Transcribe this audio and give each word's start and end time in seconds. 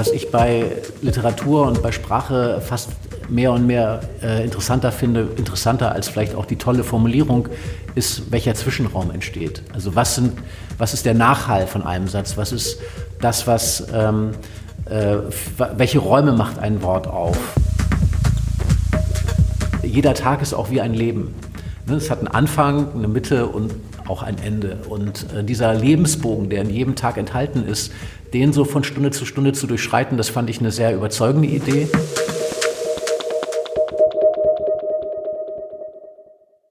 Was 0.00 0.12
ich 0.12 0.30
bei 0.30 0.64
Literatur 1.02 1.66
und 1.66 1.82
bei 1.82 1.92
Sprache 1.92 2.62
fast 2.62 2.88
mehr 3.28 3.52
und 3.52 3.66
mehr 3.66 4.00
äh, 4.22 4.42
interessanter 4.42 4.92
finde, 4.92 5.28
interessanter 5.36 5.92
als 5.92 6.08
vielleicht 6.08 6.34
auch 6.34 6.46
die 6.46 6.56
tolle 6.56 6.84
Formulierung, 6.84 7.50
ist, 7.94 8.32
welcher 8.32 8.54
Zwischenraum 8.54 9.10
entsteht. 9.10 9.62
Also 9.74 9.94
was, 9.94 10.14
sind, 10.14 10.38
was 10.78 10.94
ist 10.94 11.04
der 11.04 11.12
Nachhall 11.12 11.66
von 11.66 11.82
einem 11.82 12.08
Satz? 12.08 12.38
Was 12.38 12.50
ist 12.50 12.78
das, 13.20 13.46
was, 13.46 13.88
ähm, 13.92 14.30
äh, 14.86 15.16
welche 15.76 15.98
Räume 15.98 16.32
macht 16.32 16.58
ein 16.58 16.80
Wort 16.80 17.06
auf? 17.06 17.36
Jeder 19.82 20.14
Tag 20.14 20.40
ist 20.40 20.54
auch 20.54 20.70
wie 20.70 20.80
ein 20.80 20.94
Leben. 20.94 21.34
Ne, 21.84 21.96
es 21.96 22.08
hat 22.08 22.20
einen 22.20 22.28
Anfang, 22.28 22.94
eine 22.94 23.06
Mitte 23.06 23.48
und 23.48 23.74
auch 24.10 24.22
ein 24.22 24.36
Ende. 24.42 24.78
Und 24.88 25.32
äh, 25.32 25.44
dieser 25.44 25.72
Lebensbogen, 25.72 26.50
der 26.50 26.62
in 26.62 26.70
jedem 26.70 26.96
Tag 26.96 27.16
enthalten 27.16 27.64
ist, 27.64 27.92
den 28.34 28.52
so 28.52 28.64
von 28.64 28.84
Stunde 28.84 29.12
zu 29.12 29.24
Stunde 29.24 29.52
zu 29.52 29.66
durchschreiten, 29.66 30.18
das 30.18 30.28
fand 30.28 30.50
ich 30.50 30.58
eine 30.58 30.72
sehr 30.72 30.94
überzeugende 30.94 31.48
Idee. 31.48 31.88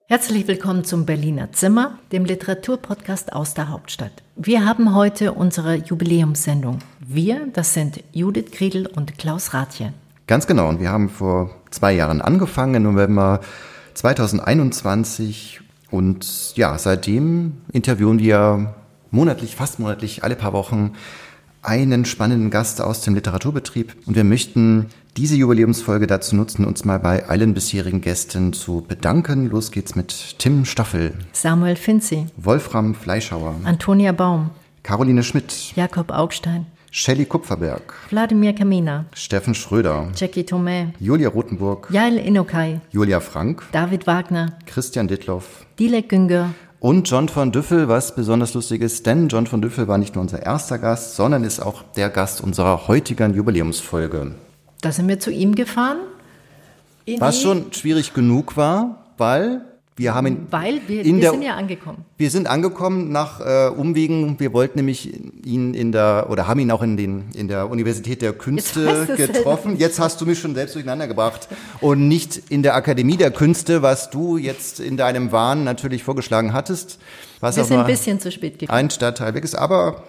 Herzlich 0.07 0.47
willkommen 0.47 0.83
zum 0.83 1.05
Berliner 1.05 1.51
Zimmer, 1.51 1.99
dem 2.11 2.25
Literaturpodcast 2.25 3.31
aus 3.31 3.53
der 3.53 3.69
Hauptstadt. 3.69 4.11
Wir 4.35 4.65
haben 4.65 4.95
heute 4.95 5.33
unsere 5.33 5.75
Jubiläumssendung. 5.75 6.79
Wir, 6.99 7.47
das 7.53 7.73
sind 7.73 8.03
Judith 8.11 8.51
Kriedel 8.51 8.87
und 8.87 9.17
Klaus 9.17 9.53
Rathje. 9.53 9.93
Ganz 10.27 10.47
genau. 10.47 10.67
Und 10.67 10.79
wir 10.79 10.89
haben 10.89 11.09
vor 11.09 11.51
zwei 11.69 11.93
Jahren 11.93 12.21
angefangen, 12.21 12.75
im 12.75 12.83
November 12.83 13.39
2021. 13.93 15.61
Und 15.91 16.55
ja, 16.55 16.77
seitdem 16.77 17.53
interviewen 17.71 18.19
wir 18.19 18.75
monatlich, 19.11 19.55
fast 19.55 19.79
monatlich, 19.79 20.23
alle 20.23 20.35
paar 20.35 20.53
Wochen 20.53 20.93
einen 21.61 22.05
spannenden 22.05 22.49
Gast 22.49 22.81
aus 22.81 23.01
dem 23.01 23.15
Literaturbetrieb. 23.15 23.95
Und 24.05 24.15
wir 24.15 24.23
möchten 24.23 24.87
diese 25.17 25.35
Jubiläumsfolge 25.35 26.07
dazu 26.07 26.35
nutzen, 26.35 26.65
uns 26.65 26.85
mal 26.85 26.99
bei 26.99 27.27
allen 27.27 27.53
bisherigen 27.53 28.01
Gästen 28.01 28.53
zu 28.53 28.85
bedanken. 28.87 29.49
Los 29.49 29.71
geht's 29.71 29.95
mit 29.95 30.39
Tim 30.39 30.65
Staffel, 30.65 31.13
Samuel 31.33 31.75
Finzi, 31.75 32.27
Wolfram 32.37 32.95
Fleischhauer, 32.95 33.55
Antonia 33.63 34.11
Baum, 34.11 34.51
Caroline 34.83 35.23
Schmidt, 35.23 35.73
Jakob 35.75 36.11
Augstein, 36.11 36.67
Shelley 36.91 37.25
Kupferberg, 37.25 37.93
Wladimir 38.09 38.53
Kamina, 38.53 39.05
Steffen 39.13 39.53
Schröder, 39.53 40.07
Jackie 40.15 40.41
Thomé, 40.41 40.87
Julia 40.99 41.29
Rothenburg, 41.29 41.87
Jael 41.91 42.17
Inokai, 42.17 42.81
Julia 42.91 43.19
Frank, 43.19 43.63
David 43.71 44.07
Wagner, 44.07 44.57
Christian 44.65 45.07
Dittloff, 45.07 45.65
Dilek 45.77 46.09
Günger 46.09 46.49
und 46.79 47.07
John 47.09 47.29
von 47.29 47.51
Düffel, 47.51 47.87
was 47.89 48.15
besonders 48.15 48.55
lustig 48.55 48.81
ist, 48.81 49.05
denn 49.05 49.27
John 49.27 49.45
von 49.45 49.61
Düffel 49.61 49.87
war 49.87 49.99
nicht 49.99 50.15
nur 50.15 50.23
unser 50.23 50.41
erster 50.41 50.79
Gast, 50.79 51.15
sondern 51.15 51.43
ist 51.43 51.59
auch 51.59 51.83
der 51.95 52.09
Gast 52.09 52.41
unserer 52.41 52.87
heutigen 52.87 53.35
Jubiläumsfolge. 53.35 54.31
Da 54.81 54.91
sind 54.91 55.07
wir 55.07 55.19
zu 55.19 55.29
ihm 55.31 55.53
gefahren. 55.53 55.99
Was 57.19 57.41
schon 57.41 57.73
schwierig 57.73 58.13
genug 58.13 58.55
war, 58.55 59.05
weil 59.17 59.61
wir 59.99 60.15
haben. 60.15 60.47
Weil 60.49 60.81
wir, 60.87 61.03
wir 61.03 61.19
der, 61.19 61.31
sind 61.31 61.41
ja 61.43 61.55
angekommen. 61.55 62.05
Wir 62.17 62.31
sind 62.31 62.47
angekommen 62.47 63.11
nach 63.11 63.39
äh, 63.41 63.69
Umwegen. 63.69 64.39
Wir 64.39 64.53
wollten 64.53 64.79
nämlich 64.79 65.13
ihn 65.45 65.73
in 65.73 65.91
der 65.91 66.27
oder 66.29 66.47
haben 66.47 66.59
ihn 66.59 66.71
auch 66.71 66.81
in 66.81 66.97
den 66.97 67.25
in 67.35 67.47
der 67.47 67.69
Universität 67.69 68.21
der 68.21 68.33
Künste 68.33 69.07
Jetzt 69.09 69.33
getroffen. 69.33 69.77
Jetzt 69.77 69.99
hast 69.99 70.19
du 70.21 70.25
mich 70.25 70.39
schon 70.39 70.55
selbst 70.55 70.75
durcheinander 70.75 71.07
gebracht 71.07 71.49
und 71.81 72.07
nicht 72.07 72.41
in 72.49 72.63
der 72.63 72.75
Akademie 72.75 73.17
der 73.17 73.31
Künste, 73.31 73.81
was 73.81 74.09
du 74.09 74.37
jetzt 74.37 74.79
in 74.79 74.97
deinem 74.97 75.31
Wahn 75.31 75.63
natürlich 75.63 76.03
vorgeschlagen 76.03 76.53
hattest. 76.53 76.99
Was 77.41 77.55
wir 77.55 77.63
sind 77.63 77.79
ein 77.79 77.85
bisschen 77.85 78.19
zu 78.19 78.31
spät 78.31 78.59
gekommen. 78.59 78.77
Ein 78.77 78.89
Stadtteil 78.89 79.33
weg 79.33 79.43
ist, 79.45 79.55
aber 79.55 80.03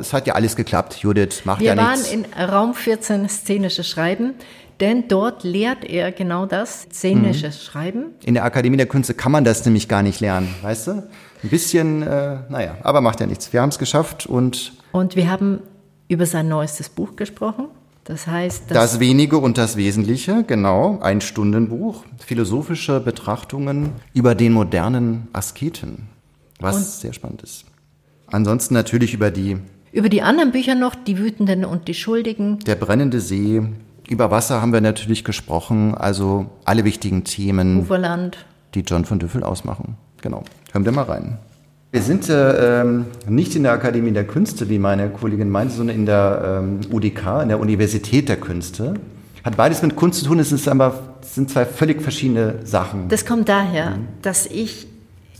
es 0.00 0.12
hat 0.12 0.26
ja 0.26 0.34
alles 0.34 0.54
geklappt. 0.54 0.98
Judith 0.98 1.42
macht 1.44 1.60
wir 1.60 1.68
ja 1.68 1.74
nichts. 1.74 2.12
Wir 2.12 2.22
waren 2.22 2.24
in 2.24 2.48
Raum 2.48 2.74
14 2.74 3.28
szenisches 3.28 3.88
Schreiben. 3.88 4.34
Denn 4.80 5.08
dort 5.08 5.42
lehrt 5.42 5.84
er 5.84 6.12
genau 6.12 6.44
das, 6.44 6.82
szenisches 6.82 7.56
mhm. 7.56 7.62
Schreiben. 7.62 8.04
In 8.24 8.34
der 8.34 8.44
Akademie 8.44 8.76
der 8.76 8.86
Künste 8.86 9.14
kann 9.14 9.32
man 9.32 9.44
das 9.44 9.64
nämlich 9.64 9.88
gar 9.88 10.02
nicht 10.02 10.20
lernen, 10.20 10.54
weißt 10.62 10.88
du? 10.88 10.90
Ein 11.42 11.50
bisschen, 11.50 12.02
äh, 12.02 12.38
naja, 12.48 12.76
aber 12.82 13.00
macht 13.00 13.20
ja 13.20 13.26
nichts. 13.26 13.52
Wir 13.52 13.62
haben 13.62 13.70
es 13.70 13.78
geschafft 13.78 14.26
und. 14.26 14.72
Und 14.92 15.16
wir 15.16 15.30
haben 15.30 15.60
über 16.08 16.26
sein 16.26 16.48
neuestes 16.48 16.88
Buch 16.88 17.16
gesprochen. 17.16 17.68
Das 18.04 18.26
heißt, 18.26 18.64
das, 18.68 18.92
das 18.92 19.00
Wenige 19.00 19.38
und 19.38 19.58
das 19.58 19.76
Wesentliche, 19.76 20.44
genau, 20.46 21.00
ein 21.00 21.20
Stundenbuch, 21.20 22.04
philosophische 22.18 23.00
Betrachtungen 23.00 23.90
über 24.14 24.36
den 24.36 24.52
modernen 24.52 25.26
Asketen, 25.32 26.08
was 26.60 27.00
sehr 27.00 27.12
spannend 27.12 27.42
ist. 27.42 27.64
Ansonsten 28.28 28.74
natürlich 28.74 29.12
über 29.12 29.30
die 29.30 29.58
über 29.92 30.10
die 30.10 30.20
anderen 30.20 30.52
Bücher 30.52 30.74
noch, 30.74 30.94
die 30.94 31.16
Wütenden 31.16 31.64
und 31.64 31.88
die 31.88 31.94
Schuldigen. 31.94 32.58
Der 32.60 32.74
brennende 32.74 33.18
See, 33.18 33.62
über 34.08 34.30
Wasser 34.30 34.60
haben 34.60 34.72
wir 34.72 34.80
natürlich 34.80 35.24
gesprochen, 35.24 35.94
also 35.94 36.46
alle 36.64 36.84
wichtigen 36.84 37.24
Themen, 37.24 37.80
Uferland. 37.80 38.44
die 38.74 38.80
John 38.80 39.04
von 39.04 39.18
Düffel 39.18 39.42
ausmachen. 39.42 39.96
Genau. 40.22 40.44
Hören 40.72 40.84
wir 40.84 40.92
mal 40.92 41.02
rein. 41.02 41.38
Wir 41.92 42.02
sind 42.02 42.28
äh, 42.28 42.84
nicht 43.28 43.56
in 43.56 43.62
der 43.62 43.72
Akademie 43.72 44.10
der 44.12 44.26
Künste, 44.26 44.68
wie 44.68 44.78
meine 44.78 45.08
Kollegin 45.08 45.48
meinte, 45.48 45.74
sondern 45.74 45.96
in 45.96 46.06
der 46.06 46.60
ähm, 46.62 46.80
UDK, 46.92 47.42
in 47.42 47.48
der 47.48 47.60
Universität 47.60 48.28
der 48.28 48.36
Künste. 48.36 48.94
Hat 49.44 49.56
beides 49.56 49.80
mit 49.82 49.94
Kunst 49.94 50.20
zu 50.20 50.26
tun, 50.26 50.40
es 50.40 50.50
ist 50.50 50.66
aber, 50.66 51.16
sind 51.22 51.50
zwei 51.50 51.64
völlig 51.64 52.02
verschiedene 52.02 52.66
Sachen. 52.66 53.08
Das 53.08 53.24
kommt 53.24 53.48
daher, 53.48 53.90
mhm. 53.90 54.08
dass 54.22 54.46
ich 54.46 54.88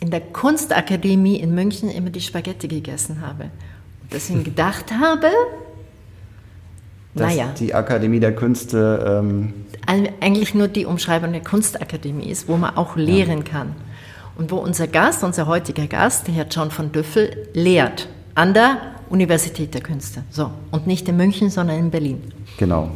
in 0.00 0.10
der 0.10 0.20
Kunstakademie 0.20 1.36
in 1.36 1.54
München 1.54 1.90
immer 1.90 2.10
die 2.10 2.20
Spaghetti 2.20 2.68
gegessen 2.68 3.20
habe. 3.20 3.44
Und 4.02 4.12
deswegen 4.12 4.44
gedacht 4.44 4.92
habe, 4.92 5.26
dass 7.16 7.34
naja. 7.34 7.48
die 7.58 7.74
Akademie 7.74 8.20
der 8.20 8.34
Künste 8.34 9.22
ähm 9.22 9.54
eigentlich 9.86 10.54
nur 10.54 10.68
die 10.68 10.84
Umschreibung 10.84 11.32
der 11.32 11.42
Kunstakademie 11.42 12.28
ist, 12.28 12.48
wo 12.48 12.56
man 12.56 12.76
auch 12.76 12.96
lehren 12.96 13.38
ja. 13.38 13.44
kann. 13.44 13.76
Und 14.36 14.50
wo 14.50 14.56
unser 14.56 14.86
Gast, 14.86 15.24
unser 15.24 15.46
heutiger 15.46 15.86
Gast, 15.86 16.26
der 16.26 16.34
Herr 16.34 16.46
John 16.50 16.70
von 16.70 16.92
Düffel, 16.92 17.48
lehrt 17.54 18.08
an 18.34 18.52
der 18.52 18.78
Universität 19.08 19.72
der 19.72 19.80
Künste. 19.80 20.24
So, 20.30 20.50
und 20.70 20.86
nicht 20.86 21.08
in 21.08 21.16
München, 21.16 21.48
sondern 21.50 21.78
in 21.78 21.90
Berlin. 21.90 22.20
Genau. 22.58 22.90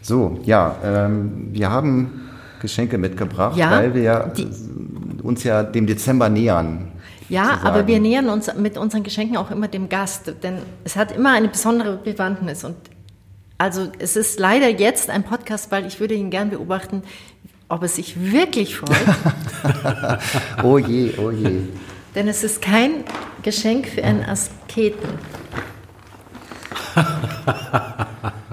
So, 0.00 0.38
ja, 0.44 0.76
ähm, 0.82 1.48
wir 1.52 1.70
haben 1.70 2.30
Geschenke 2.62 2.96
mitgebracht, 2.96 3.56
ja, 3.56 3.70
weil 3.70 3.94
wir 3.94 4.32
die, 4.36 4.48
uns 5.22 5.44
ja 5.44 5.62
dem 5.62 5.86
Dezember 5.86 6.28
nähern. 6.28 6.92
Ja, 7.28 7.60
aber 7.62 7.86
wir 7.86 8.00
nähern 8.00 8.28
uns 8.28 8.52
mit 8.54 8.76
unseren 8.76 9.02
Geschenken 9.02 9.36
auch 9.36 9.50
immer 9.50 9.68
dem 9.68 9.88
Gast, 9.88 10.32
denn 10.42 10.58
es 10.84 10.96
hat 10.96 11.12
immer 11.12 11.32
eine 11.32 11.48
besondere 11.48 11.96
Bewandtnis 11.96 12.64
und 12.64 12.74
also 13.60 13.92
es 13.98 14.16
ist 14.16 14.40
leider 14.40 14.68
jetzt 14.70 15.10
ein 15.10 15.22
Podcast, 15.22 15.70
weil 15.70 15.84
ich 15.84 16.00
würde 16.00 16.14
ihn 16.14 16.30
gern 16.30 16.48
beobachten, 16.48 17.02
ob 17.68 17.82
er 17.82 17.88
sich 17.88 18.32
wirklich 18.32 18.74
freut. 18.74 18.96
oh 20.62 20.78
je, 20.78 21.12
oh 21.18 21.30
je. 21.30 21.64
Denn 22.14 22.26
es 22.26 22.42
ist 22.42 22.62
kein 22.62 23.04
Geschenk 23.42 23.86
für 23.86 24.02
einen 24.02 24.24
Asketen. 24.24 25.10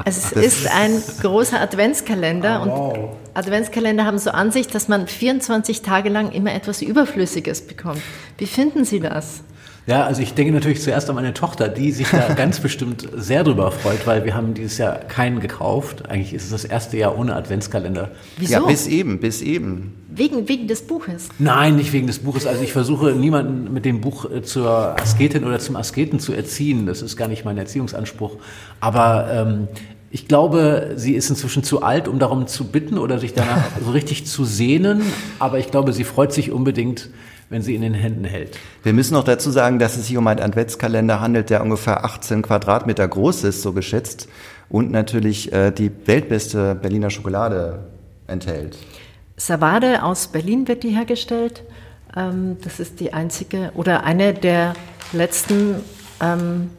Es 0.03 0.29
das 0.29 0.31
ist 0.33 0.67
ein 0.75 1.01
großer 1.21 1.61
Adventskalender 1.61 2.63
oh, 2.65 2.69
wow. 2.69 2.97
und 2.97 3.09
Adventskalender 3.33 4.03
haben 4.03 4.19
so 4.19 4.31
an 4.31 4.51
sich, 4.51 4.67
dass 4.67 4.89
man 4.89 5.07
24 5.07 5.83
Tage 5.83 6.09
lang 6.09 6.33
immer 6.33 6.53
etwas 6.53 6.81
Überflüssiges 6.81 7.65
bekommt. 7.65 8.01
Wie 8.37 8.45
finden 8.45 8.83
Sie 8.83 8.99
das? 8.99 9.41
Ja, 9.87 10.05
also 10.05 10.21
ich 10.21 10.33
denke 10.33 10.51
natürlich 10.51 10.81
zuerst 10.81 11.09
an 11.09 11.15
meine 11.15 11.33
Tochter, 11.33 11.69
die 11.69 11.91
sich 11.93 12.09
da 12.09 12.33
ganz 12.35 12.59
bestimmt 12.59 13.07
sehr 13.15 13.45
drüber 13.45 13.71
freut, 13.71 14.05
weil 14.05 14.25
wir 14.25 14.35
haben 14.35 14.53
dieses 14.53 14.77
Jahr 14.77 14.95
keinen 14.95 15.39
gekauft. 15.39 16.09
Eigentlich 16.09 16.33
ist 16.33 16.43
es 16.43 16.49
das 16.49 16.65
erste 16.65 16.97
Jahr 16.97 17.17
ohne 17.17 17.33
Adventskalender. 17.35 18.11
Wieso? 18.35 18.51
Ja, 18.51 18.59
bis 18.59 18.85
eben, 18.87 19.21
bis 19.21 19.41
eben. 19.41 19.93
Wegen, 20.09 20.49
wegen 20.49 20.67
des 20.67 20.81
Buches? 20.81 21.29
Nein, 21.39 21.77
nicht 21.77 21.93
wegen 21.93 22.05
des 22.05 22.19
Buches. 22.19 22.45
Also 22.45 22.63
ich 22.63 22.73
versuche 22.73 23.13
niemanden 23.13 23.73
mit 23.73 23.85
dem 23.85 24.01
Buch 24.01 24.29
äh, 24.29 24.41
zur 24.43 24.99
Asketin 24.99 25.45
oder 25.45 25.59
zum 25.59 25.77
Asketen 25.77 26.19
zu 26.19 26.33
erziehen. 26.33 26.85
Das 26.85 27.01
ist 27.01 27.15
gar 27.15 27.29
nicht 27.29 27.45
mein 27.45 27.57
Erziehungsanspruch. 27.57 28.35
Aber 28.81 29.29
ähm, 29.31 29.67
ich 30.11 30.27
glaube, 30.27 30.93
sie 30.95 31.13
ist 31.13 31.29
inzwischen 31.29 31.63
zu 31.63 31.81
alt, 31.81 32.09
um 32.09 32.19
darum 32.19 32.47
zu 32.47 32.65
bitten 32.65 32.97
oder 32.97 33.19
sich 33.19 33.33
danach 33.33 33.63
so 33.85 33.91
richtig 33.91 34.25
zu 34.25 34.43
sehnen. 34.43 35.01
Aber 35.39 35.59
ich 35.59 35.71
glaube, 35.71 35.93
sie 35.93 36.03
freut 36.03 36.33
sich 36.33 36.51
unbedingt, 36.51 37.09
wenn 37.49 37.61
sie 37.61 37.75
in 37.75 37.81
den 37.81 37.93
Händen 37.93 38.25
hält. 38.25 38.57
Wir 38.83 38.93
müssen 38.93 39.13
noch 39.13 39.23
dazu 39.23 39.51
sagen, 39.51 39.79
dass 39.79 39.97
es 39.97 40.07
sich 40.07 40.17
um 40.17 40.27
einen 40.27 40.41
Adventskalender 40.41 41.21
handelt, 41.21 41.49
der 41.49 41.63
ungefähr 41.63 42.03
18 42.03 42.41
Quadratmeter 42.41 43.07
groß 43.07 43.45
ist, 43.45 43.61
so 43.61 43.73
geschätzt, 43.73 44.27
und 44.69 44.91
natürlich 44.91 45.53
äh, 45.53 45.71
die 45.71 45.91
weltbeste 46.05 46.75
Berliner 46.75 47.09
Schokolade 47.09 47.85
enthält. 48.27 48.77
Savade 49.37 50.03
aus 50.03 50.27
Berlin 50.27 50.67
wird 50.67 50.83
die 50.83 50.89
hergestellt. 50.89 51.63
Ähm, 52.15 52.57
das 52.63 52.79
ist 52.79 52.99
die 52.99 53.13
einzige 53.13 53.71
oder 53.75 54.03
eine 54.03 54.33
der 54.33 54.73
letzten 55.13 55.75
ähm, 56.21 56.69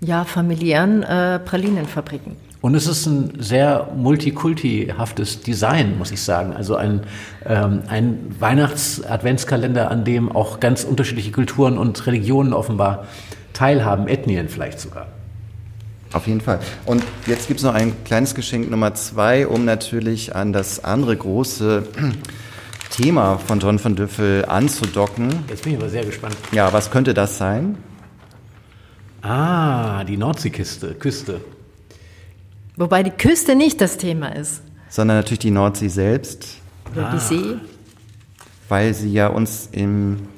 ja, 0.00 0.24
familiären 0.24 1.02
äh, 1.02 1.38
Pralinenfabriken. 1.40 2.36
Und 2.62 2.76
es 2.76 2.86
ist 2.86 3.06
ein 3.06 3.32
sehr 3.40 3.88
multikultihaftes 3.96 5.40
Design, 5.42 5.98
muss 5.98 6.12
ich 6.12 6.22
sagen. 6.22 6.52
Also 6.52 6.76
ein, 6.76 7.00
ähm, 7.44 7.82
ein 7.88 8.36
Weihnachts-Adventskalender, 8.38 9.90
an 9.90 10.04
dem 10.04 10.30
auch 10.30 10.60
ganz 10.60 10.84
unterschiedliche 10.84 11.32
Kulturen 11.32 11.76
und 11.76 12.06
Religionen 12.06 12.52
offenbar 12.52 13.08
teilhaben, 13.52 14.06
Ethnien 14.06 14.48
vielleicht 14.48 14.78
sogar. 14.78 15.08
Auf 16.12 16.28
jeden 16.28 16.40
Fall. 16.40 16.60
Und 16.86 17.02
jetzt 17.26 17.48
gibt 17.48 17.58
es 17.58 17.64
noch 17.64 17.74
ein 17.74 17.94
kleines 18.04 18.36
Geschenk 18.36 18.70
Nummer 18.70 18.94
zwei, 18.94 19.48
um 19.48 19.64
natürlich 19.64 20.36
an 20.36 20.52
das 20.52 20.84
andere 20.84 21.16
große 21.16 21.82
Thema 22.90 23.38
von 23.38 23.58
John 23.58 23.80
von 23.80 23.96
Düffel 23.96 24.44
anzudocken. 24.44 25.30
Jetzt 25.48 25.64
bin 25.64 25.72
ich 25.72 25.78
aber 25.80 25.88
sehr 25.88 26.04
gespannt. 26.04 26.36
Ja, 26.52 26.72
was 26.72 26.92
könnte 26.92 27.12
das 27.12 27.38
sein? 27.38 27.76
Ah, 29.20 30.04
die 30.04 30.16
Nordseeküste. 30.16 30.94
Küste. 30.94 31.40
Wobei 32.76 33.02
die 33.02 33.10
Küste 33.10 33.54
nicht 33.54 33.80
das 33.80 33.96
Thema 33.96 34.34
ist. 34.34 34.62
Sondern 34.88 35.18
natürlich 35.18 35.40
die 35.40 35.50
Nordsee 35.50 35.88
selbst. 35.88 36.58
Oder 36.92 37.08
ah. 37.08 37.12
die 37.12 37.18
See. 37.18 37.56
Weil 38.68 38.94
Sie 38.94 39.12
ja 39.12 39.28
uns 39.28 39.68
im, 39.72 40.28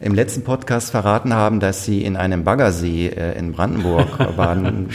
im 0.00 0.14
letzten 0.14 0.42
Podcast 0.42 0.90
verraten 0.90 1.34
haben, 1.34 1.60
dass 1.60 1.84
Sie 1.84 2.02
in 2.02 2.16
einem 2.16 2.44
Baggersee 2.44 3.08
äh, 3.08 3.38
in 3.38 3.52
Brandenburg 3.52 4.18
waren. 4.36 4.90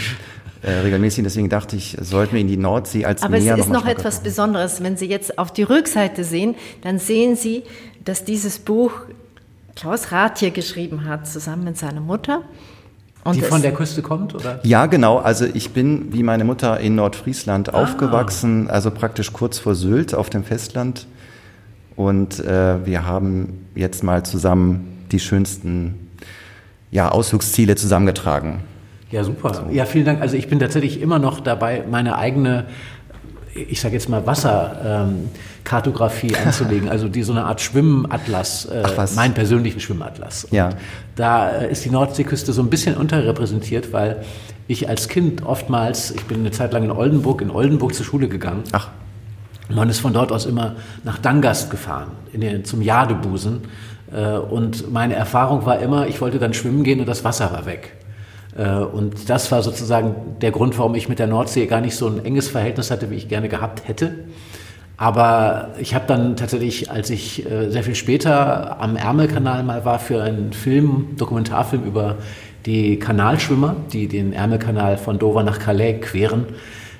Äh, 0.63 0.71
regelmäßig. 0.71 1.23
Deswegen 1.23 1.49
dachte 1.49 1.75
ich, 1.75 1.97
sollten 1.99 2.33
wir 2.33 2.41
in 2.41 2.47
die 2.47 2.57
Nordsee 2.57 3.03
als 3.05 3.23
Aber 3.23 3.39
Meer 3.39 3.55
es 3.55 3.61
ist 3.61 3.69
noch, 3.69 3.83
noch 3.83 3.89
etwas 3.89 4.15
machen. 4.15 4.23
Besonderes. 4.25 4.83
Wenn 4.83 4.95
Sie 4.95 5.07
jetzt 5.07 5.39
auf 5.39 5.51
die 5.51 5.63
Rückseite 5.63 6.23
sehen, 6.23 6.55
dann 6.81 6.99
sehen 6.99 7.35
Sie, 7.35 7.63
dass 8.05 8.25
dieses 8.25 8.59
Buch 8.59 8.91
Klaus 9.75 10.11
Rath 10.11 10.37
hier 10.37 10.51
geschrieben 10.51 11.05
hat, 11.05 11.27
zusammen 11.27 11.63
mit 11.63 11.77
seiner 11.77 12.01
Mutter. 12.01 12.43
Und 13.23 13.35
die 13.35 13.41
von 13.41 13.61
der 13.61 13.73
Küste 13.73 14.01
kommt, 14.01 14.33
oder? 14.33 14.59
Ja, 14.63 14.87
genau. 14.87 15.17
Also 15.17 15.45
ich 15.45 15.71
bin 15.71 16.11
wie 16.11 16.23
meine 16.23 16.43
Mutter 16.43 16.79
in 16.79 16.95
Nordfriesland 16.95 17.73
ah. 17.73 17.83
aufgewachsen, 17.83 18.69
also 18.69 18.89
praktisch 18.89 19.31
kurz 19.31 19.59
vor 19.59 19.75
Sylt 19.75 20.15
auf 20.15 20.29
dem 20.29 20.43
Festland. 20.43 21.05
Und 21.95 22.39
äh, 22.39 22.85
wir 22.85 23.05
haben 23.05 23.67
jetzt 23.75 24.03
mal 24.03 24.23
zusammen 24.23 25.05
die 25.11 25.19
schönsten 25.19 26.09
ja, 26.89 27.09
Ausflugsziele 27.09 27.75
zusammengetragen. 27.75 28.61
Ja, 29.11 29.23
super. 29.23 29.53
So. 29.53 29.65
Ja, 29.71 29.85
vielen 29.85 30.05
Dank. 30.05 30.21
Also 30.21 30.37
ich 30.37 30.47
bin 30.47 30.59
tatsächlich 30.59 31.01
immer 31.01 31.19
noch 31.19 31.41
dabei, 31.41 31.83
meine 31.89 32.17
eigene 32.17 32.65
ich 33.53 33.81
sage 33.81 33.95
jetzt 33.95 34.09
mal 34.09 34.25
Wasserkartografie 34.25 36.33
ähm, 36.33 36.37
anzulegen, 36.45 36.89
also 36.89 37.07
die 37.07 37.23
so 37.23 37.33
eine 37.33 37.45
Art 37.45 37.61
Schwimmatlas, 37.61 38.65
äh, 38.65 38.83
meinen 39.15 39.33
persönlichen 39.33 39.79
Schwimmatlas. 39.79 40.47
Ja. 40.51 40.69
da 41.15 41.49
äh, 41.49 41.71
ist 41.71 41.85
die 41.85 41.89
Nordseeküste 41.89 42.53
so 42.53 42.61
ein 42.61 42.69
bisschen 42.69 42.95
unterrepräsentiert, 42.95 43.93
weil 43.93 44.23
ich 44.67 44.87
als 44.87 45.07
Kind 45.07 45.45
oftmals, 45.45 46.11
ich 46.11 46.25
bin 46.25 46.39
eine 46.39 46.51
Zeit 46.51 46.73
lang 46.73 46.83
in 46.83 46.91
Oldenburg, 46.91 47.41
in 47.41 47.51
Oldenburg 47.51 47.93
zur 47.93 48.05
Schule 48.05 48.27
gegangen. 48.27 48.63
Ach. 48.71 48.89
Man 49.69 49.89
ist 49.89 49.99
von 49.99 50.13
dort 50.13 50.31
aus 50.31 50.45
immer 50.45 50.75
nach 51.03 51.17
Dangast 51.17 51.71
gefahren, 51.71 52.11
den, 52.33 52.65
zum 52.65 52.81
Jadebusen. 52.81 53.61
Äh, 54.13 54.37
und 54.37 54.91
meine 54.91 55.15
Erfahrung 55.15 55.65
war 55.65 55.79
immer, 55.79 56.07
ich 56.07 56.21
wollte 56.21 56.39
dann 56.39 56.53
schwimmen 56.53 56.83
gehen 56.83 56.99
und 56.99 57.07
das 57.07 57.23
Wasser 57.23 57.51
war 57.51 57.65
weg. 57.65 57.93
Äh, 58.57 58.69
und 58.69 59.29
das 59.29 59.51
war 59.51 59.63
sozusagen 59.63 60.15
der 60.41 60.51
Grund, 60.51 60.77
warum 60.77 60.95
ich 60.95 61.09
mit 61.09 61.19
der 61.19 61.27
Nordsee 61.27 61.65
gar 61.65 61.81
nicht 61.81 61.95
so 61.95 62.07
ein 62.07 62.23
enges 62.25 62.47
Verhältnis 62.47 62.91
hatte, 62.91 63.09
wie 63.09 63.15
ich 63.15 63.27
gerne 63.27 63.49
gehabt 63.49 63.87
hätte. 63.87 64.25
Aber 64.97 65.69
ich 65.79 65.95
habe 65.95 66.05
dann 66.07 66.35
tatsächlich, 66.35 66.91
als 66.91 67.09
ich 67.09 67.49
äh, 67.49 67.71
sehr 67.71 67.83
viel 67.83 67.95
später 67.95 68.79
am 68.79 68.95
Ärmelkanal 68.95 69.63
mal 69.63 69.83
war 69.83 69.97
für 69.97 70.21
einen 70.21 70.53
Film, 70.53 71.15
Dokumentarfilm 71.17 71.83
über 71.85 72.17
die 72.67 72.99
Kanalschwimmer, 72.99 73.75
die 73.91 74.07
den 74.07 74.33
Ärmelkanal 74.33 74.97
von 74.97 75.17
Dover 75.17 75.41
nach 75.41 75.57
Calais 75.57 75.99
queren, 76.01 76.45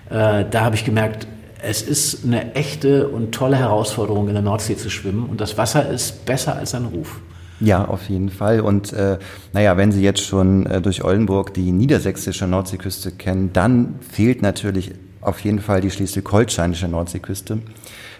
äh, 0.09 0.45
da 0.49 0.61
habe 0.61 0.75
ich 0.75 0.83
gemerkt, 0.83 1.27
es 1.61 1.83
ist 1.83 2.25
eine 2.25 2.55
echte 2.55 3.07
und 3.07 3.33
tolle 3.33 3.57
Herausforderung, 3.57 4.27
in 4.27 4.33
der 4.33 4.41
Nordsee 4.41 4.75
zu 4.75 4.89
schwimmen. 4.89 5.29
Und 5.29 5.39
das 5.39 5.57
Wasser 5.59 5.87
ist 5.89 6.25
besser 6.25 6.55
als 6.55 6.71
sein 6.71 6.85
Ruf. 6.85 7.19
Ja, 7.61 7.85
auf 7.85 8.09
jeden 8.09 8.29
Fall. 8.29 8.59
Und 8.59 8.91
äh, 8.91 9.19
naja, 9.53 9.77
wenn 9.77 9.91
Sie 9.91 10.01
jetzt 10.01 10.21
schon 10.21 10.65
äh, 10.65 10.81
durch 10.81 11.03
Oldenburg 11.03 11.53
die 11.53 11.71
niedersächsische 11.71 12.47
Nordseeküste 12.47 13.11
kennen, 13.11 13.53
dann 13.53 13.95
fehlt 14.01 14.41
natürlich 14.41 14.91
auf 15.21 15.39
jeden 15.41 15.59
Fall 15.59 15.81
die 15.81 15.91
schleswig-holsteinische 15.91 16.87
Nordseeküste, 16.87 17.59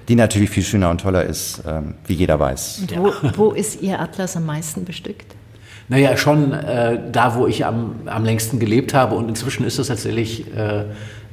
die 0.07 0.15
natürlich 0.15 0.51
viel 0.51 0.63
schöner 0.63 0.91
und 0.91 1.01
toller 1.01 1.25
ist, 1.25 1.63
ähm, 1.67 1.95
wie 2.05 2.13
jeder 2.13 2.39
weiß. 2.39 2.81
Und 2.81 2.97
wo, 2.97 3.47
wo 3.47 3.51
ist 3.51 3.81
Ihr 3.81 3.99
Atlas 3.99 4.38
am 4.38 4.45
meisten 4.45 4.85
bestückt? 4.85 5.35
Naja, 5.89 6.15
schon 6.15 6.53
äh, 6.53 6.99
da, 7.11 7.35
wo 7.35 7.47
ich 7.47 7.65
am, 7.65 7.95
am 8.05 8.23
längsten 8.23 8.59
gelebt 8.59 8.93
habe. 8.93 9.15
Und 9.15 9.27
inzwischen 9.27 9.65
ist 9.65 9.77
es 9.77 9.88
tatsächlich 9.88 10.45
äh, 10.55 10.85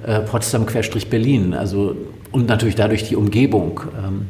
äh, 0.05 0.21
Potsdam-Berlin. 0.21 1.55
Also, 1.55 1.95
und 2.33 2.49
natürlich 2.49 2.75
dadurch 2.75 3.05
die 3.05 3.15
Umgebung. 3.15 3.83
Ähm, 3.97 4.27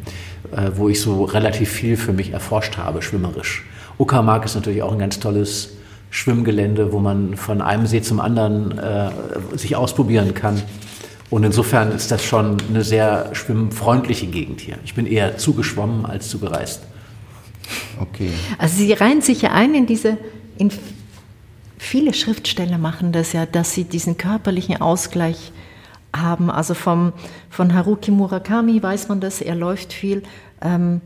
äh, 0.52 0.70
wo 0.74 0.88
ich 0.88 1.00
so 1.00 1.24
relativ 1.24 1.70
viel 1.70 1.96
für 1.96 2.12
mich 2.12 2.32
erforscht 2.32 2.76
habe, 2.76 3.02
schwimmerisch. 3.02 3.64
Uckermark 3.98 4.44
ist 4.44 4.54
natürlich 4.54 4.82
auch 4.82 4.92
ein 4.92 4.98
ganz 4.98 5.18
tolles 5.20 5.76
Schwimmgelände, 6.10 6.92
wo 6.92 6.98
man 7.00 7.36
von 7.36 7.60
einem 7.60 7.86
See 7.86 8.00
zum 8.00 8.20
anderen 8.20 8.78
äh, 8.78 9.10
sich 9.56 9.76
ausprobieren 9.76 10.34
kann. 10.34 10.62
Und 11.30 11.44
insofern 11.44 11.92
ist 11.92 12.10
das 12.10 12.24
schon 12.24 12.56
eine 12.70 12.82
sehr 12.82 13.30
schwimmfreundliche 13.34 14.26
Gegend 14.26 14.60
hier. 14.60 14.78
Ich 14.84 14.94
bin 14.94 15.06
eher 15.06 15.36
zugeschwommen 15.36 16.06
als 16.06 16.28
zugereist. 16.28 16.82
Okay. 18.00 18.30
Also 18.56 18.76
Sie 18.76 18.92
reihen 18.92 19.20
sich 19.20 19.42
ja 19.42 19.52
ein 19.52 19.74
in 19.74 19.84
diese, 19.84 20.16
in 20.56 20.70
viele 21.76 22.14
Schriftsteller 22.14 22.78
machen 22.78 23.12
das 23.12 23.32
ja, 23.32 23.44
dass 23.46 23.72
sie 23.72 23.84
diesen 23.84 24.16
körperlichen 24.16 24.80
Ausgleich 24.80 25.52
haben. 26.14 26.50
Also 26.50 26.74
vom, 26.74 27.12
von 27.50 27.74
Haruki 27.74 28.10
Murakami 28.10 28.82
weiß 28.82 29.08
man 29.08 29.20
das, 29.20 29.40
er 29.40 29.54
läuft 29.54 29.92
viel. 29.92 30.22
Ähm, 30.62 31.00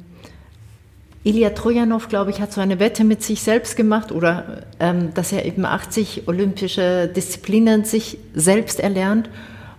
Ilya 1.25 1.51
Trojanov, 1.51 2.09
glaube 2.09 2.31
ich, 2.31 2.41
hat 2.41 2.53
so 2.53 2.61
eine 2.61 2.81
Wette 2.81 3.05
mit 3.05 3.23
sich 3.23 3.43
selbst 3.43 3.77
gemacht 3.77 4.11
oder 4.11 4.65
ähm, 4.81 5.15
dass 5.15 5.33
er 5.33 5.45
eben 5.47 5.65
80 5.65 6.27
olympische 6.27 7.07
Disziplinen 7.07 7.85
sich 7.85 8.19
selbst 8.35 8.81
erlernt. 8.81 9.31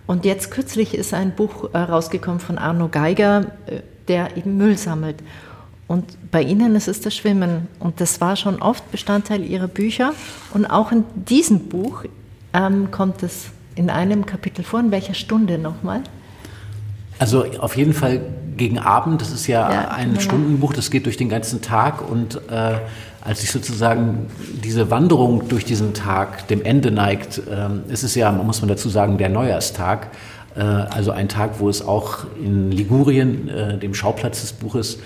Und 0.07 0.25
jetzt 0.25 0.51
kürzlich 0.51 0.93
ist 0.93 1.13
ein 1.13 1.35
Buch 1.35 1.73
äh, 1.73 1.77
rausgekommen 1.77 2.39
von 2.39 2.57
Arno 2.57 2.87
Geiger, 2.87 3.51
äh, 3.65 3.81
der 4.07 4.37
eben 4.37 4.57
Müll 4.57 4.77
sammelt. 4.77 5.17
Und 5.87 6.31
bei 6.31 6.41
Ihnen 6.41 6.75
ist 6.75 6.87
es 6.87 7.01
das 7.01 7.13
Schwimmen. 7.13 7.67
Und 7.79 7.99
das 7.99 8.21
war 8.21 8.37
schon 8.37 8.61
oft 8.61 8.89
Bestandteil 8.91 9.43
Ihrer 9.43 9.67
Bücher. 9.67 10.13
Und 10.53 10.65
auch 10.65 10.93
in 10.93 11.03
diesem 11.13 11.67
Buch 11.67 12.05
ähm, 12.53 12.89
kommt 12.91 13.21
es 13.21 13.47
in 13.75 13.89
einem 13.89 14.25
Kapitel 14.25 14.63
vor. 14.63 14.79
In 14.79 14.91
welcher 14.91 15.13
Stunde 15.13 15.57
nochmal? 15.57 16.01
Also 17.19 17.45
auf 17.59 17.77
jeden 17.77 17.93
Fall 17.93 18.21
gegen 18.57 18.79
Abend. 18.79 19.21
Das 19.21 19.31
ist 19.31 19.47
ja, 19.47 19.71
ja 19.71 19.87
ein 19.89 20.09
genau. 20.09 20.21
Stundenbuch, 20.21 20.73
das 20.73 20.91
geht 20.91 21.05
durch 21.05 21.17
den 21.17 21.29
ganzen 21.29 21.61
Tag. 21.61 22.07
Und 22.07 22.35
äh, 22.49 22.75
als 23.21 23.43
ich 23.43 23.51
sozusagen 23.51 24.27
diese 24.63 24.89
Wanderung 24.89 25.47
durch 25.47 25.65
diesen 25.65 25.93
Tag 25.93 26.47
dem 26.47 26.63
Ende 26.63 26.91
neigt, 26.91 27.39
äh, 27.39 27.91
ist 27.91 28.03
es 28.03 28.15
ja, 28.15 28.31
muss 28.31 28.61
man 28.61 28.69
dazu 28.69 28.89
sagen, 28.89 29.17
der 29.17 29.29
Neujahrstag. 29.29 30.09
Äh, 30.55 30.61
also 30.61 31.11
ein 31.11 31.29
Tag, 31.29 31.59
wo 31.59 31.69
es 31.69 31.85
auch 31.85 32.25
in 32.43 32.71
Ligurien, 32.71 33.47
äh, 33.47 33.77
dem 33.77 33.93
Schauplatz 33.93 34.41
des 34.41 34.53
Buches, 34.53 34.99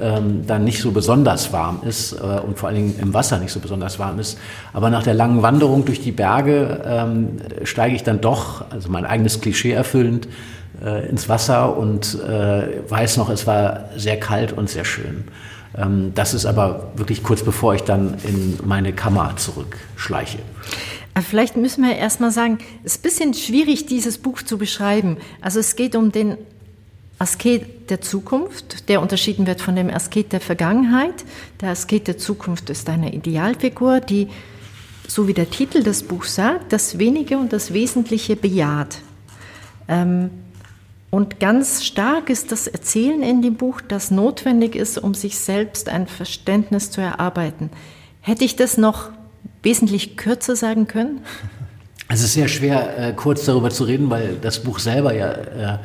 ähm, 0.00 0.46
dann 0.46 0.64
nicht 0.64 0.80
so 0.80 0.90
besonders 0.90 1.52
warm 1.52 1.80
ist 1.86 2.12
äh, 2.12 2.16
und 2.16 2.58
vor 2.58 2.68
allen 2.68 2.76
Dingen 2.76 2.98
im 3.00 3.14
Wasser 3.14 3.38
nicht 3.38 3.52
so 3.52 3.60
besonders 3.60 3.98
warm 3.98 4.18
ist. 4.18 4.38
Aber 4.72 4.90
nach 4.90 5.02
der 5.02 5.14
langen 5.14 5.42
Wanderung 5.42 5.84
durch 5.84 6.00
die 6.00 6.12
Berge 6.12 6.80
ähm, 6.84 7.36
steige 7.64 7.94
ich 7.94 8.02
dann 8.02 8.20
doch, 8.20 8.70
also 8.70 8.90
mein 8.90 9.04
eigenes 9.04 9.40
Klischee 9.40 9.72
erfüllend, 9.72 10.28
äh, 10.82 11.08
ins 11.08 11.28
Wasser 11.28 11.76
und 11.76 12.18
äh, 12.22 12.90
weiß 12.90 13.16
noch, 13.16 13.30
es 13.30 13.46
war 13.46 13.90
sehr 13.96 14.18
kalt 14.18 14.52
und 14.52 14.68
sehr 14.68 14.84
schön. 14.84 15.24
Ähm, 15.76 16.12
das 16.14 16.34
ist 16.34 16.46
aber 16.46 16.92
wirklich 16.96 17.22
kurz 17.22 17.42
bevor 17.42 17.74
ich 17.74 17.82
dann 17.82 18.16
in 18.24 18.58
meine 18.64 18.92
Kammer 18.92 19.34
zurückschleiche. 19.36 20.38
Vielleicht 21.28 21.56
müssen 21.56 21.84
wir 21.84 21.94
erst 21.94 22.20
mal 22.20 22.32
sagen, 22.32 22.58
es 22.82 22.96
ist 22.96 22.98
ein 22.98 23.02
bisschen 23.02 23.34
schwierig, 23.34 23.86
dieses 23.86 24.18
Buch 24.18 24.42
zu 24.42 24.58
beschreiben. 24.58 25.18
Also 25.40 25.60
es 25.60 25.76
geht 25.76 25.94
um 25.94 26.10
den 26.10 26.36
Asket 27.24 27.88
der 27.88 28.02
Zukunft, 28.02 28.90
der 28.90 29.00
unterschieden 29.00 29.46
wird 29.46 29.62
von 29.62 29.74
dem 29.74 29.88
Asket 29.88 30.34
der 30.34 30.42
Vergangenheit. 30.42 31.24
Der 31.62 31.70
Asket 31.70 32.06
der 32.06 32.18
Zukunft 32.18 32.68
ist 32.68 32.90
eine 32.90 33.14
Idealfigur, 33.14 34.00
die, 34.00 34.28
so 35.08 35.26
wie 35.26 35.32
der 35.32 35.48
Titel 35.48 35.82
des 35.82 36.02
Buchs 36.02 36.34
sagt, 36.34 36.70
das 36.70 36.98
Wenige 36.98 37.38
und 37.38 37.54
das 37.54 37.72
Wesentliche 37.72 38.36
bejaht. 38.36 38.98
Ähm, 39.88 40.32
und 41.10 41.40
ganz 41.40 41.82
stark 41.82 42.28
ist 42.28 42.52
das 42.52 42.66
Erzählen 42.66 43.22
in 43.22 43.40
dem 43.40 43.54
Buch, 43.54 43.80
das 43.80 44.10
notwendig 44.10 44.76
ist, 44.76 44.98
um 44.98 45.14
sich 45.14 45.38
selbst 45.38 45.88
ein 45.88 46.06
Verständnis 46.06 46.90
zu 46.90 47.00
erarbeiten. 47.00 47.70
Hätte 48.20 48.44
ich 48.44 48.56
das 48.56 48.76
noch 48.76 49.08
wesentlich 49.62 50.18
kürzer 50.18 50.56
sagen 50.56 50.88
können? 50.88 51.22
Es 52.08 52.22
ist 52.22 52.34
sehr 52.34 52.48
schwer, 52.48 52.98
äh, 52.98 53.12
kurz 53.14 53.46
darüber 53.46 53.70
zu 53.70 53.84
reden, 53.84 54.10
weil 54.10 54.36
das 54.40 54.62
Buch 54.62 54.78
selber 54.78 55.14
ja 55.14 55.32
äh, 55.32 55.78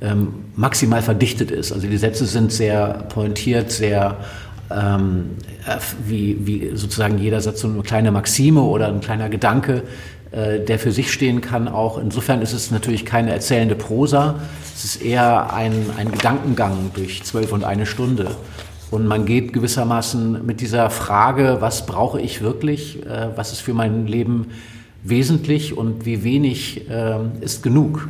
ähm, 0.00 0.28
maximal 0.54 1.02
verdichtet 1.02 1.50
ist. 1.50 1.72
Also 1.72 1.86
die 1.86 1.96
Sätze 1.96 2.26
sind 2.26 2.52
sehr 2.52 3.04
pointiert, 3.08 3.70
sehr 3.70 4.16
ähm, 4.70 5.36
äh, 5.66 5.76
wie, 6.06 6.46
wie 6.46 6.76
sozusagen 6.76 7.18
jeder 7.18 7.40
Satz 7.40 7.60
so 7.60 7.68
eine 7.68 7.82
kleine 7.82 8.10
Maxime 8.10 8.60
oder 8.60 8.88
ein 8.88 9.00
kleiner 9.00 9.28
Gedanke, 9.28 9.82
äh, 10.32 10.60
der 10.60 10.78
für 10.78 10.92
sich 10.92 11.12
stehen 11.12 11.40
kann. 11.40 11.68
Auch 11.68 11.98
insofern 11.98 12.42
ist 12.42 12.52
es 12.52 12.70
natürlich 12.70 13.04
keine 13.04 13.32
erzählende 13.32 13.74
Prosa. 13.74 14.36
Es 14.74 14.84
ist 14.84 15.02
eher 15.02 15.52
ein, 15.52 15.90
ein 15.96 16.10
Gedankengang 16.10 16.90
durch 16.94 17.22
zwölf 17.22 17.52
und 17.52 17.64
eine 17.64 17.86
Stunde. 17.86 18.30
Und 18.90 19.06
man 19.06 19.24
geht 19.26 19.52
gewissermaßen 19.52 20.44
mit 20.46 20.60
dieser 20.60 20.90
Frage, 20.90 21.56
was 21.60 21.86
brauche 21.86 22.20
ich 22.20 22.42
wirklich, 22.42 23.04
äh, 23.06 23.28
was 23.34 23.52
ist 23.52 23.60
für 23.60 23.74
mein 23.74 24.06
Leben 24.06 24.48
wesentlich 25.02 25.76
und 25.76 26.04
wie 26.06 26.24
wenig 26.24 26.88
äh, 26.90 27.18
ist 27.40 27.62
genug? 27.62 28.08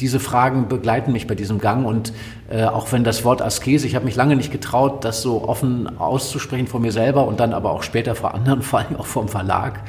Diese 0.00 0.18
Fragen 0.20 0.68
begleiten 0.68 1.12
mich 1.12 1.26
bei 1.26 1.34
diesem 1.34 1.58
Gang 1.58 1.86
und 1.86 2.12
äh, 2.50 2.64
auch 2.64 2.90
wenn 2.92 3.04
das 3.04 3.24
Wort 3.24 3.40
Askese, 3.40 3.86
ich 3.86 3.94
habe 3.94 4.04
mich 4.04 4.16
lange 4.16 4.36
nicht 4.36 4.50
getraut, 4.50 5.04
das 5.04 5.22
so 5.22 5.48
offen 5.48 5.98
auszusprechen 5.98 6.66
vor 6.66 6.80
mir 6.80 6.92
selber 6.92 7.26
und 7.26 7.40
dann 7.40 7.52
aber 7.52 7.70
auch 7.70 7.82
später 7.82 8.14
vor 8.14 8.34
anderen, 8.34 8.62
vor 8.62 8.80
allem 8.80 8.96
auch 8.96 9.06
vom 9.06 9.28
Verlag, 9.28 9.80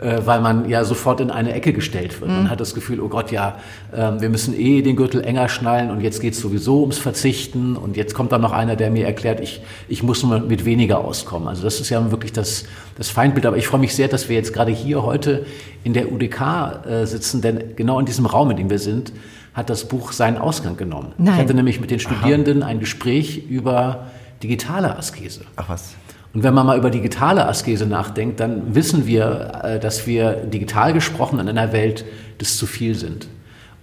äh, 0.00 0.22
weil 0.24 0.40
man 0.40 0.68
ja 0.68 0.84
sofort 0.84 1.20
in 1.20 1.30
eine 1.30 1.52
Ecke 1.52 1.72
gestellt 1.72 2.20
wird. 2.20 2.30
Man 2.30 2.44
mhm. 2.44 2.50
hat 2.50 2.60
das 2.60 2.74
Gefühl, 2.74 3.00
oh 3.00 3.08
Gott, 3.08 3.30
ja, 3.30 3.56
äh, 3.92 4.20
wir 4.20 4.30
müssen 4.30 4.58
eh 4.58 4.80
den 4.80 4.96
Gürtel 4.96 5.22
enger 5.22 5.48
schnallen 5.48 5.90
und 5.90 6.00
jetzt 6.00 6.20
geht 6.20 6.34
es 6.34 6.40
sowieso 6.40 6.80
ums 6.80 6.98
Verzichten 6.98 7.76
und 7.76 7.96
jetzt 7.96 8.14
kommt 8.14 8.32
dann 8.32 8.40
noch 8.40 8.52
einer, 8.52 8.74
der 8.74 8.90
mir 8.90 9.06
erklärt, 9.06 9.40
ich, 9.40 9.60
ich 9.88 10.02
muss 10.02 10.22
nur 10.22 10.40
mit 10.40 10.64
weniger 10.64 11.04
auskommen. 11.04 11.46
Also 11.46 11.62
das 11.62 11.80
ist 11.80 11.90
ja 11.90 12.10
wirklich 12.10 12.32
das, 12.32 12.64
das 12.96 13.10
Feindbild. 13.10 13.44
Aber 13.44 13.56
ich 13.56 13.66
freue 13.66 13.80
mich 13.80 13.94
sehr, 13.94 14.08
dass 14.08 14.28
wir 14.28 14.36
jetzt 14.36 14.52
gerade 14.52 14.72
hier 14.72 15.02
heute 15.02 15.46
in 15.84 15.92
der 15.92 16.10
UDK 16.12 16.86
äh, 16.86 17.04
sitzen, 17.06 17.42
denn 17.42 17.76
genau 17.76 18.00
in 18.00 18.06
diesem 18.06 18.26
Raum, 18.26 18.50
in 18.50 18.56
dem 18.56 18.70
wir 18.70 18.78
sind, 18.78 19.12
hat 19.58 19.68
das 19.70 19.84
Buch 19.86 20.12
seinen 20.12 20.38
Ausgang 20.38 20.76
genommen. 20.76 21.12
Nein. 21.18 21.34
Ich 21.34 21.40
hatte 21.40 21.54
nämlich 21.54 21.80
mit 21.80 21.90
den 21.90 21.98
Studierenden 21.98 22.62
Aha. 22.62 22.70
ein 22.70 22.80
Gespräch 22.80 23.44
über 23.48 24.06
digitale 24.42 24.96
Askese. 24.96 25.42
Ach 25.56 25.68
was. 25.68 25.94
Und 26.32 26.42
wenn 26.42 26.54
man 26.54 26.66
mal 26.66 26.78
über 26.78 26.90
digitale 26.90 27.46
Askese 27.46 27.86
nachdenkt, 27.86 28.38
dann 28.38 28.74
wissen 28.74 29.06
wir, 29.06 29.60
äh, 29.64 29.80
dass 29.80 30.06
wir 30.06 30.32
digital 30.32 30.92
gesprochen 30.92 31.38
in 31.40 31.48
einer 31.48 31.72
Welt 31.72 32.04
des 32.40 32.56
zu 32.56 32.66
viel 32.66 32.94
sind. 32.94 33.26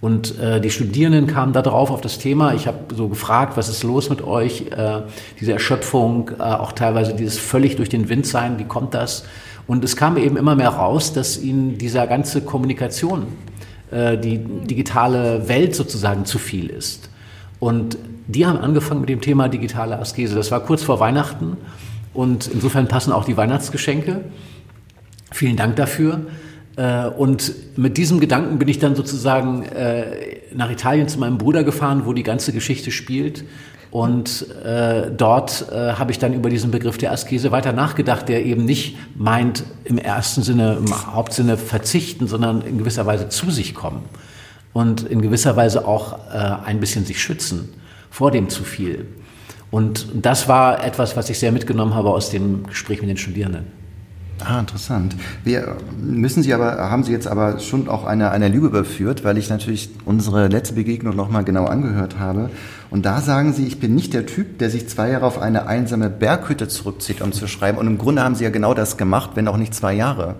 Und 0.00 0.38
äh, 0.38 0.60
die 0.60 0.70
Studierenden 0.70 1.26
kamen 1.26 1.52
da 1.52 1.62
drauf 1.62 1.90
auf 1.90 2.00
das 2.00 2.18
Thema. 2.18 2.54
Ich 2.54 2.66
habe 2.66 2.94
so 2.94 3.08
gefragt, 3.08 3.56
was 3.56 3.68
ist 3.68 3.82
los 3.82 4.08
mit 4.08 4.22
euch? 4.22 4.66
Äh, 4.70 5.02
diese 5.40 5.52
Erschöpfung, 5.52 6.30
äh, 6.38 6.42
auch 6.42 6.72
teilweise 6.72 7.14
dieses 7.14 7.38
völlig 7.38 7.76
durch 7.76 7.88
den 7.88 8.08
Wind 8.08 8.26
sein, 8.26 8.58
wie 8.58 8.64
kommt 8.64 8.94
das? 8.94 9.24
Und 9.66 9.84
es 9.84 9.96
kam 9.96 10.16
eben 10.16 10.36
immer 10.36 10.54
mehr 10.54 10.68
raus, 10.68 11.12
dass 11.12 11.38
ihnen 11.38 11.76
dieser 11.76 12.06
ganze 12.06 12.42
Kommunikation, 12.42 13.26
äh, 13.90 14.18
die 14.18 14.38
digitale 14.38 15.48
Welt 15.48 15.74
sozusagen 15.74 16.24
zu 16.24 16.38
viel 16.38 16.66
ist. 16.68 17.10
Und 17.60 17.98
die 18.26 18.46
haben 18.46 18.58
angefangen 18.58 19.00
mit 19.00 19.08
dem 19.08 19.20
Thema 19.20 19.48
digitale 19.48 19.98
Askese. 19.98 20.34
Das 20.34 20.50
war 20.50 20.60
kurz 20.60 20.82
vor 20.82 21.00
Weihnachten. 21.00 21.56
Und 22.12 22.48
insofern 22.48 22.88
passen 22.88 23.12
auch 23.12 23.24
die 23.24 23.36
Weihnachtsgeschenke. 23.36 24.24
Vielen 25.30 25.56
Dank 25.56 25.76
dafür. 25.76 26.22
Äh, 26.76 27.06
und 27.06 27.52
mit 27.76 27.96
diesem 27.96 28.20
Gedanken 28.20 28.58
bin 28.58 28.68
ich 28.68 28.78
dann 28.78 28.94
sozusagen 28.94 29.62
äh, 29.64 30.40
nach 30.54 30.70
Italien 30.70 31.08
zu 31.08 31.18
meinem 31.18 31.38
Bruder 31.38 31.64
gefahren, 31.64 32.02
wo 32.04 32.12
die 32.12 32.22
ganze 32.22 32.52
Geschichte 32.52 32.90
spielt. 32.90 33.44
Und 33.96 34.50
äh, 34.62 35.10
dort 35.10 35.72
äh, 35.72 35.94
habe 35.94 36.12
ich 36.12 36.18
dann 36.18 36.34
über 36.34 36.50
diesen 36.50 36.70
Begriff 36.70 36.98
der 36.98 37.12
Askese 37.12 37.50
weiter 37.50 37.72
nachgedacht, 37.72 38.28
der 38.28 38.44
eben 38.44 38.66
nicht 38.66 38.94
meint 39.16 39.64
im 39.84 39.96
ersten 39.96 40.42
Sinne, 40.42 40.76
im 40.76 41.14
Hauptsinne 41.14 41.56
verzichten, 41.56 42.26
sondern 42.26 42.60
in 42.60 42.76
gewisser 42.76 43.06
Weise 43.06 43.30
zu 43.30 43.50
sich 43.50 43.74
kommen 43.74 44.02
und 44.74 45.00
in 45.04 45.22
gewisser 45.22 45.56
Weise 45.56 45.88
auch 45.88 46.18
äh, 46.30 46.66
ein 46.66 46.78
bisschen 46.78 47.06
sich 47.06 47.22
schützen 47.22 47.70
vor 48.10 48.30
dem 48.30 48.50
zu 48.50 48.64
viel. 48.64 49.06
Und 49.70 50.08
das 50.12 50.46
war 50.46 50.84
etwas, 50.84 51.16
was 51.16 51.30
ich 51.30 51.38
sehr 51.38 51.50
mitgenommen 51.50 51.94
habe 51.94 52.10
aus 52.10 52.28
dem 52.28 52.66
Gespräch 52.66 53.00
mit 53.00 53.08
den 53.08 53.16
Studierenden. 53.16 53.64
Ah, 54.44 54.60
interessant. 54.60 55.16
Wir 55.44 55.76
müssen 55.98 56.42
Sie 56.42 56.52
aber, 56.52 56.90
haben 56.90 57.04
Sie 57.04 57.12
jetzt 57.12 57.26
aber 57.26 57.58
schon 57.58 57.88
auch 57.88 58.04
eine, 58.04 58.30
eine 58.30 58.48
Lüge 58.48 58.66
überführt, 58.66 59.24
weil 59.24 59.38
ich 59.38 59.48
natürlich 59.48 59.88
unsere 60.04 60.48
letzte 60.48 60.74
Begegnung 60.74 61.16
nochmal 61.16 61.42
genau 61.42 61.64
angehört 61.64 62.18
habe. 62.18 62.50
Und 62.96 63.02
da 63.02 63.20
sagen 63.20 63.52
Sie, 63.52 63.66
ich 63.66 63.78
bin 63.78 63.94
nicht 63.94 64.14
der 64.14 64.24
Typ, 64.24 64.58
der 64.58 64.70
sich 64.70 64.88
zwei 64.88 65.10
Jahre 65.10 65.26
auf 65.26 65.38
eine 65.38 65.66
einsame 65.66 66.08
Berghütte 66.08 66.66
zurückzieht, 66.66 67.20
um 67.20 67.30
zu 67.30 67.46
schreiben. 67.46 67.76
Und 67.76 67.86
im 67.86 67.98
Grunde 67.98 68.22
haben 68.22 68.34
Sie 68.34 68.44
ja 68.44 68.48
genau 68.48 68.72
das 68.72 68.96
gemacht, 68.96 69.32
wenn 69.34 69.48
auch 69.48 69.58
nicht 69.58 69.74
zwei 69.74 69.92
Jahre. 69.92 70.36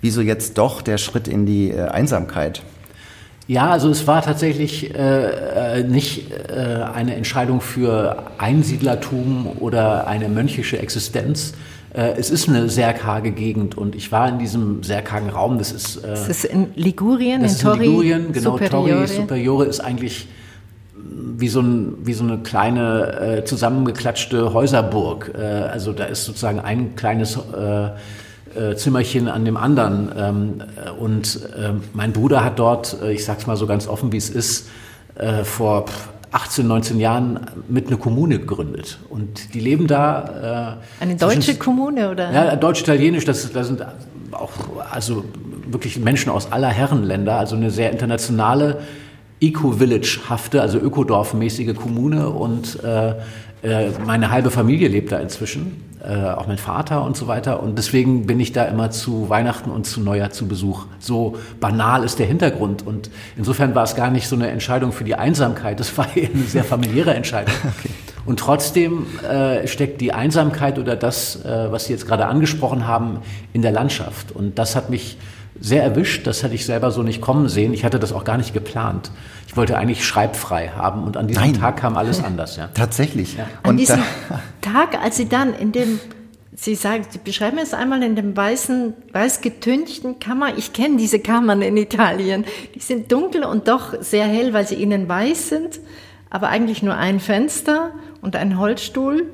Wieso 0.00 0.20
jetzt 0.20 0.58
doch 0.58 0.82
der 0.82 0.98
Schritt 0.98 1.28
in 1.28 1.46
die 1.46 1.70
äh, 1.70 1.82
Einsamkeit? 1.82 2.62
Ja, 3.46 3.70
also 3.70 3.90
es 3.90 4.08
war 4.08 4.22
tatsächlich 4.22 4.92
äh, 4.92 5.78
äh, 5.78 5.84
nicht 5.84 6.32
äh, 6.32 6.82
eine 6.92 7.14
Entscheidung 7.14 7.60
für 7.60 8.24
Einsiedlertum 8.38 9.46
oder 9.60 10.08
eine 10.08 10.28
mönchische 10.28 10.80
Existenz. 10.80 11.52
Äh, 11.94 12.14
es 12.18 12.30
ist 12.30 12.48
eine 12.48 12.68
sehr 12.68 12.92
karge 12.92 13.30
Gegend 13.30 13.78
und 13.78 13.94
ich 13.94 14.10
war 14.10 14.28
in 14.28 14.40
diesem 14.40 14.82
sehr 14.82 15.02
kargen 15.02 15.30
Raum. 15.30 15.58
Das 15.58 15.70
ist, 15.70 15.98
äh, 15.98 16.08
das 16.08 16.28
ist 16.28 16.44
in 16.44 16.72
Ligurien, 16.74 17.42
das 17.42 17.62
in, 17.62 17.68
ist 17.68 17.76
in 17.76 17.80
Ligurien, 17.80 18.32
genau. 18.32 18.58
Superiore. 18.58 18.90
Torri 18.90 19.06
Superiore 19.06 19.66
ist 19.66 19.78
eigentlich 19.78 20.26
wie 21.12 21.48
so, 21.48 21.60
ein, 21.60 21.94
wie 22.04 22.12
so 22.12 22.24
eine 22.24 22.38
kleine 22.38 23.38
äh, 23.38 23.44
zusammengeklatschte 23.44 24.52
Häuserburg. 24.52 25.32
Äh, 25.36 25.42
also 25.42 25.92
da 25.92 26.04
ist 26.04 26.24
sozusagen 26.24 26.60
ein 26.60 26.94
kleines 26.96 27.36
äh, 27.36 27.90
äh, 28.54 28.74
Zimmerchen 28.74 29.28
an 29.28 29.44
dem 29.44 29.56
anderen. 29.56 30.10
Ähm, 30.16 30.62
äh, 30.84 30.90
und 30.90 31.36
äh, 31.56 31.72
mein 31.92 32.12
Bruder 32.12 32.44
hat 32.44 32.58
dort, 32.58 32.96
ich 33.08 33.24
sag's 33.24 33.46
mal 33.46 33.56
so 33.56 33.66
ganz 33.66 33.86
offen, 33.86 34.12
wie 34.12 34.16
es 34.16 34.30
ist, 34.30 34.68
vor 35.42 35.84
18, 36.30 36.66
19 36.66 36.98
Jahren 36.98 37.40
mit 37.68 37.88
einer 37.88 37.98
Kommune 37.98 38.38
gegründet. 38.38 38.98
Und 39.10 39.52
die 39.52 39.60
leben 39.60 39.86
da. 39.86 40.78
Eine 40.98 41.16
deutsche 41.16 41.56
Kommune, 41.56 42.10
oder? 42.10 42.32
Ja, 42.32 42.56
deutsch-italienisch, 42.56 43.26
das, 43.26 43.52
das 43.52 43.66
sind 43.66 43.84
auch 44.32 44.52
also 44.90 45.24
wirklich 45.66 45.98
Menschen 45.98 46.30
aus 46.30 46.50
aller 46.52 46.68
Herrenländer, 46.68 47.36
also 47.36 47.54
eine 47.54 47.70
sehr 47.70 47.90
internationale 47.90 48.78
Eco-Village-hafte, 49.40 50.60
also 50.60 50.78
Ökodorf-mäßige 50.78 51.74
Kommune. 51.74 52.30
Und 52.30 52.82
äh, 52.82 53.14
meine 54.06 54.30
halbe 54.30 54.50
Familie 54.50 54.88
lebt 54.88 55.12
da 55.12 55.18
inzwischen 55.18 55.90
äh, 56.02 56.30
auch 56.30 56.46
mein 56.46 56.58
Vater 56.58 57.04
und 57.04 57.16
so 57.16 57.26
weiter. 57.26 57.62
Und 57.62 57.76
deswegen 57.76 58.26
bin 58.26 58.40
ich 58.40 58.52
da 58.52 58.64
immer 58.64 58.90
zu 58.90 59.28
Weihnachten 59.28 59.70
und 59.70 59.86
zu 59.86 60.00
Neujahr 60.00 60.30
zu 60.30 60.48
Besuch. 60.48 60.86
So 60.98 61.36
banal 61.60 62.04
ist 62.04 62.18
der 62.18 62.26
Hintergrund. 62.26 62.86
Und 62.86 63.10
insofern 63.36 63.74
war 63.74 63.84
es 63.84 63.96
gar 63.96 64.10
nicht 64.10 64.26
so 64.26 64.36
eine 64.36 64.48
Entscheidung 64.48 64.92
für 64.92 65.04
die 65.04 65.14
Einsamkeit, 65.14 65.78
das 65.78 65.96
war 65.98 66.06
eine 66.14 66.44
sehr 66.44 66.64
familiäre 66.64 67.14
Entscheidung. 67.14 67.54
Okay. 67.80 67.90
Und 68.26 68.38
trotzdem 68.38 69.06
äh, 69.22 69.66
steckt 69.66 70.00
die 70.00 70.12
Einsamkeit 70.12 70.78
oder 70.78 70.94
das, 70.94 71.42
äh, 71.44 71.72
was 71.72 71.86
Sie 71.86 71.92
jetzt 71.92 72.06
gerade 72.06 72.26
angesprochen 72.26 72.86
haben, 72.86 73.20
in 73.52 73.62
der 73.62 73.72
Landschaft. 73.72 74.32
Und 74.32 74.58
das 74.58 74.76
hat 74.76 74.90
mich 74.90 75.16
sehr 75.60 75.82
erwischt. 75.82 76.26
Das 76.26 76.42
hätte 76.42 76.54
ich 76.54 76.64
selber 76.64 76.90
so 76.90 77.02
nicht 77.02 77.20
kommen 77.20 77.48
sehen. 77.48 77.72
Ich 77.74 77.84
hatte 77.84 77.98
das 77.98 78.12
auch 78.12 78.24
gar 78.24 78.38
nicht 78.38 78.54
geplant. 78.54 79.10
Ich 79.46 79.56
wollte 79.56 79.76
eigentlich 79.76 80.04
schreibfrei 80.04 80.68
haben 80.68 81.04
und 81.04 81.16
an 81.16 81.28
diesem 81.28 81.42
Nein. 81.42 81.54
Tag 81.54 81.76
kam 81.76 81.96
alles 81.96 82.22
anders. 82.22 82.56
Ja. 82.56 82.68
Tatsächlich. 82.72 83.36
Ja. 83.36 83.46
An 83.62 83.76
diesem 83.76 84.00
Tag, 84.60 85.02
als 85.02 85.16
Sie 85.16 85.28
dann 85.28 85.54
in 85.54 85.72
dem 85.72 86.00
Sie 86.62 86.74
sagen, 86.74 87.04
Sie 87.08 87.18
beschreiben 87.18 87.56
es 87.56 87.72
einmal 87.72 88.02
in 88.02 88.16
dem 88.16 88.36
weißen, 88.36 88.92
weiß 89.12 89.40
getünchten 89.40 90.18
Kammer. 90.18 90.58
Ich 90.58 90.74
kenne 90.74 90.98
diese 90.98 91.18
Kammern 91.18 91.62
in 91.62 91.76
Italien. 91.78 92.44
Die 92.74 92.80
sind 92.80 93.10
dunkel 93.10 93.44
und 93.44 93.66
doch 93.66 93.94
sehr 94.02 94.26
hell, 94.26 94.52
weil 94.52 94.66
sie 94.66 94.74
innen 94.74 95.08
weiß 95.08 95.48
sind, 95.48 95.80
aber 96.28 96.48
eigentlich 96.48 96.82
nur 96.82 96.96
ein 96.96 97.18
Fenster 97.18 97.92
und 98.20 98.36
ein 98.36 98.58
Holzstuhl 98.58 99.26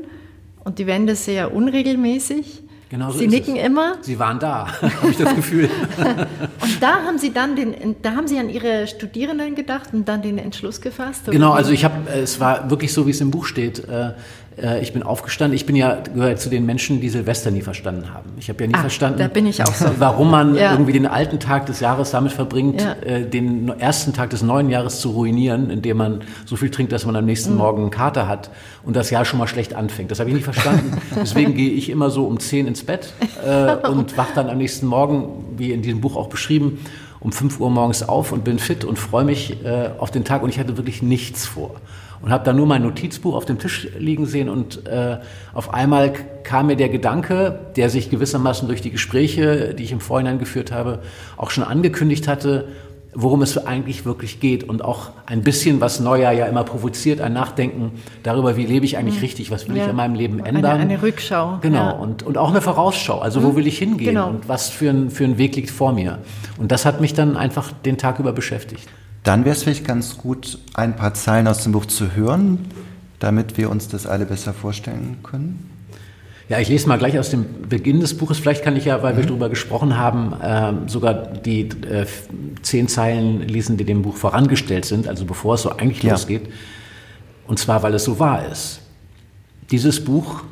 und 0.63 0.79
die 0.79 0.87
Wände 0.87 1.17
sehr 1.17 1.53
unregelmäßig. 1.53 2.63
Genau 2.89 3.11
so 3.11 3.19
Sie 3.19 3.27
nicken 3.27 3.57
es. 3.57 3.67
immer. 3.67 3.97
Sie 4.01 4.19
waren 4.19 4.39
da, 4.39 4.67
habe 4.81 5.11
ich 5.11 5.17
das 5.17 5.35
Gefühl. 5.35 5.69
und 6.63 6.81
da 6.83 7.03
haben 7.05 7.19
Sie 7.19 7.33
dann 7.33 7.57
den, 7.57 7.97
da 8.01 8.13
haben 8.13 8.29
Sie 8.29 8.39
an 8.39 8.49
Ihre 8.49 8.87
Studierenden 8.87 9.57
gedacht 9.57 9.89
und 9.93 10.09
dann 10.09 10.23
den 10.23 10.39
Entschluss 10.39 10.81
gefasst? 10.81 11.23
Genau, 11.27 11.53
also 11.53 11.73
ich 11.73 11.85
habe, 11.85 12.09
es 12.11 12.39
war 12.39 12.71
wirklich 12.71 12.93
so, 12.93 13.07
wie 13.07 13.11
es 13.11 13.21
im 13.21 13.31
Buch 13.31 13.47
steht. 13.47 13.83
Äh, 14.61 14.83
ich 14.83 14.93
bin 14.93 15.03
aufgestanden. 15.03 15.55
Ich 15.55 15.67
bin 15.67 15.77
ja 15.77 15.99
gehört 16.15 16.41
zu 16.41 16.49
den 16.49 16.65
Menschen, 16.67 17.01
die 17.01 17.09
Silvester 17.09 17.51
nie 17.51 17.61
verstanden 17.61 18.13
haben. 18.13 18.31
Ich 18.39 18.49
habe 18.49 18.65
ja 18.65 18.69
nie 18.69 18.75
ah, 18.75 18.81
verstanden, 18.81 19.19
so. 19.79 19.87
warum 19.99 20.31
man 20.31 20.55
ja. 20.55 20.73
irgendwie 20.73 20.93
den 20.93 21.07
alten 21.07 21.39
Tag 21.39 21.67
des 21.67 21.81
Jahres 21.81 22.11
damit 22.11 22.33
verbringt, 22.33 22.81
ja. 22.81 22.93
äh, 23.05 23.29
den 23.29 23.69
ersten 23.69 24.13
Tag 24.13 24.31
des 24.31 24.43
neuen 24.43 24.71
Jahres 24.71 25.01
zu 25.01 25.11
ruinieren, 25.11 25.71
indem 25.71 25.99
man 25.99 26.21
so 26.45 26.57
viel 26.57 26.71
trinkt, 26.71 26.93
dass 26.93 27.05
man 27.07 27.17
am 27.17 27.25
nächsten 27.25 27.53
mhm. 27.53 27.59
Morgen 27.59 27.83
einen 27.83 27.91
Kater 27.91 28.29
hat 28.29 28.51
und 28.85 28.97
das 28.97 29.11
Jahr 29.11 29.25
schon 29.25 29.39
mal 29.39 29.47
schlecht 29.47 29.75
anfängt. 29.75 30.11
Das 30.11 30.21
habe 30.21 30.31
ich 30.31 30.37
nie 30.37 30.43
verstanden. 30.43 30.99
Deswegen 31.17 31.55
gehe 31.55 31.71
ich 31.71 31.91
immer 31.91 32.11
so 32.11 32.27
um 32.27 32.41
zehn 32.41 32.67
ins 32.67 32.85
Bett 32.85 33.13
äh, 33.45 33.75
und 33.89 34.17
wach 34.17 34.33
dann 34.35 34.49
am 34.49 34.59
nächsten 34.59 34.87
Morgen, 34.87 35.57
wie 35.57 35.73
in 35.73 35.83
diesem 35.83 36.01
Buch 36.01 36.17
auch 36.17 36.29
beschrieben, 36.29 36.79
um 37.21 37.33
5 37.33 37.61
Uhr 37.61 37.71
morgens 37.71 38.03
auf 38.09 38.33
und 38.33 38.45
bin 38.45 38.59
fit 38.59 38.85
und 38.85 38.99
freue 38.99 39.25
mich 39.25 39.65
äh, 39.65 39.91
auf 39.99 40.11
den 40.11 40.25
Tag 40.25 40.43
und 40.43 40.49
ich 40.49 40.59
hatte 40.59 40.77
wirklich 40.77 41.03
nichts 41.03 41.47
vor 41.47 41.77
und 42.27 42.33
habe 42.33 42.43
dann 42.43 42.57
nur 42.57 42.67
mein 42.67 42.83
Notizbuch 42.83 43.37
auf 43.37 43.45
dem 43.45 43.61
Tisch 43.61 43.87
liegen 43.97 44.27
sehen 44.27 44.49
und 44.49 44.85
äh, 44.89 45.19
auf 45.55 45.73
einmal 45.73 46.13
kam 46.43 46.67
mir 46.67 46.75
der 46.75 46.89
Gedanke, 46.89 47.61
der 47.77 47.89
sich 47.89 48.11
gewissermaßen 48.11 48.67
durch 48.67 48.81
die 48.81 48.91
Gespräche, 48.91 49.75
die 49.75 49.85
ich 49.85 49.93
im 49.93 50.01
Vorhinein 50.01 50.41
geführt 50.41 50.73
habe, 50.73 50.99
auch 51.37 51.51
schon 51.51 51.63
angekündigt 51.63 52.27
hatte, 52.27 52.67
worum 53.15 53.43
es 53.43 53.65
eigentlich 53.65 54.05
wirklich 54.05 54.41
geht 54.41 54.65
und 54.65 54.85
auch 54.85 55.11
ein 55.27 55.43
bisschen, 55.43 55.81
was 55.81 56.01
Neujahr 56.01 56.33
ja 56.33 56.47
immer 56.47 56.65
provoziert, 56.65 57.21
ein 57.21 57.33
Nachdenken 57.33 57.93
darüber, 58.25 58.57
wie 58.57 58.67
lebe 58.67 58.85
ich 58.85 58.99
eigentlich 58.99 59.19
mhm. 59.19 59.21
richtig, 59.21 59.53
was 59.53 59.69
will 59.69 59.77
ja. 59.77 59.85
ich 59.85 59.91
in 59.91 59.97
meinem 59.97 60.17
Leben 60.17 60.41
ändern. 60.41 60.65
Eine, 60.65 60.83
eine 60.83 61.03
Rückschau. 61.03 61.59
Genau, 61.63 61.79
ja. 61.79 61.91
und, 61.93 62.25
und 62.25 62.39
auch 62.39 62.51
eine 62.51 62.61
Vorausschau, 62.61 63.21
also 63.21 63.45
wo 63.45 63.51
mhm. 63.51 63.57
will 63.57 63.67
ich 63.69 63.79
hingehen 63.79 64.15
genau. 64.17 64.31
und 64.31 64.49
was 64.49 64.69
für 64.69 64.91
ein, 64.91 65.11
für 65.11 65.23
ein 65.23 65.39
Weg 65.39 65.55
liegt 65.55 65.71
vor 65.71 65.93
mir. 65.93 66.19
Und 66.59 66.73
das 66.73 66.85
hat 66.87 67.01
mich 67.01 67.15
dann 67.15 67.37
einfach 67.37 67.71
den 67.71 67.99
Tag 67.99 68.19
über 68.19 68.33
beschäftigt. 68.33 68.89
Dann 69.27 69.45
wäre 69.45 69.57
es 69.57 69.65
vielleicht 69.65 69.85
ganz 69.85 70.19
gut, 70.19 70.57
ein 70.75 70.95
paar 70.95 71.13
Zeilen 71.15 71.49
aus 71.49 71.65
dem 71.65 71.73
Buch 71.73 71.87
zu 71.87 72.15
hören, 72.15 72.59
damit 73.19 73.59
wir 73.59 73.71
uns 73.71 73.89
das 73.89 74.07
alle 74.07 74.25
besser 74.25 74.55
vorstellen 74.55 75.17
können. 75.25 75.69
Ja, 76.49 76.61
ich 76.61 76.69
lese 76.69 76.89
mal 76.89 76.97
gleich 76.97 77.19
aus 77.19 77.31
dem 77.31 77.45
Beginn 77.69 77.99
des 77.99 78.17
Buches. 78.17 78.39
Vielleicht 78.39 78.63
kann 78.63 78.77
ich 78.77 78.85
ja, 78.85 79.03
weil 79.03 79.15
mhm. 79.15 79.19
wir 79.19 79.27
darüber 79.27 79.49
gesprochen 79.49 79.99
haben, 79.99 80.33
äh, 80.41 80.89
sogar 80.89 81.15
die 81.15 81.63
äh, 81.63 82.07
zehn 82.63 82.87
Zeilen 82.87 83.41
lesen, 83.49 83.77
die 83.77 83.85
dem 83.85 84.03
Buch 84.03 84.15
vorangestellt 84.15 84.85
sind, 84.85 85.09
also 85.09 85.25
bevor 85.25 85.57
es 85.57 85.63
so 85.63 85.71
eigentlich 85.71 86.05
ja. 86.05 86.13
losgeht. 86.13 86.49
Und 87.49 87.59
zwar, 87.59 87.83
weil 87.83 87.95
es 87.95 88.05
so 88.05 88.21
wahr 88.21 88.47
ist. 88.47 88.79
Dieses 89.73 90.05
Buch 90.05 90.45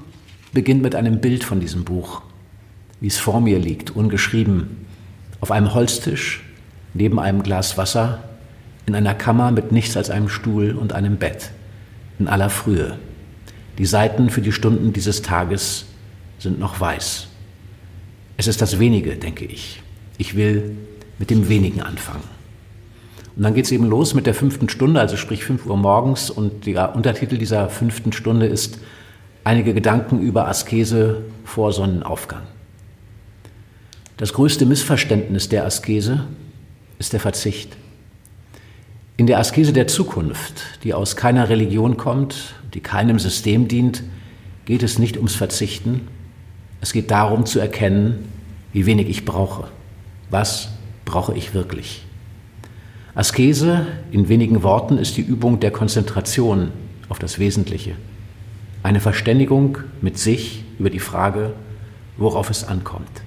beginnt 0.52 0.82
mit 0.82 0.96
einem 0.96 1.20
Bild 1.20 1.44
von 1.44 1.60
diesem 1.60 1.84
Buch, 1.84 2.22
wie 3.00 3.06
es 3.06 3.18
vor 3.18 3.40
mir 3.40 3.60
liegt, 3.60 3.94
ungeschrieben, 3.94 4.84
auf 5.40 5.52
einem 5.52 5.74
Holztisch, 5.74 6.42
neben 6.92 7.20
einem 7.20 7.44
Glas 7.44 7.78
Wasser, 7.78 8.18
in 8.86 8.94
einer 8.94 9.14
Kammer 9.14 9.50
mit 9.50 9.72
nichts 9.72 9.96
als 9.96 10.10
einem 10.10 10.28
Stuhl 10.28 10.72
und 10.72 10.92
einem 10.92 11.16
Bett, 11.16 11.50
in 12.18 12.28
aller 12.28 12.50
Frühe. 12.50 12.98
Die 13.78 13.86
Seiten 13.86 14.30
für 14.30 14.40
die 14.40 14.52
Stunden 14.52 14.92
dieses 14.92 15.22
Tages 15.22 15.86
sind 16.38 16.58
noch 16.58 16.80
weiß. 16.80 17.28
Es 18.36 18.46
ist 18.46 18.60
das 18.60 18.78
Wenige, 18.78 19.16
denke 19.16 19.44
ich. 19.44 19.82
Ich 20.18 20.36
will 20.36 20.76
mit 21.18 21.30
dem 21.30 21.48
Wenigen 21.48 21.82
anfangen. 21.82 22.24
Und 23.36 23.42
dann 23.42 23.54
geht 23.54 23.64
es 23.64 23.72
eben 23.72 23.88
los 23.88 24.14
mit 24.14 24.26
der 24.26 24.34
fünften 24.34 24.68
Stunde, 24.68 25.00
also 25.00 25.16
sprich 25.16 25.44
5 25.44 25.66
Uhr 25.66 25.76
morgens. 25.76 26.30
Und 26.30 26.66
der 26.66 26.94
Untertitel 26.94 27.36
dieser 27.36 27.68
fünften 27.68 28.12
Stunde 28.12 28.46
ist 28.46 28.78
Einige 29.46 29.74
Gedanken 29.74 30.22
über 30.22 30.48
Askese 30.48 31.20
vor 31.44 31.70
Sonnenaufgang. 31.74 32.44
Das 34.16 34.32
größte 34.32 34.64
Missverständnis 34.64 35.50
der 35.50 35.66
Askese 35.66 36.24
ist 36.98 37.12
der 37.12 37.20
Verzicht. 37.20 37.76
In 39.16 39.28
der 39.28 39.38
Askese 39.38 39.72
der 39.72 39.86
Zukunft, 39.86 40.82
die 40.82 40.92
aus 40.92 41.14
keiner 41.14 41.48
Religion 41.48 41.96
kommt, 41.96 42.54
die 42.74 42.80
keinem 42.80 43.20
System 43.20 43.68
dient, 43.68 44.02
geht 44.64 44.82
es 44.82 44.98
nicht 44.98 45.16
ums 45.16 45.36
Verzichten. 45.36 46.08
Es 46.80 46.92
geht 46.92 47.12
darum 47.12 47.46
zu 47.46 47.60
erkennen, 47.60 48.28
wie 48.72 48.86
wenig 48.86 49.08
ich 49.08 49.24
brauche. 49.24 49.68
Was 50.30 50.70
brauche 51.04 51.36
ich 51.36 51.54
wirklich? 51.54 52.02
Askese 53.14 53.86
in 54.10 54.28
wenigen 54.28 54.64
Worten 54.64 54.98
ist 54.98 55.16
die 55.16 55.22
Übung 55.22 55.60
der 55.60 55.70
Konzentration 55.70 56.72
auf 57.08 57.20
das 57.20 57.38
Wesentliche. 57.38 57.94
Eine 58.82 58.98
Verständigung 58.98 59.78
mit 60.00 60.18
sich 60.18 60.64
über 60.80 60.90
die 60.90 60.98
Frage, 60.98 61.52
worauf 62.16 62.50
es 62.50 62.64
ankommt. 62.64 63.22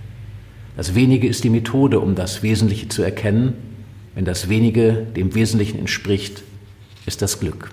Das 0.75 0.95
Wenige 0.95 1.29
ist 1.29 1.45
die 1.45 1.49
Methode, 1.49 2.01
um 2.01 2.13
das 2.13 2.43
Wesentliche 2.43 2.89
zu 2.89 3.03
erkennen 3.03 3.66
wenn 4.17 4.25
das 4.25 4.49
Wenige 4.49 5.05
dem 5.15 5.35
Wesentlichen 5.35 5.77
entspricht, 5.77 6.41
ist 7.05 7.21
das 7.21 7.39
Glück. 7.39 7.69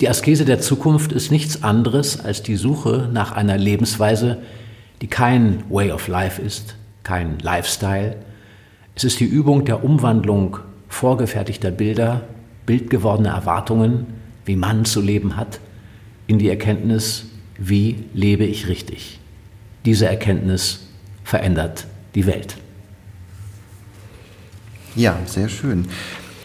Die 0.00 0.08
Askese 0.08 0.46
der 0.46 0.58
Zukunft 0.58 1.12
ist 1.12 1.30
nichts 1.30 1.62
anderes 1.62 2.18
als 2.18 2.42
die 2.42 2.56
Suche 2.56 3.10
nach 3.12 3.32
einer 3.32 3.58
Lebensweise, 3.58 4.38
die 5.02 5.06
kein 5.06 5.64
Way 5.68 5.92
of 5.92 6.08
Life 6.08 6.40
ist, 6.40 6.76
kein 7.02 7.38
Lifestyle. 7.40 8.16
Es 8.94 9.04
ist 9.04 9.20
die 9.20 9.26
Übung 9.26 9.66
der 9.66 9.84
Umwandlung 9.84 10.60
vorgefertigter 10.88 11.72
Bilder, 11.72 12.22
bildgewordene 12.64 13.28
Erwartungen, 13.28 14.06
wie 14.46 14.56
man 14.56 14.86
zu 14.86 15.02
leben 15.02 15.36
hat, 15.36 15.60
in 16.26 16.38
die 16.38 16.48
Erkenntnis, 16.48 17.26
wie 17.58 18.04
lebe 18.14 18.44
ich 18.44 18.66
richtig. 18.66 19.20
Diese 19.84 20.06
Erkenntnis 20.06 20.86
verändert 21.22 21.86
die 22.14 22.24
Welt. 22.24 22.56
Ja, 24.96 25.18
sehr 25.26 25.48
schön. 25.48 25.86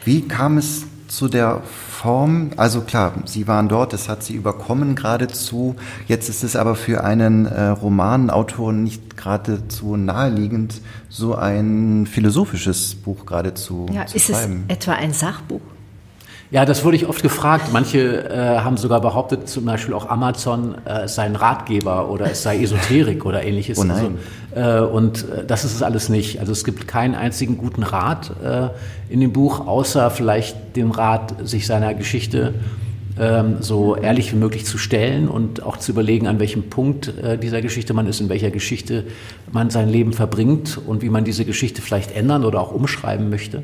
Wie 0.04 0.28
kam 0.28 0.58
es 0.58 0.84
zu 1.08 1.30
der 1.30 1.62
Form? 1.62 2.52
Also 2.58 2.82
klar, 2.82 3.14
Sie 3.26 3.48
waren 3.48 3.70
dort, 3.70 3.94
das 3.94 4.10
hat 4.10 4.24
Sie 4.24 4.34
überkommen 4.34 4.96
geradezu. 4.96 5.76
Jetzt 6.08 6.28
ist 6.28 6.44
es 6.44 6.58
aber 6.58 6.76
für 6.76 7.04
einen 7.04 7.46
äh, 7.46 7.68
Romanautor 7.68 8.74
nicht 8.74 9.16
geradezu 9.16 9.96
naheliegend, 9.96 10.82
so 11.08 11.36
ein 11.36 12.06
philosophisches 12.08 12.96
Buch 12.96 13.26
geradezu 13.26 13.86
ja, 13.92 14.06
zu 14.06 14.20
schreiben. 14.20 14.66
Ist 14.68 14.72
es 14.72 14.78
etwa 14.78 14.94
ein 14.94 15.14
Sachbuch? 15.14 15.62
Ja, 16.52 16.66
das 16.66 16.84
wurde 16.84 16.98
ich 16.98 17.08
oft 17.08 17.24
gefragt. 17.24 17.70
Manche 17.72 18.30
äh, 18.30 18.60
haben 18.60 18.76
sogar 18.76 19.00
behauptet, 19.00 19.48
zum 19.48 19.64
Beispiel 19.64 19.94
auch 19.94 20.10
Amazon 20.10 20.76
äh, 20.84 21.08
sei 21.08 21.24
ein 21.24 21.38
Ratgeber 21.38 22.10
oder 22.10 22.30
es 22.30 22.44
sei 22.44 22.62
Esoterik 22.62 23.26
oder 23.26 23.42
ähnliches. 23.42 23.80
Oh 23.80 23.86
nein. 23.86 24.18
Also, 24.54 24.86
äh, 24.86 24.90
und 24.90 25.30
äh, 25.30 25.46
das 25.46 25.64
ist 25.64 25.76
es 25.76 25.82
alles 25.82 26.10
nicht. 26.10 26.42
Also 26.42 26.52
es 26.52 26.66
gibt 26.66 26.90
keinen 26.90 27.16
einzigen 27.16 27.58
guten 27.58 27.84
Rat 27.84 28.32
äh, 28.44 28.68
in 29.08 29.22
dem 29.22 29.32
Buch, 29.32 29.66
außer 29.66 30.12
vielleicht 30.12 30.76
den 30.76 30.92
Rat, 30.92 31.36
sich 31.48 31.66
seiner 31.66 31.94
Geschichte 31.94 32.54
ähm, 33.18 33.58
so 33.62 33.96
ehrlich 33.96 34.34
wie 34.34 34.38
möglich 34.38 34.66
zu 34.66 34.78
stellen 34.78 35.30
und 35.30 35.64
auch 35.64 35.78
zu 35.78 35.94
überlegen, 35.94 36.28
an 36.28 36.42
welchem 36.42 36.70
Punkt 36.70 37.18
äh, 37.18 37.38
dieser 37.38 37.62
Geschichte 37.62 37.94
man 37.94 38.08
ist, 38.08 38.20
in 38.20 38.28
welcher 38.28 38.52
Geschichte 38.52 39.06
man 39.54 39.70
sein 39.70 39.88
Leben 39.88 40.12
verbringt 40.12 40.78
und 40.86 41.02
wie 41.02 41.10
man 41.10 41.24
diese 41.24 41.46
Geschichte 41.46 41.82
vielleicht 41.82 42.14
ändern 42.14 42.44
oder 42.44 42.60
auch 42.60 42.74
umschreiben 42.74 43.30
möchte 43.30 43.64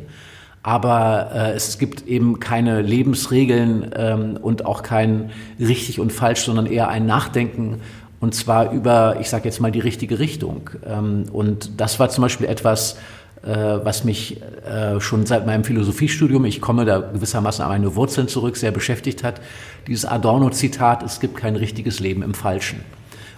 aber 0.64 1.32
äh, 1.34 1.52
es 1.54 1.78
gibt 1.78 2.08
eben 2.08 2.40
keine 2.40 2.82
Lebensregeln 2.82 3.92
ähm, 3.96 4.38
und 4.42 4.66
auch 4.66 4.84
kein 4.84 5.32
richtig 5.60 6.00
und 6.00 6.12
falsch, 6.12 6.42
sondern 6.42 6.66
eher 6.66 6.90
ein 6.90 7.06
Nachdenken 7.06 7.82
und 8.20 8.34
zwar 8.34 8.72
über, 8.72 9.18
ich 9.20 9.30
sage 9.30 9.46
jetzt 9.46 9.60
mal, 9.62 9.72
die 9.72 9.80
richtige 9.80 10.20
Richtung. 10.20 10.70
Ähm, 10.86 11.26
und 11.32 11.80
das 11.80 12.00
war 12.00 12.10
zum 12.10 12.24
Beispiel 12.24 12.48
etwas, 12.48 12.98
äh, 13.44 13.50
was 13.84 14.04
mich 14.04 14.42
äh, 14.42 15.00
schon 15.00 15.26
seit 15.26 15.46
meinem 15.46 15.64
Philosophiestudium, 15.64 16.46
ich 16.46 16.60
komme 16.60 16.86
da 16.86 17.00
gewissermaßen 17.00 17.64
an 17.64 17.70
meine 17.70 17.96
Wurzeln 17.96 18.28
zurück, 18.28 18.58
sehr 18.58 18.72
beschäftigt 18.72 19.24
hat. 19.24 19.40
Dieses 19.86 20.06
Adorno-Zitat, 20.06 21.04
es 21.04 21.20
gibt 21.20 21.38
kein 21.38 21.56
richtiges 21.56 22.00
Leben 22.00 22.24
im 22.24 22.34
Falschen. 22.34 22.82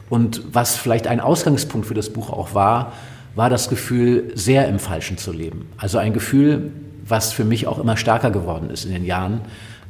Und 0.10 0.42
was 0.52 0.78
vielleicht 0.78 1.08
ein 1.08 1.20
Ausgangspunkt 1.20 1.86
für 1.86 1.94
das 1.94 2.10
Buch 2.10 2.30
auch 2.30 2.54
war, 2.54 2.94
war 3.36 3.50
das 3.50 3.70
Gefühl, 3.70 4.32
sehr 4.34 4.68
im 4.68 4.80
Falschen 4.80 5.18
zu 5.18 5.32
leben. 5.32 5.68
Also 5.78 5.98
ein 5.98 6.14
Gefühl, 6.14 6.72
was 7.10 7.34
für 7.34 7.44
mich 7.44 7.68
auch 7.68 7.80
immer 7.80 7.98
stärker 7.98 8.32
geworden 8.32 8.70
ist 8.70 8.86
in 8.86 8.92
den 8.92 9.06
Jahren. 9.06 9.42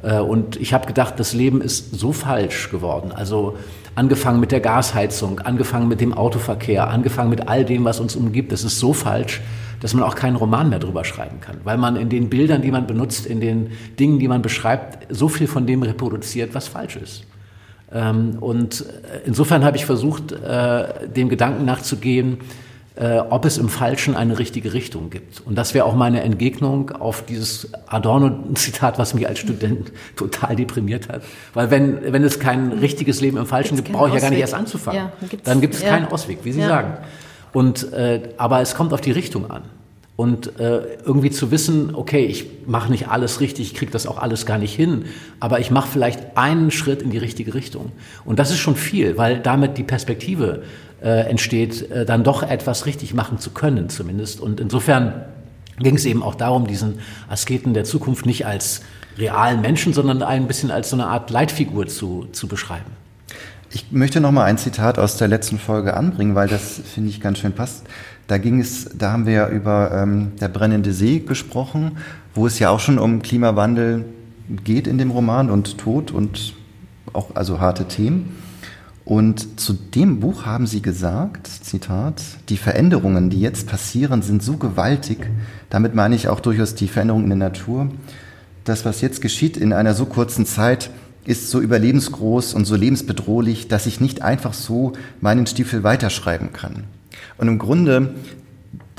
Äh, 0.02 0.20
und 0.20 0.56
ich 0.56 0.74
habe 0.74 0.88
gedacht, 0.88 1.16
das 1.18 1.34
Leben 1.34 1.62
ist 1.62 1.98
so 1.98 2.12
falsch 2.12 2.70
geworden. 2.72 3.12
Also 3.12 3.58
angefangen 3.96 4.40
mit 4.40 4.52
der 4.52 4.62
Gasheizung, 4.62 5.40
angefangen 5.40 5.88
mit 5.88 6.02
dem 6.02 6.14
Autoverkehr, 6.14 6.90
angefangen 6.90 7.30
mit 7.30 7.48
all 7.48 7.66
dem, 7.66 7.84
was 7.86 8.00
uns 8.00 8.16
umgibt. 8.16 8.52
Das 8.52 8.64
ist 8.64 8.80
so 8.80 8.94
falsch, 8.94 9.42
dass 9.82 9.94
man 9.94 10.04
auch 10.04 10.16
keinen 10.16 10.36
Roman 10.36 10.70
mehr 10.70 10.80
drüber 10.80 11.06
schreiben 11.06 11.40
kann, 11.42 11.58
weil 11.64 11.78
man 11.78 11.96
in 11.96 12.10
den 12.10 12.30
Bildern, 12.30 12.62
die 12.62 12.72
man 12.72 12.86
benutzt, 12.86 13.26
in 13.26 13.40
den 13.40 13.72
Dingen, 13.98 14.20
die 14.20 14.28
man 14.28 14.42
beschreibt, 14.42 15.14
so 15.14 15.30
viel 15.30 15.48
von 15.48 15.66
dem 15.66 15.84
reproduziert, 15.84 16.54
was 16.54 16.68
falsch 16.68 16.98
ist. 16.98 17.24
Ähm, 17.92 18.38
und 18.40 18.86
insofern 19.26 19.64
habe 19.64 19.78
ich 19.78 19.86
versucht, 19.86 20.32
äh, 20.32 21.08
dem 21.08 21.30
Gedanken 21.30 21.66
nachzugehen, 21.66 22.40
äh, 23.00 23.20
ob 23.30 23.46
es 23.46 23.58
im 23.58 23.70
Falschen 23.70 24.16
eine 24.16 24.40
richtige 24.40 24.74
Richtung 24.74 25.10
gibt. 25.10 25.40
Und 25.46 25.58
das 25.58 25.74
wäre 25.74 25.86
auch 25.86 25.96
meine 25.96 26.22
Entgegnung 26.22 26.92
auf 26.92 27.26
dieses 27.26 27.70
Adorno-Zitat, 27.88 29.00
was 29.00 29.14
mich 29.14 29.26
als 29.26 29.40
Student 29.40 29.94
total 30.18 30.58
deprimiert 30.58 31.08
hat. 31.08 31.24
Weil 31.54 31.72
wenn, 31.72 32.12
wenn 32.12 32.26
es 32.26 32.42
kein 32.42 32.74
richtiges 32.74 33.22
Leben 33.22 33.38
im 33.38 33.46
Falschen 33.46 33.78
gibt, 33.78 33.92
brauche 33.94 34.10
ich 34.10 34.16
ja 34.16 34.20
gar 34.20 34.32
nicht 34.32 34.42
erst 34.42 34.54
anzufangen. 34.54 35.00
Ja, 35.00 35.40
dann 35.46 35.62
gibt 35.62 35.76
es 35.76 35.82
ja. 35.82 35.92
keinen 35.92 36.08
Ausweg, 36.08 36.40
wie 36.44 36.52
Sie 36.52 36.60
ja. 36.60 36.68
sagen. 36.68 36.98
Und, 37.54 37.94
äh, 37.94 38.34
aber 38.36 38.60
es 38.60 38.76
kommt 38.76 38.92
auf 38.94 39.00
die 39.00 39.12
Richtung 39.12 39.50
an. 39.50 39.64
Und 40.18 40.60
äh, 40.60 40.82
irgendwie 41.06 41.30
zu 41.30 41.50
wissen, 41.52 41.96
okay, 41.96 42.26
ich 42.26 42.46
mache 42.68 42.92
nicht 42.92 43.08
alles 43.08 43.40
richtig, 43.40 43.72
ich 43.72 43.74
kriege 43.76 43.94
das 43.94 44.06
auch 44.06 44.18
alles 44.18 44.46
gar 44.46 44.58
nicht 44.58 44.76
hin, 44.76 45.06
aber 45.40 45.62
ich 45.62 45.72
mache 45.72 45.88
vielleicht 45.88 46.36
einen 46.36 46.72
Schritt 46.72 47.02
in 47.02 47.10
die 47.12 47.18
richtige 47.18 47.54
Richtung. 47.54 47.94
Und 48.26 48.40
das 48.40 48.52
ist 48.52 48.58
schon 48.58 48.76
viel, 48.76 49.18
weil 49.18 49.40
damit 49.40 49.78
die 49.78 49.84
Perspektive 49.84 50.64
entsteht, 51.02 51.90
äh, 51.92 52.06
dann 52.06 52.24
doch 52.24 52.44
etwas 52.44 52.86
richtig 52.86 53.14
machen 53.14 53.40
zu 53.40 53.52
können 53.52 53.90
zumindest. 53.90 54.40
Und 54.40 54.60
insofern 54.60 55.26
ging 55.80 55.96
es 55.96 56.06
eben 56.06 56.24
auch 56.24 56.36
darum, 56.36 56.68
diesen 56.68 57.00
Asketen 57.30 57.74
der 57.74 57.84
Zukunft 57.86 58.26
nicht 58.26 58.46
als 58.46 58.82
realen 59.18 59.62
Menschen, 59.62 59.94
sondern 59.94 60.22
ein 60.24 60.48
bisschen 60.48 60.72
als 60.72 60.90
so 60.90 60.96
eine 60.96 61.08
Art 61.08 61.30
Leitfigur 61.30 61.88
zu, 61.88 62.28
zu 62.32 62.48
beschreiben. 62.48 62.92
Ich 63.72 63.92
möchte 63.92 64.20
noch 64.20 64.32
mal 64.32 64.46
ein 64.46 64.58
Zitat 64.58 64.98
aus 64.98 65.18
der 65.18 65.28
letzten 65.28 65.60
Folge 65.60 65.96
anbringen, 65.96 66.34
weil 66.34 66.48
das 66.48 66.82
finde 66.94 67.10
ich 67.10 67.22
ganz 67.22 67.38
schön 67.38 67.54
passt. 67.54 67.86
Da 68.28 68.38
ging 68.38 68.60
es, 68.60 68.90
da 68.98 69.12
haben 69.12 69.26
wir 69.26 69.34
ja 69.34 69.50
über 69.50 69.92
ähm, 69.92 70.32
der 70.40 70.48
brennende 70.48 70.92
See 70.92 71.20
gesprochen, 71.20 71.98
wo 72.34 72.48
es 72.48 72.58
ja 72.60 72.70
auch 72.70 72.80
schon 72.80 72.98
um 72.98 73.22
Klimawandel 73.22 74.06
geht 74.64 74.88
in 74.88 74.98
dem 74.98 75.12
Roman 75.12 75.52
und 75.52 75.78
Tod 75.78 76.12
und 76.12 76.54
auch 77.14 77.36
also 77.36 77.60
harte 77.60 77.86
Themen. 77.86 78.36
Und 79.10 79.60
zu 79.60 79.74
dem 79.74 80.20
Buch 80.20 80.46
haben 80.46 80.68
Sie 80.68 80.84
gesagt, 80.84 81.48
Zitat, 81.48 82.22
die 82.48 82.58
Veränderungen, 82.58 83.32
die 83.32 83.42
jetzt 83.42 83.66
passieren, 83.66 84.22
sind 84.22 84.44
so 84.44 84.58
gewaltig, 84.58 85.32
damit 85.72 85.96
meine 85.96 86.14
ich 86.14 86.28
auch 86.28 86.40
durchaus 86.40 86.76
die 86.76 86.88
Veränderungen 86.88 87.24
in 87.24 87.40
der 87.40 87.50
Natur, 87.50 87.90
das, 88.66 88.86
was 88.86 89.02
jetzt 89.02 89.20
geschieht 89.20 89.58
in 89.58 89.74
einer 89.74 89.96
so 89.96 90.06
kurzen 90.06 90.46
Zeit, 90.46 90.92
ist 91.26 91.50
so 91.50 91.60
überlebensgroß 91.60 92.54
und 92.54 92.66
so 92.66 92.76
lebensbedrohlich, 92.76 93.68
dass 93.68 93.88
ich 93.88 94.00
nicht 94.00 94.22
einfach 94.22 94.54
so 94.54 94.94
meinen 95.22 95.48
Stiefel 95.48 95.82
weiterschreiben 95.82 96.54
kann. 96.54 96.84
Und 97.40 97.48
im 97.48 97.58
Grunde 97.58 98.14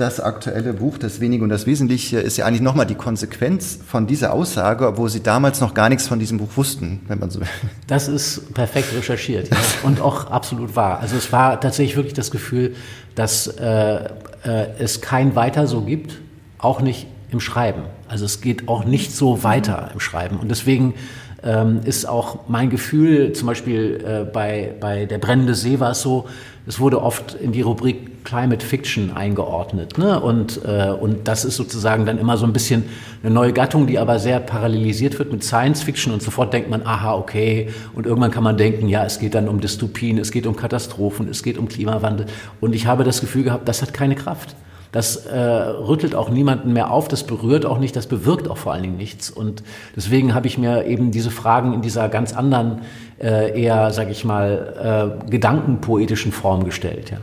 das 0.01 0.19
aktuelle 0.19 0.73
Buch 0.73 0.99
Das 0.99 1.21
Wenige 1.21 1.45
und 1.45 1.51
das 1.51 1.67
Wesentliche 1.67 2.19
ist 2.21 2.37
ja 2.37 2.47
eigentlich 2.47 2.63
nochmal 2.63 2.87
die 2.87 2.95
Konsequenz 2.95 3.79
von 3.87 4.07
dieser 4.07 4.33
Aussage, 4.33 4.87
obwohl 4.87 5.11
Sie 5.11 5.23
damals 5.23 5.61
noch 5.61 5.75
gar 5.75 5.89
nichts 5.89 6.09
von 6.09 6.19
diesem 6.19 6.39
Buch 6.39 6.49
wussten, 6.57 7.01
wenn 7.07 7.19
man 7.19 7.31
so 7.31 7.41
will. 7.41 7.49
Das 7.87 8.09
ist 8.09 8.55
perfekt 8.55 8.95
recherchiert 8.95 9.51
ja. 9.51 9.57
und 9.83 10.01
auch 10.01 10.31
absolut 10.31 10.75
wahr. 10.75 11.01
Also 11.01 11.17
es 11.17 11.33
war 11.33 11.61
tatsächlich 11.61 11.97
wirklich 11.97 12.15
das 12.15 12.31
Gefühl, 12.31 12.75
dass 13.15 13.47
äh, 13.47 14.05
äh, 14.05 14.09
es 14.79 15.01
kein 15.01 15.37
Weiter 15.37 15.67
so 15.67 15.83
gibt, 15.83 16.19
auch 16.59 16.81
nicht 16.81 17.07
im 17.31 17.41
Schreiben. 17.41 17.83
Also 18.09 18.25
es 18.25 18.41
geht 18.41 18.69
auch 18.69 18.85
nicht 18.85 19.15
so 19.15 19.45
weiter 19.45 19.91
im 19.93 20.01
Schreiben. 20.01 20.39
Und 20.39 20.51
deswegen 20.51 20.95
ähm, 21.43 21.81
ist 21.85 22.07
auch 22.07 22.49
mein 22.49 22.71
Gefühl, 22.71 23.33
zum 23.33 23.47
Beispiel 23.47 24.03
äh, 24.05 24.31
bei, 24.31 24.75
bei 24.81 25.07
Der 25.07 25.19
brennende 25.19 25.55
See 25.55 25.81
war 25.81 25.93
es 25.93 26.03
so, 26.03 26.27
es 26.67 26.79
wurde 26.79 27.03
oft 27.03 27.35
in 27.35 27.53
die 27.53 27.63
Rubrik 27.63 28.25
Climate 28.25 28.65
Fiction 28.65 29.13
eingeordnet. 29.13 29.99
Ne? 29.99 30.21
Und, 30.21 30.61
äh, 30.65 30.91
und 30.91 31.27
das 31.27 31.45
ist 31.45 31.57
sozusagen 31.57 32.05
dann 32.05 32.19
immer 32.19 32.37
so 32.37 32.45
ein 32.45 32.53
bisschen 32.53 32.85
eine 33.23 33.33
neue 33.33 33.53
Gattung, 33.53 33.87
die 33.87 33.99
aber 33.99 34.19
sehr 34.19 34.41
parallelisiert 34.41 35.19
wird 35.19 35.33
mit 35.33 35.43
Science 35.43 35.83
Fiction 35.83 36.13
und 36.13 36.23
sofort 36.23 36.53
denkt 36.53 36.71
man, 36.71 36.87
aha, 36.87 37.15
okay. 37.15 37.71
Und 37.95 38.07
irgendwann 38.07 38.31
kann 38.31 38.45
man 38.45 38.57
denken, 38.57 38.89
ja, 38.89 39.05
es 39.05 39.19
geht 39.19 39.35
dann 39.35 39.49
um 39.49 39.61
Dystopien, 39.61 40.19
es 40.19 40.31
geht 40.31 40.47
um 40.47 40.55
Katastrophen, 40.55 41.29
es 41.29 41.43
geht 41.43 41.59
um 41.59 41.69
Klimawandel. 41.69 42.27
Und 42.61 42.75
ich 42.75 42.87
habe 42.87 43.05
das 43.05 43.21
Gefühl 43.21 43.45
gehabt, 43.45 43.67
das 43.69 43.83
hat 43.83 43.95
keine 43.95 44.15
Kraft. 44.15 44.55
Das 44.93 45.25
äh, 45.27 45.39
rüttelt 45.39 46.17
auch 46.17 46.31
niemanden 46.31 46.73
mehr 46.73 46.91
auf, 46.91 47.07
das 47.07 47.23
berührt 47.23 47.65
auch 47.65 47.79
nicht, 47.79 47.95
das 47.95 48.09
bewirkt 48.09 48.49
auch 48.49 48.57
vor 48.57 48.73
allen 48.73 48.83
Dingen 48.83 48.97
nichts. 48.97 49.31
Und 49.31 49.63
deswegen 49.95 50.35
habe 50.35 50.49
ich 50.49 50.59
mir 50.59 50.85
eben 50.85 51.13
diese 51.13 51.31
Fragen 51.31 51.73
in 51.75 51.81
dieser 51.81 52.09
ganz 52.09 52.33
anderen, 52.33 52.81
äh, 53.21 53.61
eher, 53.61 53.91
sage 53.91 54.11
ich 54.11 54.25
mal, 54.25 55.21
äh, 55.27 55.31
gedankenpoetischen 55.31 56.33
Form 56.33 56.65
gestellt. 56.65 57.11
Ja. 57.11 57.19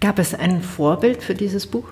Gab 0.00 0.18
es 0.18 0.34
ein 0.34 0.62
Vorbild 0.62 1.22
für 1.22 1.34
dieses 1.34 1.66
Buch? 1.66 1.84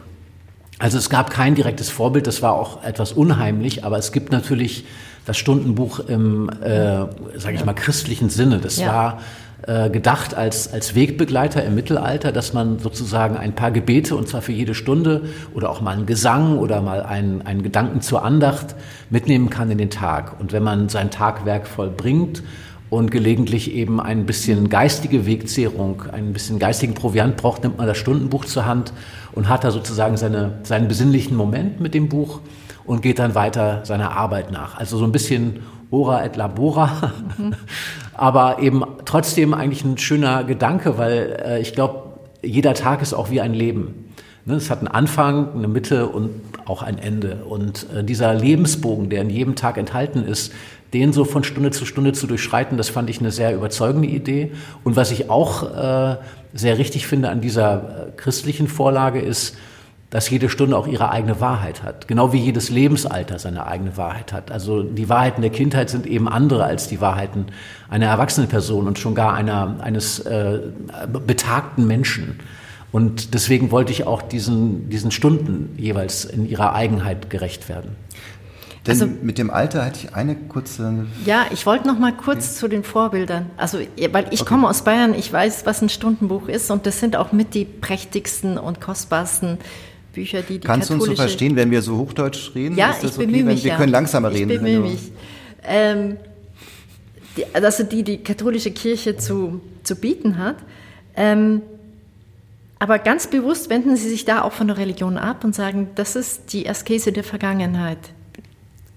Also 0.78 0.96
es 0.96 1.10
gab 1.10 1.30
kein 1.30 1.54
direktes 1.54 1.90
Vorbild, 1.90 2.26
das 2.26 2.40
war 2.40 2.54
auch 2.54 2.82
etwas 2.82 3.12
unheimlich, 3.12 3.84
aber 3.84 3.98
es 3.98 4.12
gibt 4.12 4.32
natürlich 4.32 4.84
das 5.26 5.36
Stundenbuch 5.36 6.00
im, 6.00 6.48
äh, 6.48 7.06
sage 7.36 7.54
ich 7.54 7.64
mal, 7.64 7.74
christlichen 7.74 8.30
Sinne. 8.30 8.58
Das 8.58 8.78
ja. 8.78 8.86
war 8.86 9.18
äh, 9.66 9.90
gedacht 9.90 10.34
als, 10.34 10.72
als 10.72 10.94
Wegbegleiter 10.94 11.62
im 11.62 11.74
Mittelalter, 11.74 12.32
dass 12.32 12.54
man 12.54 12.78
sozusagen 12.78 13.36
ein 13.36 13.54
paar 13.54 13.70
Gebete, 13.70 14.16
und 14.16 14.26
zwar 14.26 14.40
für 14.40 14.52
jede 14.52 14.74
Stunde, 14.74 15.24
oder 15.54 15.68
auch 15.68 15.82
mal 15.82 15.92
einen 15.92 16.06
Gesang 16.06 16.58
oder 16.58 16.80
mal 16.80 17.02
einen, 17.02 17.42
einen 17.42 17.62
Gedanken 17.62 18.00
zur 18.00 18.24
Andacht 18.24 18.74
mitnehmen 19.10 19.50
kann 19.50 19.70
in 19.70 19.76
den 19.76 19.90
Tag. 19.90 20.40
Und 20.40 20.52
wenn 20.52 20.62
man 20.62 20.88
sein 20.88 21.10
Tagwerk 21.10 21.66
vollbringt 21.66 22.42
und 22.90 23.12
gelegentlich 23.12 23.72
eben 23.72 24.00
ein 24.00 24.26
bisschen 24.26 24.68
geistige 24.68 25.24
Wegzehrung, 25.24 26.02
ein 26.12 26.32
bisschen 26.32 26.58
geistigen 26.58 26.94
Proviant 26.94 27.36
braucht, 27.36 27.62
nimmt 27.62 27.78
man 27.78 27.86
das 27.86 27.96
Stundenbuch 27.96 28.44
zur 28.44 28.66
Hand 28.66 28.92
und 29.32 29.48
hat 29.48 29.62
da 29.62 29.70
sozusagen 29.70 30.16
seine, 30.16 30.58
seinen 30.64 30.88
besinnlichen 30.88 31.36
Moment 31.36 31.80
mit 31.80 31.94
dem 31.94 32.08
Buch 32.08 32.40
und 32.84 33.02
geht 33.02 33.20
dann 33.20 33.36
weiter 33.36 33.84
seiner 33.84 34.10
Arbeit 34.16 34.50
nach. 34.50 34.76
Also 34.76 34.98
so 34.98 35.04
ein 35.04 35.12
bisschen 35.12 35.60
ora 35.90 36.24
et 36.24 36.36
labora. 36.36 37.12
Mhm. 37.38 37.54
Aber 38.14 38.58
eben 38.60 38.84
trotzdem 39.04 39.54
eigentlich 39.54 39.84
ein 39.84 39.96
schöner 39.96 40.44
Gedanke, 40.44 40.98
weil 40.98 41.40
äh, 41.44 41.60
ich 41.60 41.72
glaube, 41.72 42.18
jeder 42.42 42.74
Tag 42.74 43.02
ist 43.02 43.14
auch 43.14 43.30
wie 43.30 43.40
ein 43.40 43.54
Leben. 43.54 44.12
Ne? 44.50 44.56
Es 44.56 44.70
hat 44.70 44.80
einen 44.80 44.88
Anfang, 44.88 45.54
eine 45.54 45.68
Mitte 45.68 46.08
und 46.08 46.30
auch 46.66 46.82
ein 46.82 46.98
Ende. 46.98 47.44
Und 47.48 47.86
äh, 47.94 48.04
dieser 48.04 48.34
Lebensbogen, 48.34 49.08
der 49.08 49.22
in 49.22 49.30
jedem 49.30 49.54
Tag 49.54 49.78
enthalten 49.78 50.24
ist, 50.24 50.52
den 50.92 51.12
so 51.12 51.24
von 51.24 51.44
Stunde 51.44 51.70
zu 51.70 51.86
Stunde 51.86 52.12
zu 52.12 52.26
durchschreiten, 52.26 52.76
das 52.76 52.88
fand 52.88 53.08
ich 53.10 53.20
eine 53.20 53.30
sehr 53.30 53.54
überzeugende 53.54 54.08
Idee. 54.08 54.52
Und 54.84 54.96
was 54.96 55.10
ich 55.12 55.30
auch 55.30 55.62
äh, 55.62 56.16
sehr 56.52 56.78
richtig 56.78 57.06
finde 57.06 57.30
an 57.30 57.40
dieser 57.40 58.08
äh, 58.08 58.10
christlichen 58.16 58.68
Vorlage 58.68 59.20
ist, 59.20 59.56
dass 60.10 60.28
jede 60.28 60.48
Stunde 60.48 60.76
auch 60.76 60.88
ihre 60.88 61.10
eigene 61.10 61.40
Wahrheit 61.40 61.84
hat. 61.84 62.08
Genau 62.08 62.32
wie 62.32 62.38
jedes 62.38 62.68
Lebensalter 62.68 63.38
seine 63.38 63.66
eigene 63.66 63.96
Wahrheit 63.96 64.32
hat. 64.32 64.50
Also 64.50 64.82
die 64.82 65.08
Wahrheiten 65.08 65.40
der 65.40 65.52
Kindheit 65.52 65.88
sind 65.88 66.04
eben 66.04 66.28
andere 66.28 66.64
als 66.64 66.88
die 66.88 67.00
Wahrheiten 67.00 67.46
einer 67.88 68.06
erwachsenen 68.06 68.48
Person 68.48 68.88
und 68.88 68.98
schon 68.98 69.14
gar 69.14 69.34
einer, 69.34 69.76
eines 69.80 70.18
äh, 70.18 70.58
betagten 71.24 71.86
Menschen. 71.86 72.40
Und 72.92 73.34
deswegen 73.34 73.70
wollte 73.70 73.92
ich 73.92 74.06
auch 74.06 74.22
diesen, 74.22 74.88
diesen 74.90 75.10
Stunden 75.10 75.74
jeweils 75.76 76.24
in 76.24 76.48
ihrer 76.48 76.74
Eigenheit 76.74 77.30
gerecht 77.30 77.68
werden. 77.68 77.96
Denn 78.86 78.92
also, 78.92 79.06
mit 79.22 79.36
dem 79.36 79.50
Alter 79.50 79.84
hatte 79.84 80.00
ich 80.02 80.14
eine 80.14 80.34
kurze. 80.34 81.06
Ja, 81.26 81.46
ich 81.52 81.66
wollte 81.66 81.86
noch 81.86 81.98
mal 81.98 82.12
kurz 82.12 82.46
okay. 82.46 82.58
zu 82.60 82.68
den 82.68 82.82
Vorbildern. 82.82 83.46
Also, 83.58 83.78
weil 83.78 84.26
ich 84.30 84.40
okay. 84.40 84.48
komme 84.48 84.68
aus 84.68 84.82
Bayern, 84.82 85.14
ich 85.14 85.30
weiß, 85.30 85.66
was 85.66 85.82
ein 85.82 85.90
Stundenbuch 85.90 86.48
ist 86.48 86.70
und 86.70 86.86
das 86.86 86.98
sind 86.98 87.14
auch 87.14 87.32
mit 87.32 87.54
die 87.54 87.66
prächtigsten 87.66 88.56
und 88.56 88.80
kostbarsten 88.80 89.58
Bücher, 90.14 90.40
die 90.40 90.58
die 90.58 90.66
Kannst 90.66 90.88
du 90.88 90.94
uns 90.94 91.04
so 91.04 91.14
verstehen, 91.14 91.56
wenn 91.56 91.70
wir 91.70 91.82
so 91.82 91.98
Hochdeutsch 91.98 92.54
reden? 92.54 92.76
Ja, 92.76 92.94
ich 93.00 93.12
bemühe 93.12 93.42
okay, 93.42 93.44
mich. 93.44 93.64
Wir 93.64 93.72
ja. 93.72 93.76
können 93.76 93.92
langsamer 93.92 94.30
reden. 94.32 94.50
Ich 94.50 94.58
bemühe 94.58 94.80
mich. 94.80 95.12
Ähm, 95.62 96.16
die, 97.36 97.44
also 97.52 97.84
die 97.84 98.02
die 98.02 98.18
katholische 98.18 98.70
Kirche 98.70 99.16
zu, 99.18 99.60
zu 99.82 99.94
bieten 99.94 100.38
hat. 100.38 100.56
Ähm, 101.16 101.60
aber 102.80 102.98
ganz 102.98 103.26
bewusst 103.26 103.68
wenden 103.68 103.94
Sie 103.94 104.08
sich 104.08 104.24
da 104.24 104.40
auch 104.40 104.52
von 104.52 104.66
der 104.66 104.78
Religion 104.78 105.18
ab 105.18 105.44
und 105.44 105.54
sagen, 105.54 105.90
das 105.96 106.16
ist 106.16 106.54
die 106.54 106.68
Askese 106.68 107.12
der 107.12 107.24
Vergangenheit. 107.24 107.98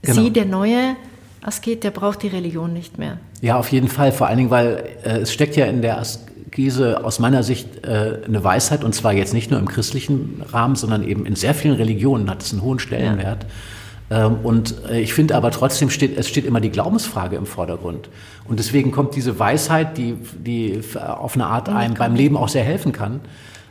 Genau. 0.01 0.21
Sie, 0.21 0.31
der 0.31 0.45
neue 0.45 0.95
Asket, 1.41 1.83
der 1.83 1.91
braucht 1.91 2.23
die 2.23 2.29
Religion 2.29 2.71
nicht 2.71 2.97
mehr. 2.97 3.17
Ja, 3.41 3.57
auf 3.59 3.73
jeden 3.73 3.89
Fall. 3.89 4.13
Vor 4.13 4.27
allen 4.27 4.37
Dingen, 4.37 4.49
weil 4.49 4.85
äh, 5.03 5.19
es 5.19 5.33
steckt 5.33 5.57
ja 5.57 5.65
in 5.65 5.81
der 5.81 5.99
Askese 5.99 7.03
aus 7.03 7.19
meiner 7.19 7.43
Sicht 7.43 7.85
äh, 7.85 8.21
eine 8.25 8.41
Weisheit, 8.41 8.85
und 8.85 8.95
zwar 8.95 9.11
jetzt 9.11 9.33
nicht 9.33 9.51
nur 9.51 9.59
im 9.59 9.67
christlichen 9.67 10.41
Rahmen, 10.49 10.77
sondern 10.77 11.05
eben 11.05 11.25
in 11.25 11.35
sehr 11.35 11.53
vielen 11.53 11.75
Religionen 11.75 12.29
hat 12.29 12.41
es 12.41 12.53
einen 12.53 12.61
hohen 12.61 12.79
Stellenwert. 12.79 13.45
Ja. 14.09 14.27
Ähm, 14.27 14.37
und 14.43 14.75
äh, 14.89 15.01
ich 15.01 15.13
finde 15.13 15.35
aber 15.35 15.51
trotzdem 15.51 15.89
steht, 15.89 16.17
es 16.17 16.29
steht 16.29 16.45
immer 16.45 16.61
die 16.61 16.69
Glaubensfrage 16.69 17.35
im 17.35 17.45
Vordergrund. 17.45 18.07
Und 18.47 18.59
deswegen 18.59 18.91
kommt 18.91 19.15
diese 19.15 19.39
Weisheit, 19.39 19.97
die, 19.97 20.15
die 20.37 20.79
auf 20.95 21.35
eine 21.35 21.47
Art 21.47 21.67
einem 21.67 21.95
beim 21.95 22.15
Leben 22.15 22.37
auch 22.37 22.49
sehr 22.49 22.63
helfen 22.63 22.93
kann, 22.93 23.19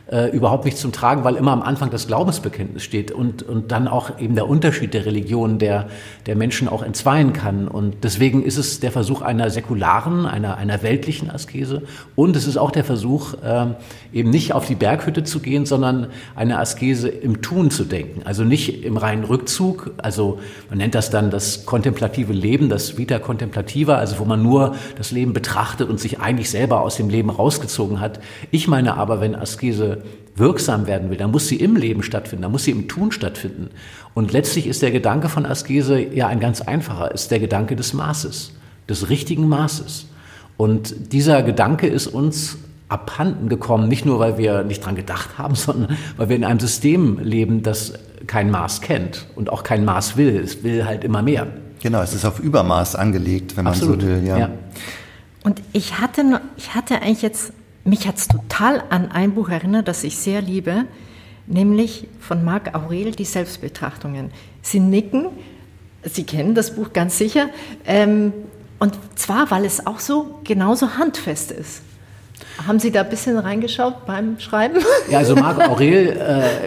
äh, 0.07 0.29
überhaupt 0.35 0.65
nicht 0.65 0.77
zum 0.77 0.91
Tragen, 0.91 1.23
weil 1.23 1.35
immer 1.35 1.51
am 1.51 1.61
Anfang 1.61 1.89
das 1.89 2.07
Glaubensbekenntnis 2.07 2.83
steht 2.83 3.11
und, 3.11 3.41
und 3.43 3.71
dann 3.71 3.87
auch 3.87 4.19
eben 4.19 4.35
der 4.35 4.49
Unterschied 4.49 4.93
der 4.93 5.05
Religion, 5.05 5.59
der, 5.59 5.87
der 6.25 6.35
Menschen 6.35 6.67
auch 6.67 6.83
entzweien 6.83 7.31
kann. 7.31 7.67
Und 7.69 8.03
deswegen 8.03 8.43
ist 8.43 8.57
es 8.57 8.81
der 8.81 8.91
Versuch 8.91 9.21
einer 9.21 9.49
säkularen, 9.49 10.25
einer, 10.25 10.57
einer 10.57 10.83
weltlichen 10.83 11.31
Askese 11.31 11.83
und 12.15 12.35
es 12.35 12.47
ist 12.47 12.57
auch 12.57 12.71
der 12.71 12.83
Versuch, 12.83 13.35
äh, 13.43 13.67
eben 14.11 14.29
nicht 14.29 14.53
auf 14.53 14.67
die 14.67 14.75
Berghütte 14.75 15.23
zu 15.23 15.39
gehen, 15.39 15.65
sondern 15.65 16.07
eine 16.35 16.59
Askese 16.59 17.07
im 17.07 17.41
Tun 17.41 17.71
zu 17.71 17.85
denken. 17.85 18.23
Also 18.25 18.43
nicht 18.43 18.83
im 18.83 18.97
reinen 18.97 19.23
Rückzug, 19.23 19.91
also 19.97 20.39
man 20.69 20.79
nennt 20.79 20.95
das 20.95 21.11
dann 21.11 21.31
das 21.31 21.65
kontemplative 21.65 22.33
Leben, 22.33 22.67
das 22.67 22.97
Vita 22.97 23.19
Contemplativa, 23.19 23.95
also 23.95 24.19
wo 24.19 24.25
man 24.25 24.43
nur 24.43 24.75
das 24.97 25.11
Leben 25.11 25.31
betrachtet 25.33 25.89
und 25.89 25.99
sich 25.99 26.19
eigentlich 26.19 26.49
selber 26.49 26.81
aus 26.81 26.97
dem 26.97 27.09
Leben 27.09 27.29
rausgezogen 27.29 28.01
hat. 28.01 28.19
Ich 28.51 28.67
meine 28.67 28.97
aber, 28.97 29.21
wenn 29.21 29.35
Askese 29.35 29.92
wirksam 30.35 30.87
werden 30.87 31.09
will, 31.09 31.17
dann 31.17 31.31
muss 31.31 31.47
sie 31.47 31.57
im 31.57 31.75
Leben 31.75 32.03
stattfinden, 32.03 32.43
dann 32.43 32.51
muss 32.51 32.63
sie 32.63 32.71
im 32.71 32.87
Tun 32.87 33.11
stattfinden. 33.11 33.69
Und 34.13 34.31
letztlich 34.31 34.67
ist 34.67 34.81
der 34.81 34.91
Gedanke 34.91 35.29
von 35.29 35.45
Askese 35.45 35.99
ja 35.99 36.27
ein 36.27 36.39
ganz 36.39 36.61
einfacher, 36.61 37.11
ist 37.11 37.31
der 37.31 37.39
Gedanke 37.39 37.75
des 37.75 37.93
Maßes, 37.93 38.51
des 38.89 39.09
richtigen 39.09 39.47
Maßes. 39.47 40.07
Und 40.57 41.13
dieser 41.13 41.43
Gedanke 41.43 41.87
ist 41.87 42.07
uns 42.07 42.57
abhanden 42.89 43.49
gekommen, 43.49 43.87
nicht 43.87 44.05
nur, 44.05 44.19
weil 44.19 44.37
wir 44.37 44.63
nicht 44.63 44.85
dran 44.85 44.95
gedacht 44.95 45.29
haben, 45.37 45.55
sondern 45.55 45.97
weil 46.17 46.29
wir 46.29 46.35
in 46.35 46.43
einem 46.43 46.59
System 46.59 47.19
leben, 47.19 47.63
das 47.63 47.93
kein 48.27 48.51
Maß 48.51 48.81
kennt 48.81 49.27
und 49.35 49.49
auch 49.49 49.63
kein 49.63 49.83
Maß 49.83 50.15
will. 50.15 50.37
Es 50.37 50.63
will 50.63 50.85
halt 50.85 51.03
immer 51.03 51.21
mehr. 51.21 51.47
Genau, 51.81 52.01
es 52.01 52.13
ist 52.13 52.23
auf 52.23 52.39
Übermaß 52.39 52.95
angelegt, 52.95 53.57
wenn 53.57 53.65
man 53.65 53.73
Absolut. 53.73 54.01
so 54.01 54.07
will. 54.07 54.23
Ja. 54.25 54.37
ja. 54.37 54.49
Und 55.43 55.61
ich 55.73 55.99
hatte, 55.99 56.39
ich 56.55 56.73
hatte 56.73 57.01
eigentlich 57.01 57.21
jetzt 57.21 57.51
mich 57.83 58.07
hat 58.07 58.17
es 58.17 58.27
total 58.27 58.83
an 58.89 59.11
ein 59.11 59.33
Buch 59.33 59.49
erinnert, 59.49 59.87
das 59.87 60.03
ich 60.03 60.17
sehr 60.17 60.41
liebe, 60.41 60.85
nämlich 61.47 62.07
von 62.19 62.43
Marc 62.43 62.73
Aurel, 62.75 63.11
die 63.11 63.25
Selbstbetrachtungen. 63.25 64.31
Sie 64.61 64.79
nicken, 64.79 65.27
Sie 66.03 66.25
kennen 66.25 66.53
das 66.53 66.75
Buch 66.75 66.91
ganz 66.91 67.17
sicher, 67.17 67.49
ähm, 67.85 68.33
und 68.79 68.97
zwar, 69.15 69.49
weil 69.51 69.63
es 69.63 69.87
auch 69.87 69.99
so 69.99 70.39
genauso 70.43 70.97
handfest 70.97 71.51
ist. 71.51 71.81
Haben 72.65 72.79
Sie 72.79 72.91
da 72.91 73.01
ein 73.01 73.09
bisschen 73.09 73.37
reingeschaut 73.37 74.05
beim 74.05 74.39
Schreiben? 74.39 74.77
Ja, 75.09 75.19
also 75.19 75.35
Marc 75.35 75.59
Aurel 75.59 76.17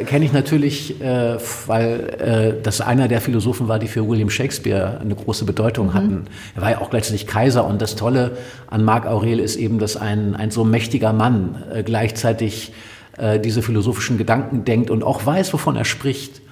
äh, 0.01 0.05
kenne 0.05 0.25
ich 0.25 0.33
natürlich, 0.33 1.01
äh, 1.01 1.39
weil 1.67 2.55
äh, 2.59 2.63
das 2.63 2.81
einer 2.81 3.09
der 3.09 3.21
Philosophen 3.21 3.67
war, 3.69 3.79
die 3.79 3.89
für 3.89 4.07
William 4.07 4.29
Shakespeare 4.29 4.99
eine 5.01 5.15
große 5.15 5.45
Bedeutung 5.45 5.89
mhm. 5.89 5.95
hatten. 5.95 6.25
Er 6.55 6.63
war 6.63 6.71
ja 6.71 6.81
auch 6.81 6.91
gleichzeitig 6.91 7.27
Kaiser 7.27 7.67
und 7.67 7.81
das 7.81 7.97
Tolle 7.97 8.37
an 8.67 8.85
Marc 8.85 9.07
Aurel 9.07 9.41
ist 9.41 9.57
eben, 9.57 9.79
dass 9.79 9.97
ein, 9.97 10.35
ein 10.35 10.51
so 10.51 10.65
mächtiger 10.65 11.13
Mann 11.13 11.63
äh, 11.73 11.83
gleichzeitig 11.83 12.73
äh, 13.17 13.41
diese 13.41 13.63
philosophischen 13.63 14.19
Gedanken 14.19 14.65
denkt 14.65 14.91
und 14.91 15.03
auch 15.03 15.25
weiß, 15.25 15.53
wovon 15.53 15.77
er 15.77 15.85
spricht. 15.85 16.43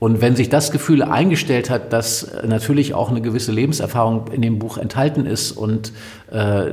Und 0.00 0.22
wenn 0.22 0.34
sich 0.34 0.48
das 0.48 0.72
Gefühl 0.72 1.02
eingestellt 1.02 1.68
hat, 1.68 1.92
dass 1.92 2.32
natürlich 2.46 2.94
auch 2.94 3.10
eine 3.10 3.20
gewisse 3.20 3.52
Lebenserfahrung 3.52 4.28
in 4.32 4.40
dem 4.40 4.58
Buch 4.58 4.78
enthalten 4.78 5.26
ist 5.26 5.52
und 5.52 5.92
äh, 6.30 6.72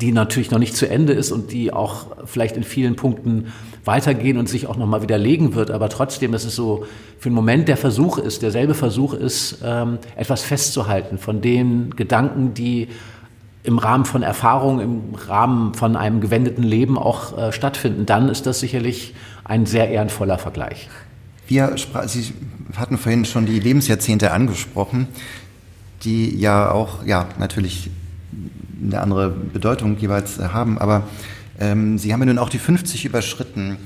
die 0.00 0.10
natürlich 0.10 0.50
noch 0.50 0.58
nicht 0.58 0.76
zu 0.76 0.90
Ende 0.90 1.12
ist 1.12 1.30
und 1.30 1.52
die 1.52 1.72
auch 1.72 2.06
vielleicht 2.26 2.56
in 2.56 2.64
vielen 2.64 2.96
Punkten 2.96 3.52
weitergehen 3.84 4.38
und 4.38 4.48
sich 4.48 4.66
auch 4.66 4.76
nochmal 4.76 5.02
widerlegen 5.02 5.54
wird, 5.54 5.70
aber 5.70 5.88
trotzdem, 5.88 6.32
dass 6.32 6.44
es 6.44 6.56
so 6.56 6.84
für 7.20 7.28
einen 7.28 7.36
Moment 7.36 7.68
der 7.68 7.76
Versuch 7.76 8.18
ist, 8.18 8.42
derselbe 8.42 8.74
Versuch 8.74 9.14
ist, 9.14 9.58
ähm, 9.64 9.98
etwas 10.16 10.42
festzuhalten 10.42 11.18
von 11.18 11.40
den 11.40 11.90
Gedanken, 11.90 12.54
die 12.54 12.88
im 13.62 13.78
Rahmen 13.78 14.04
von 14.04 14.24
Erfahrung, 14.24 14.80
im 14.80 15.14
Rahmen 15.28 15.74
von 15.74 15.94
einem 15.94 16.20
gewendeten 16.20 16.64
Leben 16.64 16.98
auch 16.98 17.38
äh, 17.38 17.52
stattfinden, 17.52 18.04
dann 18.04 18.28
ist 18.28 18.46
das 18.46 18.58
sicherlich 18.58 19.14
ein 19.44 19.64
sehr 19.64 19.90
ehrenvoller 19.90 20.38
Vergleich. 20.38 20.88
Wir 21.46 21.74
Sie 22.06 22.32
hatten 22.76 22.98
vorhin 22.98 23.24
schon 23.24 23.46
die 23.46 23.58
Lebensjahrzehnte 23.58 24.32
angesprochen, 24.32 25.08
die 26.02 26.36
ja 26.38 26.70
auch, 26.70 27.04
ja, 27.04 27.28
natürlich 27.38 27.90
eine 28.82 29.00
andere 29.00 29.30
Bedeutung 29.30 29.96
jeweils 29.98 30.38
haben, 30.38 30.78
aber 30.78 31.04
ähm, 31.58 31.98
Sie 31.98 32.12
haben 32.12 32.20
ja 32.20 32.26
nun 32.26 32.38
auch 32.38 32.48
die 32.48 32.58
50 32.58 33.04
überschritten. 33.04 33.76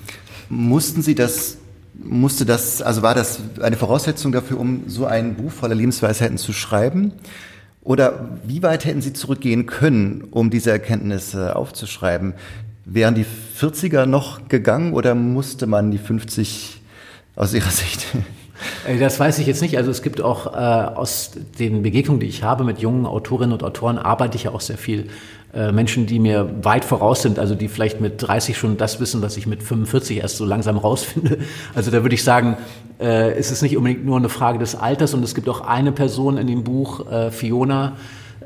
Mussten 0.49 1.03
Sie 1.03 1.15
das, 1.15 1.59
musste 1.95 2.47
das, 2.47 2.83
also 2.83 3.03
war 3.03 3.15
das 3.15 3.41
eine 3.61 3.77
Voraussetzung 3.77 4.33
dafür, 4.33 4.59
um 4.59 4.85
so 4.87 5.07
ein 5.07 5.35
Buch 5.35 5.53
voller 5.53 5.75
Lebensweisheiten 5.75 6.39
zu 6.39 6.53
schreiben? 6.53 7.13
Oder 7.83 8.39
wie 8.45 8.63
weit 8.63 8.85
hätten 8.85 9.03
Sie 9.03 9.13
zurückgehen 9.13 9.67
können, 9.67 10.25
um 10.31 10.51
diese 10.51 10.71
Erkenntnisse 10.71 11.57
aufzuschreiben? 11.57 12.35
Wären 12.85 13.15
die 13.15 13.27
40er 13.59 14.07
noch 14.07 14.49
gegangen 14.49 14.93
oder 14.95 15.15
musste 15.15 15.67
man 15.67 15.91
die 15.91 15.99
50 15.99 16.81
aus 17.37 17.55
Ihrer 17.55 17.71
Sicht? 17.71 18.07
Äh, 18.87 18.99
das 18.99 19.19
weiß 19.19 19.39
ich 19.39 19.47
jetzt 19.47 19.63
nicht. 19.63 19.77
Also 19.77 19.91
es 19.91 20.03
gibt 20.03 20.21
auch 20.21 20.47
äh, 20.47 20.59
aus 20.59 21.33
den 21.59 21.83
Begegnungen, 21.83 22.21
die 22.21 22.27
ich 22.27 22.43
habe 22.43 22.65
mit 22.65 22.79
jungen 22.79 23.07
Autorinnen 23.07 23.53
und 23.53 23.63
Autoren, 23.63 23.99
arbeite 23.99 24.37
ich 24.37 24.45
ja 24.45 24.53
auch 24.53 24.61
sehr 24.61 24.79
viel. 24.79 25.09
Äh, 25.55 25.73
Menschen, 25.73 26.07
die 26.07 26.19
mir 26.19 26.51
weit 26.63 26.85
voraus 26.85 27.23
sind, 27.23 27.39
also 27.39 27.55
die 27.55 27.69
vielleicht 27.69 28.03
mit 28.03 28.21
30 28.21 28.59
schon 28.59 28.77
das 28.77 29.01
wissen, 29.01 29.23
was 29.23 29.39
ich 29.39 29.47
mit 29.47 29.63
45 29.63 30.19
erst 30.19 30.37
so 30.37 30.45
langsam 30.45 30.77
rausfinde. 30.77 31.39
Also 31.75 31.91
da 31.91 32.03
würde 32.03 32.15
ich 32.15 32.23
sagen, 32.23 32.59
äh, 33.01 33.39
ist 33.39 33.51
es 33.51 33.63
nicht 33.63 33.77
unbedingt 33.77 34.05
nur 34.05 34.19
eine 34.19 34.29
Frage 34.29 34.59
des 34.59 34.75
Alters 34.75 35.15
und 35.15 35.25
es 35.25 35.35
gibt 35.35 35.49
auch 35.49 35.63
eine 35.63 35.93
Person 35.93 36.37
in 36.37 36.47
dem 36.47 36.65
Buch, 36.65 37.11
äh, 37.11 37.31
Fiona, 37.31 37.97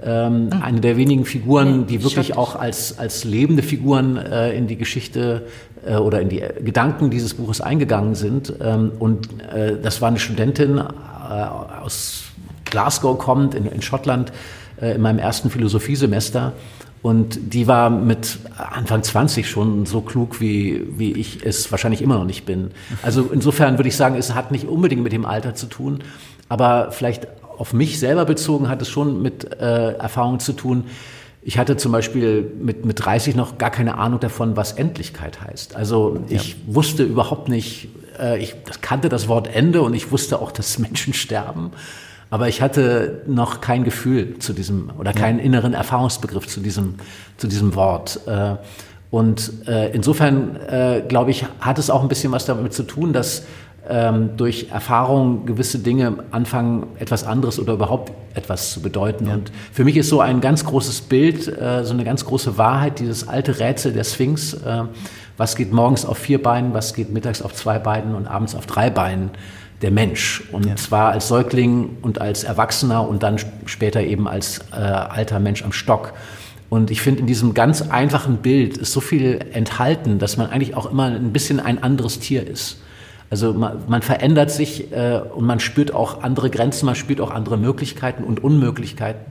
ähm, 0.04 0.46
mhm. 0.46 0.52
eine 0.62 0.80
der 0.80 0.96
wenigen 0.96 1.24
Figuren, 1.24 1.86
die 1.86 2.02
wirklich 2.02 2.36
auch 2.36 2.56
als, 2.56 2.98
als 2.98 3.24
lebende 3.24 3.62
Figuren 3.62 4.16
äh, 4.16 4.52
in 4.56 4.66
die 4.66 4.76
Geschichte 4.76 5.46
äh, 5.86 5.96
oder 5.96 6.20
in 6.20 6.28
die 6.28 6.42
Gedanken 6.60 7.10
dieses 7.10 7.34
Buches 7.34 7.60
eingegangen 7.60 8.14
sind. 8.14 8.52
Ähm, 8.60 8.92
und 8.98 9.28
äh, 9.52 9.76
das 9.80 10.00
war 10.00 10.08
eine 10.08 10.18
Studentin 10.18 10.78
äh, 10.78 10.82
aus 10.82 12.24
Glasgow 12.64 13.18
kommt, 13.18 13.54
in, 13.54 13.66
in 13.66 13.82
Schottland, 13.82 14.32
äh, 14.80 14.94
in 14.94 15.02
meinem 15.02 15.18
ersten 15.18 15.50
Philosophiesemester. 15.50 16.52
Und 17.02 17.52
die 17.52 17.66
war 17.66 17.90
mit 17.90 18.38
Anfang 18.56 19.02
20 19.02 19.48
schon 19.48 19.86
so 19.86 20.02
klug, 20.02 20.40
wie, 20.40 20.86
wie 20.96 21.12
ich 21.12 21.44
es 21.44 21.72
wahrscheinlich 21.72 22.00
immer 22.00 22.14
noch 22.14 22.24
nicht 22.24 22.46
bin. 22.46 22.70
Also 23.02 23.28
insofern 23.32 23.76
würde 23.76 23.88
ich 23.88 23.96
sagen, 23.96 24.14
es 24.14 24.34
hat 24.34 24.52
nicht 24.52 24.68
unbedingt 24.68 25.02
mit 25.02 25.12
dem 25.12 25.26
Alter 25.26 25.54
zu 25.56 25.66
tun, 25.66 25.98
aber 26.48 26.92
vielleicht 26.92 27.26
auf 27.58 27.72
mich 27.72 27.98
selber 27.98 28.24
bezogen 28.24 28.68
hat 28.68 28.82
es 28.82 28.88
schon 28.88 29.22
mit 29.22 29.60
äh, 29.60 29.92
Erfahrungen 29.94 30.40
zu 30.40 30.52
tun, 30.52 30.84
ich 31.44 31.58
hatte 31.58 31.76
zum 31.76 31.90
Beispiel 31.90 32.52
mit, 32.60 32.84
mit 32.84 33.04
30 33.04 33.34
noch 33.34 33.58
gar 33.58 33.70
keine 33.70 33.98
Ahnung 33.98 34.20
davon, 34.20 34.56
was 34.56 34.72
Endlichkeit 34.72 35.40
heißt. 35.40 35.74
Also 35.74 36.20
ich 36.28 36.50
ja. 36.50 36.56
wusste 36.66 37.02
überhaupt 37.02 37.48
nicht, 37.48 37.88
äh, 38.18 38.38
ich 38.38 38.54
kannte 38.80 39.08
das 39.08 39.26
Wort 39.26 39.52
Ende 39.52 39.82
und 39.82 39.94
ich 39.94 40.12
wusste 40.12 40.40
auch, 40.40 40.52
dass 40.52 40.78
Menschen 40.78 41.12
sterben. 41.14 41.72
Aber 42.30 42.48
ich 42.48 42.62
hatte 42.62 43.22
noch 43.26 43.60
kein 43.60 43.84
Gefühl 43.84 44.38
zu 44.38 44.52
diesem 44.52 44.90
oder 44.98 45.12
keinen 45.12 45.38
ja. 45.38 45.44
inneren 45.44 45.74
Erfahrungsbegriff 45.74 46.46
zu 46.46 46.60
diesem, 46.60 46.94
zu 47.36 47.48
diesem 47.48 47.74
Wort. 47.74 48.20
Äh, 48.26 48.56
und 49.10 49.66
äh, 49.66 49.90
insofern, 49.90 50.56
äh, 50.56 51.02
glaube 51.06 51.32
ich, 51.32 51.44
hat 51.60 51.78
es 51.78 51.90
auch 51.90 52.02
ein 52.02 52.08
bisschen 52.08 52.32
was 52.32 52.46
damit 52.46 52.72
zu 52.72 52.84
tun, 52.84 53.12
dass 53.12 53.44
durch 54.36 54.68
Erfahrung 54.70 55.44
gewisse 55.44 55.80
Dinge 55.80 56.18
anfangen, 56.30 56.86
etwas 57.00 57.24
anderes 57.24 57.58
oder 57.58 57.72
überhaupt 57.72 58.12
etwas 58.34 58.72
zu 58.72 58.80
bedeuten. 58.80 59.26
Ja. 59.26 59.34
Und 59.34 59.52
für 59.72 59.84
mich 59.84 59.96
ist 59.96 60.08
so 60.08 60.20
ein 60.20 60.40
ganz 60.40 60.64
großes 60.64 61.02
Bild, 61.02 61.48
äh, 61.48 61.84
so 61.84 61.92
eine 61.92 62.04
ganz 62.04 62.24
große 62.24 62.58
Wahrheit, 62.58 63.00
dieses 63.00 63.28
alte 63.28 63.58
Rätsel 63.58 63.92
der 63.92 64.04
Sphinx. 64.04 64.54
Äh, 64.54 64.84
was 65.36 65.56
geht 65.56 65.72
morgens 65.72 66.04
auf 66.04 66.18
vier 66.18 66.42
Beinen, 66.42 66.74
was 66.74 66.94
geht 66.94 67.12
mittags 67.12 67.42
auf 67.42 67.54
zwei 67.54 67.78
Beinen 67.78 68.14
und 68.14 68.26
abends 68.26 68.54
auf 68.54 68.66
drei 68.66 68.90
Beinen? 68.90 69.30
Der 69.80 69.90
Mensch. 69.90 70.44
Und 70.52 70.66
ja. 70.66 70.76
zwar 70.76 71.10
als 71.10 71.26
Säugling 71.26 71.96
und 72.02 72.20
als 72.20 72.44
Erwachsener 72.44 73.08
und 73.08 73.24
dann 73.24 73.38
später 73.66 74.00
eben 74.00 74.28
als 74.28 74.60
äh, 74.70 74.76
alter 74.76 75.40
Mensch 75.40 75.64
am 75.64 75.72
Stock. 75.72 76.12
Und 76.68 76.92
ich 76.92 77.02
finde, 77.02 77.20
in 77.20 77.26
diesem 77.26 77.52
ganz 77.52 77.82
einfachen 77.82 78.38
Bild 78.38 78.78
ist 78.78 78.92
so 78.92 79.00
viel 79.00 79.40
enthalten, 79.52 80.20
dass 80.20 80.36
man 80.36 80.50
eigentlich 80.50 80.76
auch 80.76 80.90
immer 80.90 81.06
ein 81.06 81.32
bisschen 81.32 81.58
ein 81.58 81.82
anderes 81.82 82.20
Tier 82.20 82.46
ist. 82.46 82.78
Also 83.32 83.54
man, 83.54 83.84
man 83.88 84.02
verändert 84.02 84.50
sich 84.50 84.92
äh, 84.92 85.22
und 85.34 85.46
man 85.46 85.58
spürt 85.58 85.94
auch 85.94 86.22
andere 86.22 86.50
Grenzen, 86.50 86.84
man 86.84 86.94
spürt 86.94 87.18
auch 87.18 87.30
andere 87.30 87.56
Möglichkeiten 87.56 88.24
und 88.24 88.44
Unmöglichkeiten. 88.44 89.22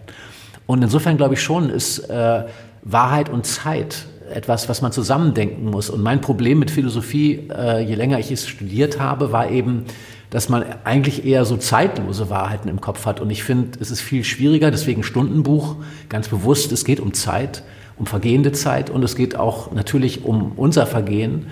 Und 0.66 0.82
insofern 0.82 1.18
glaube 1.18 1.36
ich 1.36 1.44
schon, 1.44 1.70
ist 1.70 2.10
äh, 2.10 2.46
Wahrheit 2.82 3.30
und 3.30 3.46
Zeit 3.46 4.08
etwas, 4.34 4.68
was 4.68 4.82
man 4.82 4.92
zusammendenken 4.92 5.66
muss. 5.66 5.92
Und 5.92 6.02
mein 6.02 6.20
Problem 6.20 6.58
mit 6.58 6.72
Philosophie, 6.72 7.48
äh, 7.56 7.84
je 7.84 7.94
länger 7.94 8.18
ich 8.18 8.32
es 8.32 8.48
studiert 8.48 9.00
habe, 9.00 9.32
war 9.32 9.52
eben, 9.52 9.86
dass 10.32 10.50
man 10.50 10.66
eigentlich 10.84 11.24
eher 11.24 11.46
so 11.46 11.56
zeitlose 11.58 12.32
Wahrheiten 12.32 12.70
im 12.70 12.82
Kopf 12.82 13.06
hat. 13.06 13.20
Und 13.20 13.30
ich 13.30 13.44
finde, 13.44 13.78
es 13.82 13.92
ist 13.92 14.02
viel 14.02 14.24
schwieriger, 14.24 14.72
deswegen 14.72 15.04
Stundenbuch, 15.04 15.76
ganz 16.10 16.28
bewusst, 16.28 16.72
es 16.72 16.86
geht 16.86 17.00
um 17.00 17.14
Zeit, 17.14 17.62
um 18.00 18.08
vergehende 18.08 18.52
Zeit 18.52 18.90
und 18.90 19.04
es 19.04 19.16
geht 19.16 19.36
auch 19.36 19.72
natürlich 19.74 20.26
um 20.26 20.54
unser 20.56 20.88
Vergehen 20.88 21.46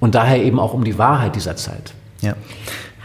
und 0.00 0.14
daher 0.14 0.42
eben 0.42 0.58
auch 0.58 0.74
um 0.74 0.84
die 0.84 0.98
Wahrheit 0.98 1.36
dieser 1.36 1.56
Zeit. 1.56 1.94
Ja. 2.20 2.34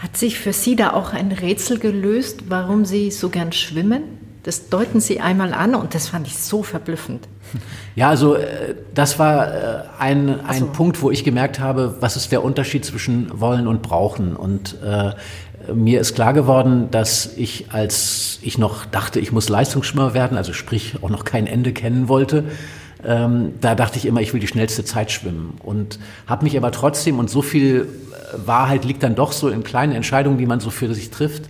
Hat 0.02 0.18
sich 0.18 0.38
für 0.38 0.54
Sie 0.54 0.76
da 0.76 0.94
auch 0.94 1.14
ein 1.14 1.32
Rätsel 1.32 1.80
gelöst, 1.80 2.44
warum 2.50 2.86
Sie 2.86 3.10
so 3.10 3.30
gern 3.30 3.52
schwimmen? 3.52 4.04
Das 4.44 4.68
deuten 4.68 5.00
Sie 5.00 5.22
einmal 5.22 5.54
an 5.54 5.76
und 5.76 5.96
das 5.96 6.10
fand 6.10 6.28
ich 6.28 6.38
so 6.38 6.64
verblüffend. 6.64 7.28
Ja, 7.96 8.10
also 8.10 8.34
äh, 8.34 8.74
das 8.96 9.20
war 9.20 9.54
äh, 9.54 9.84
ein, 10.00 10.44
ein 10.48 10.62
so. 10.62 10.66
Punkt, 10.66 11.04
wo 11.04 11.12
ich 11.12 11.24
gemerkt 11.24 11.60
habe, 11.60 11.98
was 12.00 12.16
ist 12.16 12.32
der 12.32 12.44
Unterschied 12.44 12.84
zwischen 12.84 13.40
wollen 13.40 13.68
und 13.68 13.84
brauchen. 13.84 14.36
Und 14.36 14.76
äh, 14.84 15.12
mir 15.72 16.02
ist 16.02 16.16
klar 16.16 16.34
geworden, 16.34 16.90
dass 16.90 17.38
ich, 17.38 17.68
als 17.72 18.40
ich 18.42 18.58
noch 18.58 18.86
dachte, 18.86 19.20
ich 19.20 19.32
muss 19.32 19.48
Leistungsschwimmer 19.48 20.16
werden, 20.16 20.38
also 20.38 20.54
sprich 20.54 20.96
auch 21.04 21.10
noch 21.12 21.24
kein 21.24 21.46
Ende 21.46 21.72
kennen 21.72 22.08
wollte, 22.08 22.46
ähm, 23.06 23.54
da 23.60 23.76
dachte 23.76 23.98
ich 23.98 24.06
immer, 24.06 24.22
ich 24.22 24.34
will 24.34 24.40
die 24.40 24.48
schnellste 24.48 24.86
Zeit 24.86 25.12
schwimmen 25.12 25.56
und 25.64 26.00
habe 26.28 26.44
mich 26.44 26.58
aber 26.58 26.72
trotzdem 26.72 27.20
und 27.20 27.30
so 27.30 27.42
viel 27.42 27.88
äh, 27.88 28.48
Wahrheit 28.48 28.86
liegt 28.86 29.04
dann 29.04 29.16
doch 29.16 29.32
so 29.32 29.50
in 29.50 29.64
kleinen 29.64 29.94
Entscheidungen, 29.94 30.38
die 30.38 30.46
man 30.46 30.60
so 30.60 30.70
für 30.70 30.94
sich 30.94 31.10
trifft, 31.10 31.44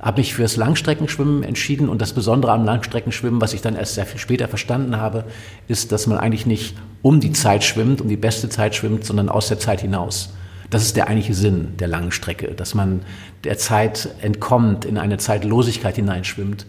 habe 0.00 0.20
mich 0.20 0.34
fürs 0.34 0.56
Langstreckenschwimmen 0.56 1.42
entschieden 1.42 1.88
und 1.88 2.02
das 2.02 2.12
Besondere 2.12 2.52
am 2.52 2.64
Langstreckenschwimmen, 2.64 3.40
was 3.40 3.54
ich 3.54 3.62
dann 3.62 3.76
erst 3.76 3.94
sehr 3.94 4.06
viel 4.06 4.20
später 4.20 4.48
verstanden 4.48 4.96
habe, 4.96 5.24
ist, 5.68 5.92
dass 5.92 6.06
man 6.06 6.18
eigentlich 6.18 6.46
nicht 6.46 6.76
um 7.02 7.20
die 7.20 7.32
Zeit 7.32 7.64
schwimmt, 7.64 8.00
um 8.00 8.08
die 8.08 8.16
beste 8.16 8.48
Zeit 8.48 8.74
schwimmt, 8.74 9.04
sondern 9.04 9.28
aus 9.28 9.48
der 9.48 9.58
Zeit 9.58 9.80
hinaus. 9.80 10.34
Das 10.70 10.82
ist 10.82 10.96
der 10.96 11.06
eigentliche 11.06 11.34
Sinn 11.34 11.76
der 11.78 11.88
langen 11.88 12.10
Strecke, 12.10 12.48
dass 12.48 12.74
man 12.74 13.02
der 13.44 13.56
Zeit 13.56 14.08
entkommt, 14.20 14.84
in 14.84 14.98
eine 14.98 15.16
Zeitlosigkeit 15.16 15.94
hineinschwimmt 15.96 16.66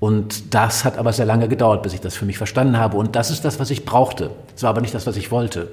und 0.00 0.54
das 0.54 0.86
hat 0.86 0.96
aber 0.96 1.12
sehr 1.12 1.26
lange 1.26 1.46
gedauert, 1.46 1.82
bis 1.82 1.92
ich 1.92 2.00
das 2.00 2.16
für 2.16 2.24
mich 2.24 2.38
verstanden 2.38 2.78
habe. 2.78 2.96
Und 2.96 3.14
das 3.16 3.30
ist 3.30 3.44
das, 3.44 3.60
was 3.60 3.70
ich 3.70 3.84
brauchte. 3.84 4.30
Es 4.56 4.62
war 4.62 4.70
aber 4.70 4.80
nicht 4.80 4.94
das, 4.94 5.06
was 5.06 5.16
ich 5.16 5.30
wollte. 5.30 5.70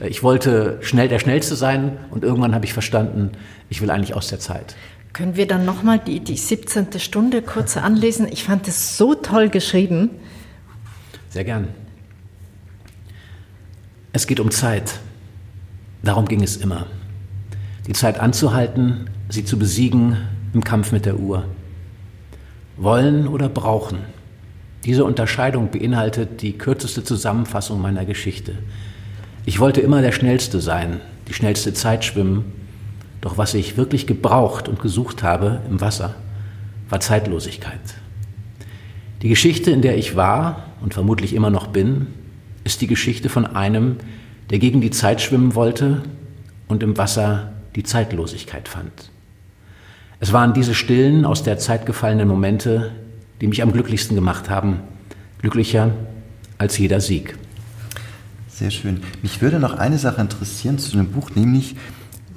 Ich 0.00 0.22
wollte 0.22 0.78
schnell 0.80 1.08
der 1.08 1.18
Schnellste 1.18 1.56
sein 1.56 1.98
und 2.10 2.22
irgendwann 2.22 2.54
habe 2.54 2.64
ich 2.64 2.72
verstanden, 2.72 3.32
ich 3.68 3.82
will 3.82 3.90
eigentlich 3.90 4.14
aus 4.14 4.28
der 4.28 4.38
Zeit. 4.38 4.76
Können 5.12 5.36
wir 5.36 5.46
dann 5.46 5.64
nochmal 5.64 5.98
die, 5.98 6.20
die 6.20 6.36
17. 6.36 6.98
Stunde 6.98 7.42
kurz 7.42 7.76
anlesen? 7.76 8.28
Ich 8.30 8.44
fand 8.44 8.66
es 8.68 8.96
so 8.96 9.14
toll 9.14 9.48
geschrieben. 9.48 10.10
Sehr 11.30 11.44
gern. 11.44 11.68
Es 14.12 14.28
geht 14.28 14.38
um 14.38 14.52
Zeit. 14.52 15.00
Darum 16.04 16.26
ging 16.26 16.42
es 16.42 16.56
immer. 16.56 16.86
Die 17.88 17.92
Zeit 17.92 18.20
anzuhalten, 18.20 19.10
sie 19.28 19.44
zu 19.44 19.58
besiegen 19.58 20.16
im 20.52 20.62
Kampf 20.62 20.92
mit 20.92 21.06
der 21.06 21.18
Uhr. 21.18 21.44
Wollen 22.76 23.28
oder 23.28 23.48
brauchen. 23.48 23.98
Diese 24.84 25.04
Unterscheidung 25.04 25.70
beinhaltet 25.70 26.42
die 26.42 26.58
kürzeste 26.58 27.04
Zusammenfassung 27.04 27.80
meiner 27.80 28.04
Geschichte. 28.04 28.56
Ich 29.46 29.60
wollte 29.60 29.80
immer 29.80 30.02
der 30.02 30.12
Schnellste 30.12 30.60
sein, 30.60 31.00
die 31.28 31.34
schnellste 31.34 31.72
Zeit 31.72 32.04
schwimmen, 32.04 32.44
doch 33.20 33.38
was 33.38 33.54
ich 33.54 33.76
wirklich 33.76 34.06
gebraucht 34.06 34.68
und 34.68 34.80
gesucht 34.80 35.22
habe 35.22 35.60
im 35.70 35.80
Wasser, 35.80 36.16
war 36.90 37.00
Zeitlosigkeit. 37.00 37.80
Die 39.22 39.28
Geschichte, 39.28 39.70
in 39.70 39.80
der 39.80 39.96
ich 39.96 40.16
war 40.16 40.64
und 40.82 40.92
vermutlich 40.92 41.32
immer 41.32 41.50
noch 41.50 41.68
bin, 41.68 42.08
ist 42.64 42.80
die 42.80 42.86
Geschichte 42.86 43.28
von 43.28 43.46
einem, 43.46 43.96
der 44.50 44.58
gegen 44.58 44.80
die 44.80 44.90
Zeit 44.90 45.22
schwimmen 45.22 45.54
wollte 45.54 46.02
und 46.68 46.82
im 46.82 46.98
Wasser 46.98 47.52
die 47.76 47.84
Zeitlosigkeit 47.84 48.68
fand. 48.68 49.10
Es 50.24 50.32
waren 50.32 50.54
diese 50.54 50.72
stillen, 50.72 51.26
aus 51.26 51.42
der 51.42 51.58
Zeit 51.58 51.84
gefallenen 51.84 52.26
Momente, 52.26 52.92
die 53.42 53.46
mich 53.46 53.62
am 53.62 53.72
glücklichsten 53.72 54.14
gemacht 54.16 54.48
haben. 54.48 54.80
Glücklicher 55.42 55.90
als 56.56 56.78
jeder 56.78 57.02
Sieg. 57.02 57.36
Sehr 58.48 58.70
schön. 58.70 59.02
Mich 59.20 59.42
würde 59.42 59.60
noch 59.60 59.74
eine 59.74 59.98
Sache 59.98 60.22
interessieren 60.22 60.78
zu 60.78 60.96
dem 60.96 61.08
Buch, 61.08 61.32
nämlich 61.34 61.76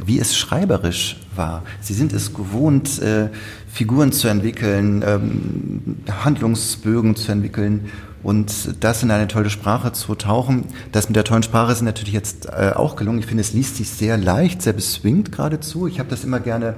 wie 0.05 0.19
es 0.19 0.35
schreiberisch 0.35 1.15
war. 1.33 1.63
Sie 1.79 1.93
sind 1.93 2.11
es 2.11 2.33
gewohnt, 2.33 3.01
äh, 3.01 3.29
Figuren 3.71 4.11
zu 4.11 4.27
entwickeln, 4.27 5.01
ähm, 5.07 5.95
Handlungsbögen 6.25 7.15
zu 7.15 7.31
entwickeln 7.31 7.85
und 8.21 8.75
das 8.81 9.01
in 9.01 9.11
eine 9.11 9.29
tolle 9.29 9.49
Sprache 9.49 9.93
zu 9.93 10.13
tauchen. 10.15 10.65
Das 10.91 11.07
mit 11.07 11.15
der 11.15 11.23
tollen 11.23 11.43
Sprache 11.43 11.71
ist 11.71 11.83
natürlich 11.83 12.13
jetzt 12.13 12.47
äh, 12.47 12.73
auch 12.75 12.97
gelungen. 12.97 13.19
Ich 13.19 13.27
finde, 13.27 13.39
es 13.39 13.53
liest 13.53 13.77
sich 13.77 13.89
sehr 13.89 14.17
leicht, 14.17 14.61
sehr 14.61 14.73
beswingt 14.73 15.31
geradezu. 15.31 15.87
Ich 15.87 15.99
habe 15.99 16.09
das 16.09 16.25
immer 16.25 16.41
gerne 16.41 16.75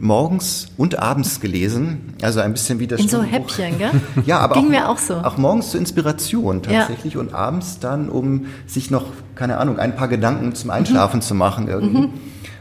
morgens 0.00 0.68
und 0.76 0.98
abends 0.98 1.40
gelesen. 1.40 2.14
Also 2.22 2.40
ein 2.40 2.52
bisschen 2.52 2.78
wie 2.80 2.86
das 2.86 3.00
In 3.00 3.08
so 3.08 3.22
Häppchen, 3.22 3.78
gell? 3.78 3.90
Ja, 4.26 4.38
aber 4.38 4.54
Ging 4.54 4.66
auch, 4.66 4.70
mir 4.70 4.88
auch 4.88 4.98
so. 4.98 5.14
Auch 5.14 5.36
morgens 5.36 5.70
zur 5.70 5.80
Inspiration 5.80 6.62
tatsächlich 6.62 7.14
ja. 7.14 7.20
und 7.20 7.34
abends 7.34 7.78
dann, 7.78 8.08
um 8.08 8.46
sich 8.66 8.90
noch, 8.90 9.06
keine 9.34 9.58
Ahnung, 9.58 9.78
ein 9.78 9.96
paar 9.96 10.08
Gedanken 10.08 10.54
zum 10.54 10.70
Einschlafen 10.70 11.18
mhm. 11.18 11.22
zu 11.22 11.34
machen 11.34 11.68
irgendwie. 11.68 12.02
Mhm. 12.02 12.10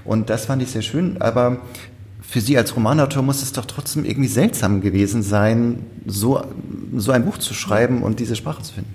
Und 0.06 0.30
das 0.30 0.46
fand 0.46 0.62
ich 0.62 0.72
sehr 0.72 0.82
schön. 0.82 1.22
Aber 1.22 1.58
für 2.22 2.42
Sie 2.42 2.58
als 2.58 2.76
Romanautor 2.76 3.24
muss 3.24 3.42
es 3.42 3.54
doch 3.54 3.66
trotzdem 3.66 4.06
irgendwie 4.06 4.30
seltsam 4.30 4.82
gewesen 4.82 5.24
sein, 5.24 5.86
so, 6.06 6.44
so 6.96 7.12
ein 7.12 7.26
Buch 7.26 7.38
zu 7.38 7.54
schreiben 7.54 8.04
und 8.04 8.20
diese 8.20 8.36
Sprache 8.36 8.62
zu 8.62 8.74
finden. 8.74 8.94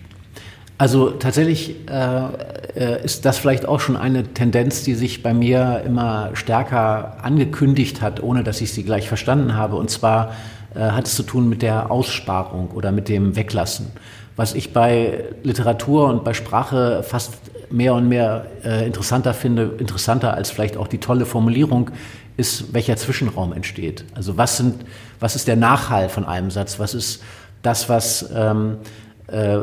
Also 0.76 1.10
tatsächlich 1.10 1.88
äh, 1.88 2.26
äh, 2.74 3.04
ist 3.04 3.24
das 3.24 3.38
vielleicht 3.38 3.66
auch 3.66 3.78
schon 3.78 3.96
eine 3.96 4.24
Tendenz, 4.24 4.82
die 4.82 4.94
sich 4.94 5.22
bei 5.22 5.32
mir 5.32 5.82
immer 5.86 6.30
stärker 6.34 7.18
angekündigt 7.22 8.02
hat, 8.02 8.22
ohne 8.22 8.42
dass 8.42 8.60
ich 8.60 8.72
sie 8.72 8.82
gleich 8.82 9.08
verstanden 9.08 9.54
habe. 9.54 9.76
Und 9.76 9.90
zwar 9.90 10.34
äh, 10.74 10.80
hat 10.80 11.06
es 11.06 11.14
zu 11.14 11.22
tun 11.22 11.48
mit 11.48 11.62
der 11.62 11.92
Aussparung 11.92 12.70
oder 12.72 12.90
mit 12.90 13.08
dem 13.08 13.36
Weglassen. 13.36 13.86
Was 14.36 14.54
ich 14.54 14.72
bei 14.72 15.24
Literatur 15.44 16.08
und 16.08 16.24
bei 16.24 16.34
Sprache 16.34 17.04
fast 17.04 17.34
mehr 17.70 17.94
und 17.94 18.08
mehr 18.08 18.46
äh, 18.64 18.84
interessanter 18.84 19.32
finde, 19.32 19.76
interessanter 19.78 20.34
als 20.34 20.50
vielleicht 20.50 20.76
auch 20.76 20.88
die 20.88 20.98
tolle 20.98 21.24
Formulierung, 21.24 21.92
ist, 22.36 22.74
welcher 22.74 22.96
Zwischenraum 22.96 23.52
entsteht. 23.52 24.04
Also 24.14 24.36
was 24.36 24.56
sind, 24.56 24.84
was 25.20 25.36
ist 25.36 25.46
der 25.46 25.54
Nachhall 25.54 26.08
von 26.08 26.24
einem 26.24 26.50
Satz? 26.50 26.80
Was 26.80 26.94
ist 26.94 27.22
das, 27.62 27.88
was 27.88 28.28
ähm, 28.34 28.78
äh, 29.26 29.58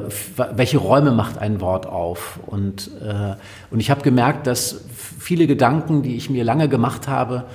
welche 0.55 0.77
Räume 0.77 1.11
macht 1.11 1.37
ein 1.37 1.61
Wort 1.61 1.85
auf? 1.85 2.39
Und, 2.47 2.91
äh, 3.01 3.35
und 3.69 3.79
ich 3.79 3.91
habe 3.91 4.01
gemerkt, 4.01 4.47
dass 4.47 4.83
viele 5.19 5.47
Gedanken, 5.47 6.01
die 6.01 6.15
ich 6.15 6.29
mir 6.29 6.43
lange 6.43 6.67
gemacht 6.67 7.07
habe, 7.07 7.45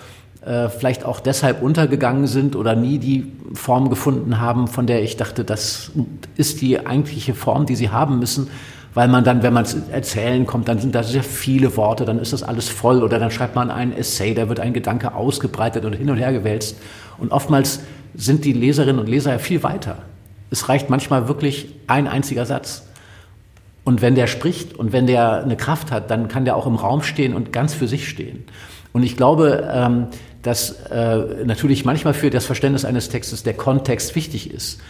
äh, 0.46 0.68
vielleicht 0.68 1.04
auch 1.04 1.18
deshalb 1.18 1.60
untergegangen 1.62 2.28
sind 2.28 2.54
oder 2.54 2.76
nie 2.76 2.98
die 2.98 3.32
Form 3.54 3.90
gefunden 3.90 4.40
haben, 4.40 4.68
von 4.68 4.86
der 4.86 5.02
ich 5.02 5.16
dachte, 5.16 5.42
das 5.44 5.90
ist 6.36 6.60
die 6.60 6.86
eigentliche 6.86 7.34
Form, 7.34 7.66
die 7.66 7.74
sie 7.74 7.90
haben 7.90 8.20
müssen. 8.20 8.48
Weil 8.94 9.08
man 9.08 9.24
dann, 9.24 9.42
wenn 9.42 9.52
man 9.52 9.66
erzählen 9.90 10.46
kommt, 10.46 10.68
dann 10.68 10.78
sind 10.78 10.94
da 10.94 11.02
sehr 11.02 11.22
viele 11.22 11.76
Worte, 11.76 12.06
dann 12.06 12.18
ist 12.18 12.32
das 12.32 12.42
alles 12.42 12.68
voll 12.68 13.02
oder 13.02 13.18
dann 13.18 13.30
schreibt 13.30 13.54
man 13.54 13.70
einen 13.70 13.92
Essay, 13.92 14.32
da 14.32 14.48
wird 14.48 14.58
ein 14.58 14.72
Gedanke 14.72 15.14
ausgebreitet 15.14 15.84
und 15.84 15.92
hin 15.92 16.08
und 16.08 16.16
her 16.16 16.32
gewälzt. 16.32 16.76
Und 17.18 17.32
oftmals 17.32 17.80
sind 18.14 18.44
die 18.44 18.54
Leserinnen 18.54 19.00
und 19.00 19.08
Leser 19.08 19.32
ja 19.32 19.38
viel 19.38 19.62
weiter. 19.62 19.98
Es 20.50 20.68
reicht 20.68 20.90
manchmal 20.90 21.28
wirklich 21.28 21.68
ein 21.86 22.06
einziger 22.06 22.46
Satz. 22.46 22.84
Und 23.84 24.02
wenn 24.02 24.14
der 24.14 24.26
spricht 24.26 24.74
und 24.74 24.92
wenn 24.92 25.06
der 25.06 25.42
eine 25.42 25.56
Kraft 25.56 25.92
hat, 25.92 26.10
dann 26.10 26.28
kann 26.28 26.44
der 26.44 26.56
auch 26.56 26.66
im 26.66 26.74
Raum 26.74 27.02
stehen 27.02 27.34
und 27.34 27.52
ganz 27.52 27.72
für 27.72 27.86
sich 27.86 28.08
stehen. 28.08 28.44
Und 28.92 29.02
ich 29.02 29.16
glaube, 29.16 29.68
ähm, 29.72 30.08
dass 30.42 30.72
äh, 30.90 31.44
natürlich 31.44 31.84
manchmal 31.84 32.14
für 32.14 32.30
das 32.30 32.46
Verständnis 32.46 32.84
eines 32.84 33.08
Textes 33.08 33.42
der 33.42 33.54
Kontext 33.54 34.14
wichtig 34.14 34.50
ist. 34.50 34.80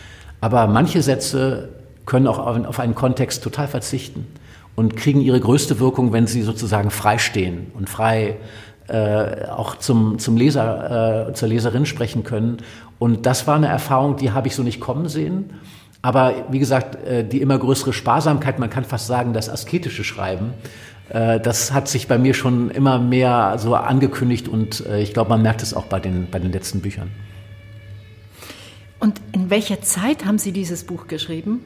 Aber 0.41 0.67
manche 0.67 1.03
Sätze 1.03 1.71
können 2.05 2.27
auch 2.27 2.39
auf 2.39 2.79
einen 2.79 2.95
Kontext 2.95 3.43
total 3.43 3.67
verzichten 3.67 4.27
und 4.77 4.97
kriegen 4.97 5.21
ihre 5.21 5.41
größte 5.41 5.81
Wirkung, 5.81 6.13
wenn 6.13 6.27
sie 6.27 6.43
sozusagen 6.43 6.91
frei 6.91 7.19
stehen 7.19 7.73
und 7.75 7.89
frei 7.89 8.29
äh, 8.29 8.35
auch 8.89 9.77
zum, 9.77 10.19
zum 10.19 10.37
Leser, 10.37 11.29
äh, 11.29 11.33
zur 11.33 11.49
Leserin 11.49 11.87
sprechen 11.87 12.23
können. 12.23 12.59
Und 12.99 13.27
das 13.27 13.47
war 13.47 13.57
eine 13.57 13.69
Erfahrung, 13.69 14.17
die 14.17 14.31
habe 14.31 14.49
ich 14.49 14.55
so 14.55 14.63
nicht 14.63 14.81
kommen 14.81 15.09
sehen. 15.09 15.51
Aber 16.03 16.35
wie 16.51 16.61
gesagt, 16.61 17.05
äh, 17.05 17.25
die 17.25 17.41
immer 17.41 17.59
größere 17.59 17.93
Sparsamkeit, 17.93 18.59
man 18.59 18.71
kann 18.71 18.85
fast 18.85 19.09
sagen, 19.09 19.33
das 19.33 19.49
asketische 19.49 20.05
Schreiben, 20.05 20.53
äh, 21.09 21.41
das 21.41 21.73
hat 21.73 21.89
sich 21.89 22.07
bei 22.07 22.17
mir 22.17 22.33
schon 22.33 22.71
immer 22.71 22.99
mehr 22.99 23.57
so 23.59 23.75
angekündigt 23.75 24.49
und 24.49 24.87
äh, 24.87 25.01
ich 25.01 25.13
glaube, 25.13 25.31
man 25.31 25.43
merkt 25.43 25.63
es 25.63 25.75
auch 25.75 25.87
bei 25.87 25.99
den, 25.99 26.29
bei 26.31 26.39
den 26.39 26.53
letzten 26.53 26.81
Büchern. 26.81 27.11
Und 28.99 29.21
in 29.33 29.51
welcher 29.51 29.83
Zeit 29.83 30.25
haben 30.25 30.39
Sie 30.39 30.53
dieses 30.53 30.85
Buch 30.85 31.07
geschrieben? 31.07 31.61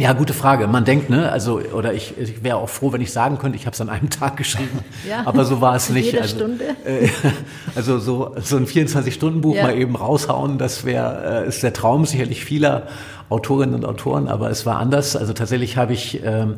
Ja, 0.00 0.12
gute 0.12 0.32
Frage. 0.32 0.66
Man 0.66 0.84
denkt, 0.84 1.08
ne, 1.08 1.30
also, 1.30 1.60
oder 1.60 1.94
ich, 1.94 2.18
ich 2.18 2.42
wäre 2.42 2.56
auch 2.56 2.68
froh, 2.68 2.92
wenn 2.92 3.00
ich 3.00 3.12
sagen 3.12 3.38
könnte, 3.38 3.56
ich 3.56 3.66
habe 3.66 3.74
es 3.74 3.80
an 3.80 3.88
einem 3.88 4.10
Tag 4.20 4.36
geschrieben. 4.36 4.80
Ja, 5.08 5.22
aber 5.24 5.44
so 5.44 5.60
war 5.60 5.76
es 5.76 5.88
nicht. 5.88 6.06
Jede 6.06 6.22
also, 6.22 6.36
Stunde. 6.36 6.64
Äh, 6.84 7.08
also 7.76 7.98
so, 7.98 8.34
so 8.40 8.56
ein 8.56 8.66
24-Stunden-Buch 8.66 9.54
ja. 9.54 9.64
mal 9.64 9.78
eben 9.78 9.94
raushauen, 9.94 10.58
das 10.58 10.84
wäre, 10.84 11.44
äh, 11.44 11.48
ist 11.48 11.62
der 11.62 11.72
Traum 11.72 12.06
sicherlich 12.06 12.44
vieler 12.44 12.88
Autorinnen 13.28 13.74
und 13.76 13.84
Autoren, 13.84 14.26
aber 14.26 14.50
es 14.50 14.66
war 14.66 14.78
anders. 14.78 15.16
Also 15.16 15.32
tatsächlich 15.32 15.76
habe 15.76 15.92
ich 15.92 16.22
ähm, 16.24 16.56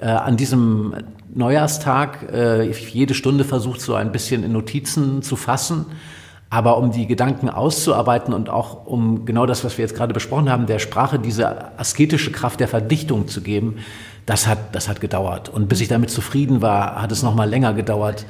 äh, 0.00 0.06
an 0.06 0.36
diesem 0.38 0.94
Neujahrstag 1.34 2.32
äh, 2.32 2.70
jede 2.70 3.14
Stunde 3.14 3.44
versucht, 3.44 3.82
so 3.82 3.94
ein 3.94 4.12
bisschen 4.12 4.44
in 4.44 4.52
Notizen 4.52 5.22
zu 5.22 5.36
fassen 5.36 5.86
aber 6.50 6.78
um 6.78 6.92
die 6.92 7.06
Gedanken 7.06 7.50
auszuarbeiten 7.50 8.32
und 8.32 8.48
auch 8.48 8.86
um 8.86 9.26
genau 9.26 9.44
das, 9.44 9.64
was 9.64 9.76
wir 9.76 9.84
jetzt 9.84 9.94
gerade 9.94 10.14
besprochen 10.14 10.50
haben, 10.50 10.66
der 10.66 10.78
Sprache 10.78 11.18
diese 11.18 11.78
asketische 11.78 12.32
Kraft 12.32 12.60
der 12.60 12.68
Verdichtung 12.68 13.28
zu 13.28 13.42
geben, 13.42 13.76
das 14.24 14.46
hat, 14.46 14.58
das 14.72 14.88
hat 14.88 15.00
gedauert. 15.00 15.48
Und 15.48 15.68
bis 15.68 15.80
ich 15.80 15.88
damit 15.88 16.10
zufrieden 16.10 16.62
war, 16.62 17.02
hat 17.02 17.12
es 17.12 17.22
noch 17.22 17.34
mal 17.34 17.48
länger 17.48 17.74
gedauert. 17.74 18.24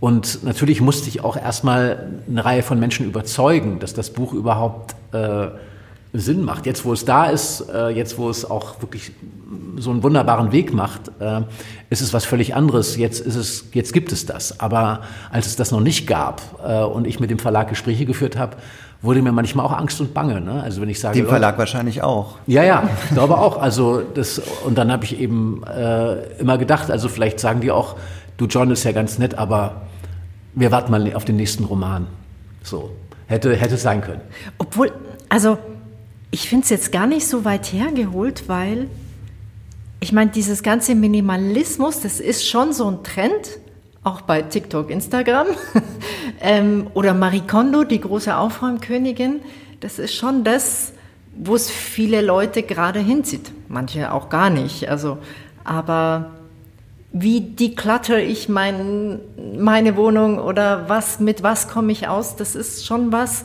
Und 0.00 0.44
natürlich 0.44 0.80
musste 0.80 1.08
ich 1.08 1.24
auch 1.24 1.36
erstmal 1.36 2.20
eine 2.28 2.44
Reihe 2.44 2.62
von 2.62 2.78
Menschen 2.78 3.06
überzeugen, 3.06 3.80
dass 3.80 3.94
das 3.94 4.10
Buch 4.10 4.32
überhaupt 4.32 4.94
äh, 5.12 5.48
Sinn 6.12 6.44
macht. 6.44 6.66
Jetzt, 6.66 6.84
wo 6.84 6.92
es 6.92 7.04
da 7.04 7.26
ist, 7.26 7.68
äh, 7.72 7.88
jetzt, 7.88 8.18
wo 8.18 8.30
es 8.30 8.48
auch 8.48 8.80
wirklich 8.80 9.12
so 9.76 9.90
einen 9.90 10.02
wunderbaren 10.02 10.52
Weg 10.52 10.72
macht, 10.72 11.10
äh, 11.20 11.42
ist 11.90 12.00
es 12.00 12.12
was 12.12 12.24
völlig 12.24 12.54
anderes. 12.54 12.96
Jetzt 12.96 13.20
ist 13.20 13.36
es, 13.36 13.66
jetzt 13.72 13.92
gibt 13.92 14.12
es 14.12 14.26
das. 14.26 14.60
Aber 14.60 15.02
als 15.30 15.46
es 15.46 15.56
das 15.56 15.70
noch 15.70 15.80
nicht 15.80 16.06
gab 16.06 16.42
äh, 16.66 16.82
und 16.82 17.06
ich 17.06 17.20
mit 17.20 17.30
dem 17.30 17.38
Verlag 17.38 17.68
Gespräche 17.68 18.06
geführt 18.06 18.36
habe, 18.36 18.56
wurde 19.02 19.22
mir 19.22 19.32
manchmal 19.32 19.64
auch 19.66 19.72
Angst 19.72 20.00
und 20.00 20.14
Bange. 20.14 20.40
Ne? 20.40 20.62
Also 20.62 20.80
wenn 20.80 20.88
ich 20.88 20.98
sage, 20.98 21.18
dem 21.18 21.28
Verlag 21.28 21.54
oh, 21.56 21.58
wahrscheinlich 21.58 22.02
auch. 22.02 22.38
Ja, 22.46 22.64
ja, 22.64 22.88
ich 23.04 23.14
glaube 23.14 23.38
auch. 23.38 23.60
Also 23.60 24.02
das 24.14 24.40
und 24.64 24.76
dann 24.76 24.90
habe 24.90 25.04
ich 25.04 25.20
eben 25.20 25.62
äh, 25.64 26.38
immer 26.38 26.58
gedacht, 26.58 26.90
also 26.90 27.08
vielleicht 27.08 27.38
sagen 27.38 27.60
die 27.60 27.70
auch, 27.70 27.96
du 28.38 28.46
John 28.46 28.70
ist 28.70 28.84
ja 28.84 28.92
ganz 28.92 29.18
nett, 29.18 29.36
aber 29.36 29.82
wir 30.54 30.72
warten 30.72 30.90
mal 30.90 31.14
auf 31.14 31.24
den 31.24 31.36
nächsten 31.36 31.64
Roman. 31.64 32.06
So 32.62 32.90
hätte 33.26 33.54
hätte 33.54 33.76
es 33.76 33.82
sein 33.82 34.00
können. 34.00 34.22
Obwohl, 34.58 34.90
also 35.28 35.58
ich 36.30 36.48
finde 36.48 36.64
es 36.64 36.70
jetzt 36.70 36.92
gar 36.92 37.06
nicht 37.06 37.26
so 37.26 37.44
weit 37.44 37.72
hergeholt, 37.72 38.48
weil 38.48 38.88
ich 40.00 40.12
meine, 40.12 40.30
dieses 40.30 40.62
ganze 40.62 40.94
Minimalismus, 40.94 42.00
das 42.00 42.20
ist 42.20 42.46
schon 42.46 42.72
so 42.72 42.88
ein 42.88 43.02
Trend, 43.02 43.58
auch 44.04 44.20
bei 44.20 44.42
TikTok, 44.42 44.90
Instagram. 44.90 45.48
ähm, 46.40 46.86
oder 46.94 47.14
Marie 47.14 47.42
Kondo, 47.46 47.84
die 47.84 48.00
große 48.00 48.36
Aufräumkönigin. 48.36 49.40
Das 49.80 49.98
ist 49.98 50.14
schon 50.14 50.44
das, 50.44 50.92
wo 51.36 51.54
es 51.54 51.70
viele 51.70 52.20
Leute 52.20 52.62
gerade 52.62 53.00
hinzieht. 53.00 53.50
Manche 53.68 54.12
auch 54.12 54.28
gar 54.28 54.50
nicht. 54.50 54.88
Also, 54.88 55.18
aber 55.64 56.30
wie 57.12 57.40
declutter 57.40 58.18
ich 58.20 58.48
mein, 58.48 59.18
meine 59.58 59.96
Wohnung 59.96 60.38
oder 60.38 60.88
was, 60.88 61.20
mit 61.20 61.42
was 61.42 61.68
komme 61.68 61.90
ich 61.92 62.06
aus, 62.06 62.36
das 62.36 62.54
ist 62.54 62.86
schon 62.86 63.12
was, 63.12 63.44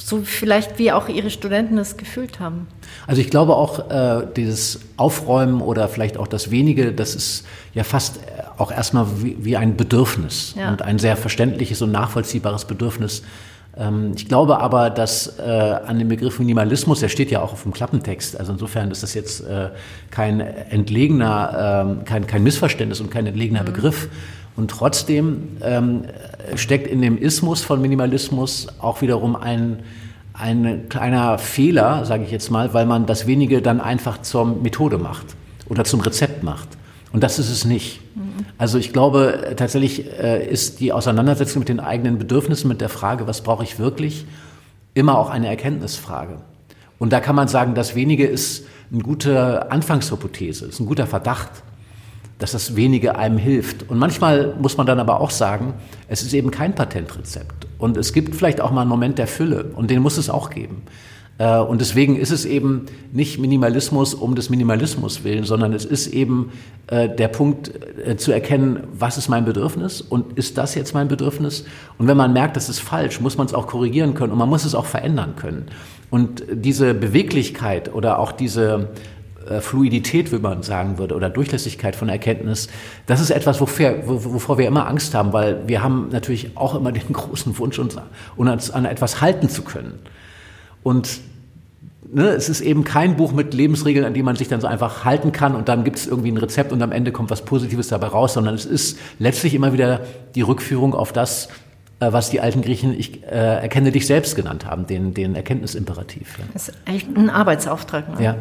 so 0.00 0.22
vielleicht 0.22 0.78
wie 0.78 0.92
auch 0.92 1.08
Ihre 1.08 1.30
Studenten 1.30 1.78
es 1.78 1.96
gefühlt 1.96 2.40
haben. 2.40 2.66
Also 3.06 3.20
ich 3.20 3.30
glaube 3.30 3.54
auch, 3.54 3.90
äh, 3.90 4.26
dieses 4.36 4.80
Aufräumen 4.96 5.60
oder 5.60 5.88
vielleicht 5.88 6.16
auch 6.16 6.26
das 6.26 6.50
Wenige, 6.50 6.92
das 6.92 7.14
ist 7.14 7.44
ja 7.74 7.84
fast 7.84 8.16
äh, 8.16 8.42
auch 8.58 8.72
erstmal 8.72 9.06
wie, 9.22 9.36
wie 9.40 9.56
ein 9.56 9.76
Bedürfnis 9.76 10.54
ja. 10.56 10.70
und 10.70 10.82
ein 10.82 10.98
sehr 10.98 11.16
verständliches 11.16 11.82
und 11.82 11.92
nachvollziehbares 11.92 12.64
Bedürfnis. 12.64 13.22
Ähm, 13.76 14.12
ich 14.16 14.26
glaube 14.26 14.58
aber, 14.58 14.90
dass 14.90 15.38
äh, 15.38 15.42
an 15.42 15.98
dem 15.98 16.08
Begriff 16.08 16.38
Minimalismus, 16.38 17.00
der 17.00 17.08
steht 17.08 17.30
ja 17.30 17.40
auch 17.40 17.52
auf 17.52 17.62
dem 17.62 17.72
Klappentext, 17.72 18.38
also 18.38 18.52
insofern 18.52 18.90
ist 18.90 19.02
das 19.02 19.14
jetzt 19.14 19.40
äh, 19.42 19.68
kein 20.10 20.40
entlegener, 20.40 21.98
äh, 22.00 22.04
kein, 22.04 22.26
kein 22.26 22.42
Missverständnis 22.42 23.00
und 23.00 23.10
kein 23.10 23.26
entlegener 23.26 23.62
mhm. 23.62 23.66
Begriff. 23.66 24.08
Und 24.56 24.70
trotzdem 24.70 25.56
ähm, 25.62 26.04
steckt 26.54 26.86
in 26.86 27.00
dem 27.00 27.16
Ismus 27.16 27.62
von 27.62 27.80
Minimalismus 27.80 28.66
auch 28.80 29.00
wiederum 29.00 29.36
ein, 29.36 29.82
ein 30.34 30.88
kleiner 30.88 31.38
Fehler, 31.38 32.04
sage 32.04 32.24
ich 32.24 32.30
jetzt 32.30 32.50
mal, 32.50 32.74
weil 32.74 32.86
man 32.86 33.06
das 33.06 33.26
Wenige 33.26 33.62
dann 33.62 33.80
einfach 33.80 34.22
zur 34.22 34.44
Methode 34.44 34.98
macht 34.98 35.26
oder 35.68 35.84
zum 35.84 36.00
Rezept 36.00 36.42
macht. 36.42 36.68
Und 37.12 37.22
das 37.22 37.38
ist 37.38 37.50
es 37.50 37.64
nicht. 37.64 38.00
Also 38.58 38.78
ich 38.78 38.92
glaube 38.92 39.54
tatsächlich 39.56 40.06
äh, 40.18 40.46
ist 40.46 40.80
die 40.80 40.92
Auseinandersetzung 40.92 41.60
mit 41.60 41.68
den 41.68 41.80
eigenen 41.80 42.18
Bedürfnissen, 42.18 42.68
mit 42.68 42.80
der 42.80 42.88
Frage, 42.88 43.26
was 43.26 43.42
brauche 43.42 43.64
ich 43.64 43.78
wirklich, 43.78 44.26
immer 44.94 45.18
auch 45.18 45.30
eine 45.30 45.48
Erkenntnisfrage. 45.48 46.38
Und 46.98 47.12
da 47.12 47.20
kann 47.20 47.34
man 47.34 47.48
sagen, 47.48 47.74
das 47.74 47.94
wenige 47.94 48.26
ist 48.26 48.66
eine 48.92 49.02
gute 49.02 49.70
Anfangshypothese, 49.72 50.66
ist 50.66 50.80
ein 50.80 50.86
guter 50.86 51.06
Verdacht, 51.06 51.50
dass 52.40 52.52
das 52.52 52.74
wenige 52.74 53.16
einem 53.16 53.38
hilft. 53.38 53.88
Und 53.88 53.98
manchmal 53.98 54.54
muss 54.60 54.76
man 54.76 54.86
dann 54.86 54.98
aber 54.98 55.20
auch 55.20 55.30
sagen, 55.30 55.74
es 56.08 56.22
ist 56.22 56.34
eben 56.34 56.50
kein 56.50 56.74
Patentrezept. 56.74 57.68
Und 57.78 57.96
es 57.96 58.12
gibt 58.12 58.34
vielleicht 58.34 58.60
auch 58.60 58.72
mal 58.72 58.80
einen 58.80 58.90
Moment 58.90 59.18
der 59.18 59.28
Fülle 59.28 59.66
und 59.74 59.90
den 59.90 60.02
muss 60.02 60.16
es 60.16 60.28
auch 60.28 60.50
geben. 60.50 60.82
Äh, 61.40 61.58
und 61.58 61.80
deswegen 61.80 62.16
ist 62.16 62.30
es 62.30 62.44
eben 62.44 62.86
nicht 63.12 63.38
Minimalismus 63.38 64.14
um 64.14 64.34
des 64.34 64.50
Minimalismus 64.50 65.24
willen, 65.24 65.44
sondern 65.44 65.72
es 65.72 65.84
ist 65.84 66.08
eben 66.08 66.52
äh, 66.86 67.08
der 67.08 67.28
Punkt 67.28 67.72
äh, 68.04 68.16
zu 68.16 68.32
erkennen, 68.32 68.84
was 68.92 69.16
ist 69.16 69.28
mein 69.28 69.44
Bedürfnis 69.44 70.02
und 70.02 70.38
ist 70.38 70.58
das 70.58 70.74
jetzt 70.74 70.92
mein 70.92 71.08
Bedürfnis? 71.08 71.64
Und 71.98 72.08
wenn 72.08 72.16
man 72.16 72.32
merkt, 72.32 72.56
das 72.56 72.68
ist 72.68 72.80
falsch, 72.80 73.20
muss 73.20 73.38
man 73.38 73.46
es 73.46 73.54
auch 73.54 73.66
korrigieren 73.66 74.14
können 74.14 74.32
und 74.32 74.38
man 74.38 74.48
muss 74.48 74.64
es 74.64 74.74
auch 74.74 74.86
verändern 74.86 75.34
können. 75.36 75.66
Und 76.10 76.44
diese 76.52 76.92
Beweglichkeit 76.92 77.94
oder 77.94 78.18
auch 78.18 78.32
diese 78.32 78.88
Fluidität, 79.60 80.32
wie 80.32 80.38
man 80.38 80.62
sagen 80.62 80.98
würde, 80.98 81.14
oder 81.14 81.30
Durchlässigkeit 81.30 81.96
von 81.96 82.08
Erkenntnis, 82.08 82.68
das 83.06 83.20
ist 83.20 83.30
etwas, 83.30 83.60
wovor, 83.60 83.92
wovor 84.04 84.58
wir 84.58 84.66
immer 84.66 84.86
Angst 84.86 85.14
haben, 85.14 85.32
weil 85.32 85.66
wir 85.66 85.82
haben 85.82 86.08
natürlich 86.10 86.56
auch 86.56 86.74
immer 86.74 86.92
den 86.92 87.12
großen 87.12 87.58
Wunsch, 87.58 87.78
uns, 87.78 87.96
uns 88.36 88.70
an 88.70 88.84
etwas 88.84 89.20
halten 89.20 89.48
zu 89.48 89.62
können. 89.62 89.98
Und 90.82 91.20
ne, 92.12 92.28
es 92.28 92.48
ist 92.48 92.60
eben 92.60 92.84
kein 92.84 93.16
Buch 93.16 93.32
mit 93.32 93.54
Lebensregeln, 93.54 94.04
an 94.04 94.14
die 94.14 94.22
man 94.22 94.36
sich 94.36 94.48
dann 94.48 94.60
so 94.60 94.66
einfach 94.66 95.04
halten 95.04 95.32
kann 95.32 95.54
und 95.54 95.68
dann 95.68 95.84
gibt 95.84 95.98
es 95.98 96.06
irgendwie 96.06 96.30
ein 96.30 96.36
Rezept 96.36 96.72
und 96.72 96.82
am 96.82 96.92
Ende 96.92 97.12
kommt 97.12 97.30
was 97.30 97.44
Positives 97.44 97.88
dabei 97.88 98.08
raus, 98.08 98.34
sondern 98.34 98.54
es 98.54 98.66
ist 98.66 98.98
letztlich 99.18 99.54
immer 99.54 99.72
wieder 99.72 100.00
die 100.34 100.42
Rückführung 100.42 100.94
auf 100.94 101.12
das, 101.12 101.48
äh, 102.00 102.12
was 102.12 102.30
die 102.30 102.40
alten 102.40 102.62
Griechen 102.62 102.98
ich 102.98 103.22
äh, 103.24 103.60
erkenne 103.60 103.92
dich 103.92 104.06
selbst 104.06 104.36
genannt 104.36 104.66
haben, 104.66 104.86
den, 104.86 105.14
den 105.14 105.34
Erkenntnisimperativ. 105.34 106.38
Ja. 106.38 106.44
Das 106.52 106.68
ist 106.68 106.78
echt 106.86 107.08
ein 107.16 107.30
Arbeitsauftrag. 107.30 108.18
Ne? 108.18 108.24
Ja. 108.24 108.36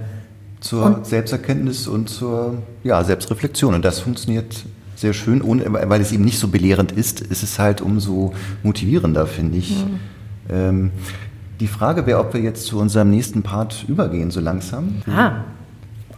Zur 0.61 0.85
und? 0.85 1.05
Selbsterkenntnis 1.05 1.87
und 1.87 2.09
zur 2.09 2.61
ja, 2.83 3.03
Selbstreflexion. 3.03 3.73
Und 3.73 3.85
das 3.85 3.99
funktioniert 3.99 4.65
sehr 4.95 5.13
schön, 5.13 5.41
ohne, 5.41 5.65
weil 5.71 6.01
es 6.01 6.11
eben 6.11 6.25
nicht 6.25 6.39
so 6.39 6.49
belehrend 6.49 6.91
ist, 6.91 7.21
ist 7.21 7.43
es 7.43 7.57
halt 7.57 7.81
umso 7.81 8.33
motivierender, 8.63 9.27
finde 9.27 9.57
ich. 9.57 9.85
Mhm. 9.85 9.99
Ähm, 10.49 10.91
die 11.59 11.67
Frage 11.67 12.05
wäre, 12.05 12.19
ob 12.19 12.33
wir 12.33 12.41
jetzt 12.41 12.65
zu 12.65 12.79
unserem 12.79 13.09
nächsten 13.09 13.43
Part 13.43 13.85
übergehen, 13.87 14.31
so 14.31 14.39
langsam. 14.39 15.01
Ah, 15.07 15.43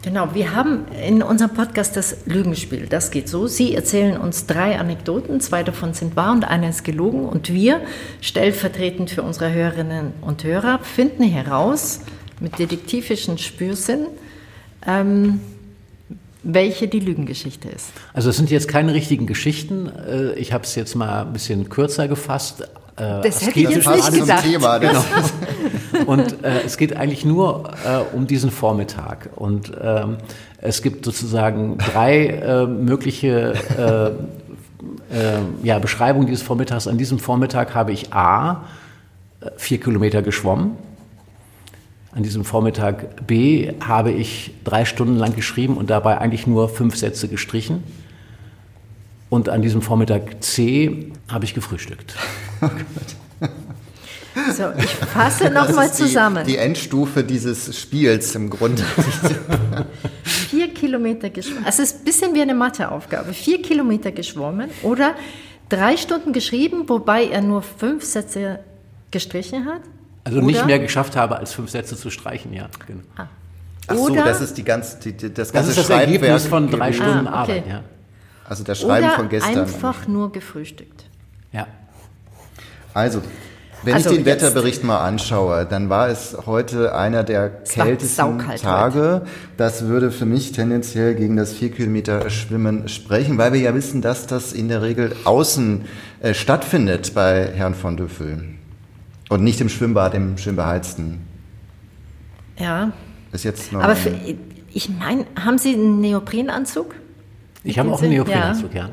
genau. 0.04 0.34
Wir 0.34 0.56
haben 0.56 0.86
in 1.08 1.24
unserem 1.24 1.52
Podcast 1.52 1.96
das 1.96 2.26
Lügenspiel. 2.26 2.88
Das 2.88 3.12
geht 3.12 3.28
so. 3.28 3.48
Sie 3.48 3.76
erzählen 3.76 4.18
uns 4.18 4.46
drei 4.46 4.80
Anekdoten, 4.80 5.42
zwei 5.42 5.64
davon 5.64 5.94
sind 5.94 6.16
wahr 6.16 6.32
und 6.32 6.44
eine 6.44 6.70
ist 6.70 6.84
gelogen. 6.84 7.26
Und 7.26 7.52
wir, 7.52 7.82
stellvertretend 8.22 9.10
für 9.10 9.24
unsere 9.24 9.52
Hörerinnen 9.52 10.14
und 10.22 10.44
Hörer, 10.44 10.80
finden 10.84 11.24
heraus, 11.24 12.02
mit 12.40 12.58
detektivischen 12.60 13.38
Spürsinn, 13.38 14.08
ähm, 14.86 15.40
welche 16.44 16.88
die 16.88 17.00
Lügengeschichte 17.00 17.70
ist. 17.70 17.92
Also 18.14 18.30
es 18.30 18.38
sind 18.38 18.50
jetzt 18.50 18.68
keine 18.68 18.94
richtigen 18.94 19.28
Geschichten. 19.28 19.90
Äh, 19.90 20.34
ich 20.34 20.54
habe 20.54 20.64
es 20.64 20.76
jetzt 20.76 20.96
mal 20.96 21.24
ein 21.24 21.34
bisschen 21.34 21.70
kürzer 21.70 22.08
gefasst. 22.08 22.62
Äh, 22.62 23.22
das 23.22 23.46
hätte 23.46 23.60
ich 23.60 23.70
jetzt 23.70 23.88
nicht 23.88 24.14
gedacht. 24.14 24.44
Thema, 24.44 24.78
genau. 24.80 25.04
Und 26.06 26.44
äh, 26.44 26.62
es 26.66 26.78
geht 26.78 26.96
eigentlich 26.96 27.26
nur 27.26 27.72
äh, 27.86 28.16
um 28.16 28.26
diesen 28.26 28.50
Vormittag. 28.50 29.30
Und 29.36 29.72
ähm, 29.82 30.18
es 30.58 30.82
gibt 30.82 31.06
sozusagen 31.06 31.78
drei 31.78 32.28
äh, 32.28 32.66
mögliche 32.66 33.54
äh, 33.78 34.12
ja, 35.64 35.78
Beschreibungen 35.80 36.26
dieses 36.26 36.42
Vormittags. 36.42 36.88
An 36.88 36.98
diesem 36.98 37.20
Vormittag 37.20 37.76
habe 37.76 37.92
ich 37.92 38.14
A, 38.14 38.64
vier 39.58 39.80
Kilometer 39.80 40.22
geschwommen. 40.22 40.78
An 42.14 42.24
diesem 42.24 42.44
Vormittag 42.44 43.26
B 43.26 43.74
habe 43.80 44.12
ich 44.12 44.54
drei 44.66 44.84
Stunden 44.84 45.16
lang 45.16 45.34
geschrieben 45.36 45.78
und 45.78 45.90
dabei 45.90 46.18
eigentlich 46.18 46.46
nur 46.46 46.68
fünf 46.68 46.98
Sätze 46.98 47.30
gestrichen. 47.30 47.84
Und 49.30 49.48
an 49.48 49.62
diesem 49.62 49.82
Vormittag 49.82 50.44
C 50.44 51.14
habe 51.30 51.46
ich 51.46 51.54
gefrühstückt. 51.54 52.16
Oh 52.64 52.68
Gott. 52.68 53.50
So, 54.56 54.66
ich 54.78 54.92
fasse 54.92 55.50
nochmal 55.50 55.92
zusammen. 55.92 56.46
Die, 56.46 56.52
die 56.52 56.58
Endstufe 56.58 57.24
dieses 57.24 57.76
Spiels 57.76 58.36
im 58.36 58.52
Grunde. 58.52 58.84
Vier 60.24 60.72
Kilometer 60.74 61.32
geschwommen. 61.32 61.66
Also 61.66 61.82
es 61.82 61.92
ist 61.92 62.00
ein 62.02 62.06
bisschen 62.06 62.36
wie 62.36 62.42
eine 62.44 62.54
Matheaufgabe. 62.54 63.34
Vier 63.34 63.64
Kilometer 63.64 64.12
geschwommen 64.12 64.70
oder 64.84 65.16
drei 65.70 65.98
Stunden 65.98 66.34
geschrieben, 66.34 66.88
wobei 66.88 67.26
er 67.26 67.42
nur 67.42 67.64
fünf 67.64 68.06
Sätze 68.06 68.60
gestrichen 69.10 69.66
hat. 69.66 69.82
Also 70.24 70.38
oder? 70.38 70.48
nicht 70.48 70.66
mehr 70.66 70.80
geschafft 70.80 71.16
habe, 71.16 71.38
als 71.38 71.54
fünf 71.54 71.72
Sätze 71.72 71.96
zu 71.96 72.10
streichen, 72.10 72.54
ja. 72.54 72.68
Genau. 72.86 73.02
Ah. 73.18 73.28
Ach 73.88 73.96
so, 73.96 74.16
das 74.16 74.42
ist 74.42 74.58
die 74.58 74.64
ganze, 74.64 74.98
die, 75.00 75.34
das 75.34 75.52
ganze 75.52 75.70
das 75.70 75.78
ist 75.78 75.90
das 75.90 76.00
Ergebnis 76.00 76.46
von 76.46 76.70
drei 76.70 76.94
Stunden 76.94 77.28
ah, 77.28 77.44
okay. 77.44 77.60
Arbeit, 77.60 77.68
ja. 77.68 77.84
Also 78.48 78.64
das 78.64 78.80
Schreiben 78.82 79.08
oder 79.08 79.16
von 79.16 79.30
gestern. 79.30 79.60
einfach 79.60 80.08
nur 80.08 80.32
gefrühstückt. 80.32 81.06
Ja. 81.52 81.68
Also, 82.94 83.22
wenn 83.84 83.96
also 83.96 84.12
ich 84.12 84.18
den 84.18 84.26
Wetterbericht 84.26 84.84
mal 84.84 85.00
anschaue, 85.00 85.66
dann 85.66 85.90
war 85.90 86.10
es 86.10 86.38
heute 86.46 86.94
einer 86.94 87.24
der 87.24 87.50
kältesten 87.50 88.40
Tage. 88.62 89.22
Heute. 89.22 89.28
Das 89.58 89.86
würde 89.86 90.12
für 90.12 90.26
mich 90.26 90.52
tendenziell 90.52 91.16
gegen 91.16 91.36
das 91.36 91.54
4 91.54 91.72
Kilometer 91.72 92.30
Schwimmen 92.30 92.88
sprechen, 92.90 93.38
weil 93.38 93.54
wir 93.54 93.62
ja 93.62 93.74
wissen, 93.74 94.02
dass 94.02 94.28
das 94.28 94.54
in 94.54 94.68
der 94.68 94.82
Regel 94.82 95.16
außen 95.24 95.86
äh, 96.20 96.34
stattfindet 96.34 97.14
bei 97.16 97.48
Herrn 97.56 97.74
von 97.74 97.98
Düffel. 97.98 98.44
Und 99.32 99.46
nicht 99.46 99.62
im 99.62 99.70
Schwimmbad, 99.70 100.14
im 100.14 100.38
schön 100.38 100.58
beheizten. 100.58 101.22
Ja. 102.58 102.92
Ist 103.32 103.46
jetzt 103.46 103.72
noch 103.72 103.82
Aber 103.82 103.96
für, 103.96 104.14
ich 104.74 104.90
meine, 104.90 105.26
haben 105.42 105.58
Sie 105.58 105.74
einen 105.74 106.02
Neoprenanzug? 106.02 106.96
Ich 107.64 107.80
habe 107.80 107.94
auch 107.94 108.02
einen 108.02 108.12
Neoprenanzug, 108.12 108.74
ja. 108.74 108.88
ja. 108.88 108.90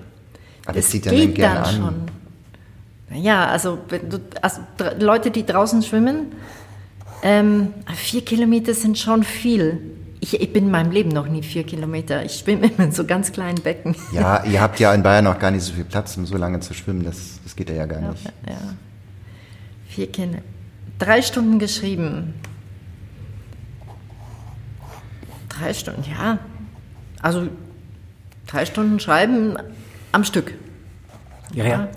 Aber 0.65 0.75
das 0.75 0.91
zieht 0.91 1.07
ja 1.07 1.13
dann 1.13 1.35
gerne 1.35 1.65
an. 1.65 1.75
Schon. 1.75 3.21
Ja, 3.21 3.47
also, 3.47 3.81
also 4.41 4.61
Leute, 5.01 5.33
die 5.33 5.45
draußen 5.45 5.83
schwimmen, 5.83 6.27
ähm, 7.25 7.75
vier 7.97 8.25
Kilometer 8.25 8.75
sind 8.75 8.97
schon 8.97 9.25
viel. 9.25 9.81
Ich, 10.21 10.41
ich, 10.41 10.53
bin 10.53 10.67
in 10.67 10.71
meinem 10.71 10.93
Leben 10.93 11.09
noch 11.09 11.27
nie 11.27 11.43
vier 11.43 11.65
Kilometer. 11.65 12.25
Ich 12.25 12.35
schwimme 12.35 12.69
immer 12.69 12.85
in 12.85 12.93
so 12.93 13.05
ganz 13.05 13.33
kleinen 13.33 13.61
Becken. 13.61 13.97
Ja, 14.13 14.45
ihr 14.49 14.61
habt 14.61 14.79
ja 14.79 14.95
in 14.95 15.03
Bayern 15.03 15.25
noch 15.25 15.41
gar 15.41 15.51
nicht 15.51 15.65
so 15.65 15.73
viel 15.73 15.85
Platz, 15.85 16.17
um 16.17 16.27
so 16.27 16.37
lange 16.37 16.61
zu 16.61 16.75
schwimmen. 16.75 17.03
Das, 17.03 17.41
das 17.43 17.57
geht 17.57 17.71
ja, 17.71 17.87
gar 17.87 18.13
nicht. 18.13 18.25
Ja, 18.25 18.53
ja. 18.53 18.59
Vier 19.89 20.11
Kinder. 20.13 20.41
Drei 20.99 21.23
Stunden 21.23 21.59
geschrieben. 21.59 22.35
Drei 25.49 25.75
Stunden, 25.75 26.05
ja. 26.09 26.39
Also 27.21 27.49
drei 28.47 28.65
Stunden 28.67 29.01
schreiben 29.01 29.57
am 30.13 30.25
Stück. 30.25 30.55
Ja, 31.53 31.65
ja. 31.65 31.89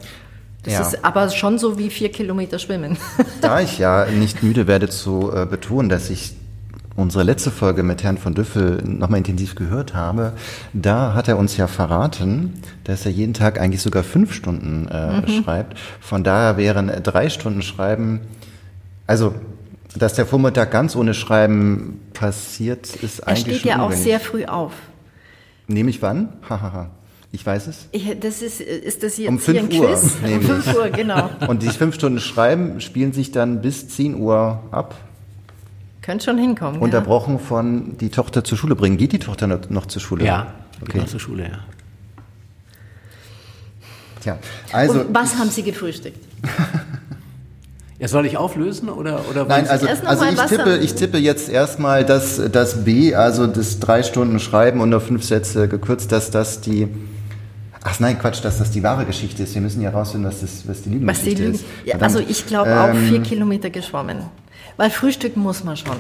Das 0.64 0.74
ja. 0.74 0.82
ist 0.82 1.04
aber 1.04 1.30
schon 1.30 1.58
so 1.58 1.78
wie 1.78 1.89
vier 1.89 2.12
Kilometer 2.12 2.60
schwimmen. 2.60 2.98
Da 3.42 3.62
ich 3.62 3.80
ja 3.80 4.06
nicht 4.06 4.44
müde 4.44 4.68
werde 4.68 4.89
zu 4.89 5.32
äh, 5.34 5.46
betonen, 5.46 5.89
dass 5.89 6.10
ich 6.10 6.34
unsere 6.96 7.24
letzte 7.24 7.52
Folge 7.52 7.84
mit 7.84 8.04
Herrn 8.04 8.18
von 8.18 8.34
Düffel 8.34 8.82
nochmal 8.86 9.20
intensiv 9.20 9.56
gehört 9.56 9.94
habe, 9.94 10.34
da 10.74 11.14
hat 11.14 11.28
er 11.28 11.38
uns 11.38 11.58
ja 11.58 11.68
verraten, 11.68 12.62
dass 12.84 13.06
er 13.06 13.12
jeden 13.12 13.34
Tag 13.34 13.60
eigentlich 13.60 13.82
sogar 13.82 14.04
fünf 14.04 14.34
Stunden 14.34 14.88
äh, 14.88 15.22
mhm. 15.22 15.44
schreibt. 15.44 15.78
Von 16.00 16.24
daher 16.24 16.58
wären 16.58 16.92
drei 17.04 17.30
Stunden 17.30 17.62
Schreiben, 17.62 18.22
also 19.08 19.34
dass 19.96 20.14
der 20.14 20.26
Vormittag 20.26 20.72
ganz 20.72 20.96
ohne 20.96 21.14
Schreiben 21.14 22.00
passiert, 22.14 22.96
ist 22.96 23.20
er 23.20 23.28
eigentlich. 23.30 23.48
Er 23.48 23.54
steht 23.60 23.66
ja 23.66 23.82
auch 23.82 23.92
sehr 23.92 24.20
früh 24.20 24.46
auf. 24.46 24.74
Nämlich 25.68 26.02
wann? 26.02 26.30
Hahaha. 26.50 26.92
Ich 27.34 27.46
weiß 27.46 27.68
es. 27.68 27.88
Ich, 27.92 28.20
das 28.20 28.42
ist, 28.42 28.60
ist 28.60 29.04
das 29.04 29.18
jetzt 29.18 29.30
um 29.30 29.39
5 29.39 29.64
Uhr. 29.64 29.88
Quiz? 29.88 30.18
Um 30.24 30.42
5 30.42 30.76
Uhr, 30.76 30.89
genau. 30.89 31.30
Und 31.48 31.64
die 31.64 31.70
fünf 31.70 31.96
Stunden 31.96 32.20
Schreiben 32.20 32.82
spielen 32.82 33.14
sich 33.14 33.32
dann 33.32 33.62
bis 33.62 33.88
10 33.88 34.16
Uhr 34.16 34.62
ab. 34.72 34.96
Könnte 36.02 36.26
schon 36.26 36.38
hinkommen. 36.38 36.82
Unterbrochen 36.82 37.36
ja. 37.36 37.39
von 37.39 37.97
die 37.97 38.10
Tochter 38.10 38.43
zur 38.43 38.58
Schule 38.58 38.76
bringen. 38.76 38.97
Geht 38.97 39.12
die 39.14 39.20
Tochter 39.20 39.47
noch, 39.47 39.86
zur 39.86 40.02
Schule? 40.02 40.26
Ja, 40.26 40.54
okay. 40.82 40.99
noch 40.99 41.06
zur 41.06 41.20
Schule, 41.20 41.43
ja. 41.43 41.60
Tja, 44.22 44.38
also. 44.72 45.02
Und 45.02 45.16
was 45.16 45.38
haben 45.38 45.49
Sie 45.49 45.64
gefrühstückt? 45.64 46.20
Ja, 47.99 48.08
soll 48.08 48.26
ich 48.26 48.36
auflösen 48.36 48.89
oder 48.89 49.22
oder 49.30 49.45
Nein, 49.45 49.68
also, 49.68 49.86
also 49.88 50.26
ich 50.26 50.41
tippe, 50.47 50.78
ich 50.78 50.95
tippe 50.95 51.20
jetzt 51.20 51.49
erstmal 51.49 52.04
das, 52.04 52.41
das 52.52 52.84
B, 52.84 53.14
also 53.14 53.45
das 53.45 53.80
drei 53.80 54.02
Stunden 54.02 54.39
Schreiben 54.39 54.82
und 54.82 54.89
nur 54.89 55.02
fünf 55.02 55.24
Sätze 55.24 55.68
gekürzt, 55.68 56.12
dass 56.12 56.32
das 56.32 56.62
die 56.62 56.88
Ach 57.84 57.99
nein, 57.99 58.18
Quatsch, 58.18 58.43
dass 58.43 58.58
das 58.58 58.72
die 58.72 58.82
wahre 58.82 59.06
Geschichte 59.06 59.43
ist. 59.43 59.54
Wir 59.54 59.62
müssen 59.62 59.82
ja 59.82 59.91
rausfinden, 59.91 60.30
was, 60.30 60.41
das, 60.41 60.68
was 60.68 60.82
die 60.82 60.89
Lügengeschichte 60.89 61.30
was 61.30 61.36
die 61.36 61.43
Lügen, 61.43 61.56
ist. 61.56 61.66
Ja, 61.86 61.97
also 61.97 62.20
ich 62.20 62.45
glaube 62.47 62.80
auch 62.80 62.89
ähm, 62.89 63.08
vier 63.08 63.22
Kilometer 63.22 63.70
geschwommen. 63.70 64.18
Weil 64.82 64.90
frühstücken 64.90 65.42
muss 65.42 65.64
man 65.64 65.78
schon. 65.78 65.96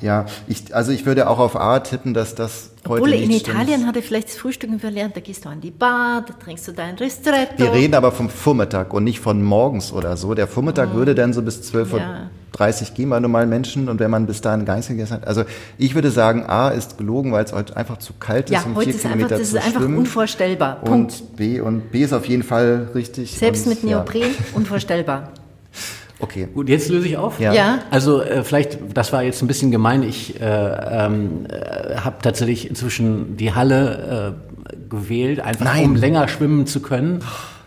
Ja, 0.00 0.24
ich, 0.46 0.74
also 0.74 0.92
ich 0.92 1.04
würde 1.04 1.28
auch 1.28 1.38
auf 1.38 1.56
A 1.56 1.78
tippen, 1.80 2.14
dass 2.14 2.34
das 2.34 2.70
heute 2.88 3.02
Obwohl 3.02 3.12
in 3.12 3.30
stimmt. 3.30 3.48
Italien 3.48 3.86
hatte 3.86 4.00
vielleicht 4.00 4.28
das 4.28 4.36
Frühstücken 4.36 4.80
verlernt, 4.80 5.14
da 5.14 5.20
gehst 5.20 5.44
du 5.44 5.50
an 5.50 5.60
die 5.60 5.72
Bar, 5.72 6.24
da 6.26 6.32
trinkst 6.42 6.66
du 6.68 6.72
dein 6.72 6.94
Ristretto. 6.94 7.58
Wir 7.58 7.74
reden 7.74 7.92
aber 7.92 8.12
vom 8.12 8.30
Vormittag 8.30 8.94
und 8.94 9.04
nicht 9.04 9.20
von 9.20 9.42
morgens 9.42 9.92
oder 9.92 10.16
so. 10.16 10.32
Der 10.32 10.46
Vormittag 10.46 10.94
würde 10.94 11.14
dann 11.14 11.34
so 11.34 11.42
bis 11.42 11.70
12.30 11.70 11.92
Uhr 11.92 11.98
Ja. 12.00 12.94
gehen 12.94 13.10
bei 13.10 13.20
normalen 13.20 13.50
Menschen 13.50 13.90
und 13.90 14.00
wenn 14.00 14.10
man 14.10 14.24
bis 14.24 14.40
dahin 14.40 14.64
Geist 14.64 14.88
gegessen 14.88 15.12
hat. 15.12 15.26
Also 15.26 15.44
ich 15.76 15.94
würde 15.94 16.10
sagen, 16.10 16.46
A 16.46 16.70
ist 16.70 16.96
gelogen, 16.96 17.32
weil 17.32 17.44
es 17.44 17.52
heute 17.52 17.76
einfach 17.76 17.98
zu 17.98 18.14
kalt 18.18 18.46
ist, 18.46 18.54
ja, 18.54 18.62
um 18.62 18.74
heute 18.74 18.86
vier 18.86 18.94
ist 18.94 19.04
einfach, 19.04 19.16
Kilometer 19.18 19.38
das 19.38 19.50
zu 19.50 19.58
ist 19.58 19.64
einfach 19.66 19.80
schwimmen. 19.82 19.98
unvorstellbar. 19.98 20.76
Punkt. 20.76 21.20
Und 21.20 21.36
B 21.36 21.60
und 21.60 21.92
B 21.92 22.04
ist 22.04 22.14
auf 22.14 22.26
jeden 22.26 22.42
Fall 22.42 22.88
richtig. 22.94 23.36
Selbst 23.36 23.66
und, 23.66 23.74
mit 23.74 23.84
Neopren 23.84 24.30
unvorstellbar. 24.54 25.30
Ja. 26.18 26.24
Okay. 26.24 26.48
Gut, 26.54 26.68
jetzt 26.68 26.88
löse 26.88 27.06
ich 27.06 27.16
auf. 27.16 27.40
Ja. 27.40 27.52
Ja. 27.52 27.78
Also 27.90 28.22
äh, 28.22 28.42
vielleicht, 28.42 28.78
das 28.94 29.12
war 29.12 29.22
jetzt 29.22 29.42
ein 29.42 29.46
bisschen 29.46 29.70
gemein. 29.70 30.02
Ich 30.02 30.40
äh, 30.40 30.44
ähm, 30.44 31.46
äh, 31.48 31.96
habe 31.96 32.16
tatsächlich 32.22 32.68
inzwischen 32.68 33.36
die 33.36 33.54
Halle 33.54 34.34
äh, 34.70 34.76
gewählt, 34.88 35.40
einfach 35.40 35.64
Nein. 35.64 35.84
um 35.84 35.96
länger 35.96 36.28
schwimmen 36.28 36.66
zu 36.66 36.80
können. 36.80 37.22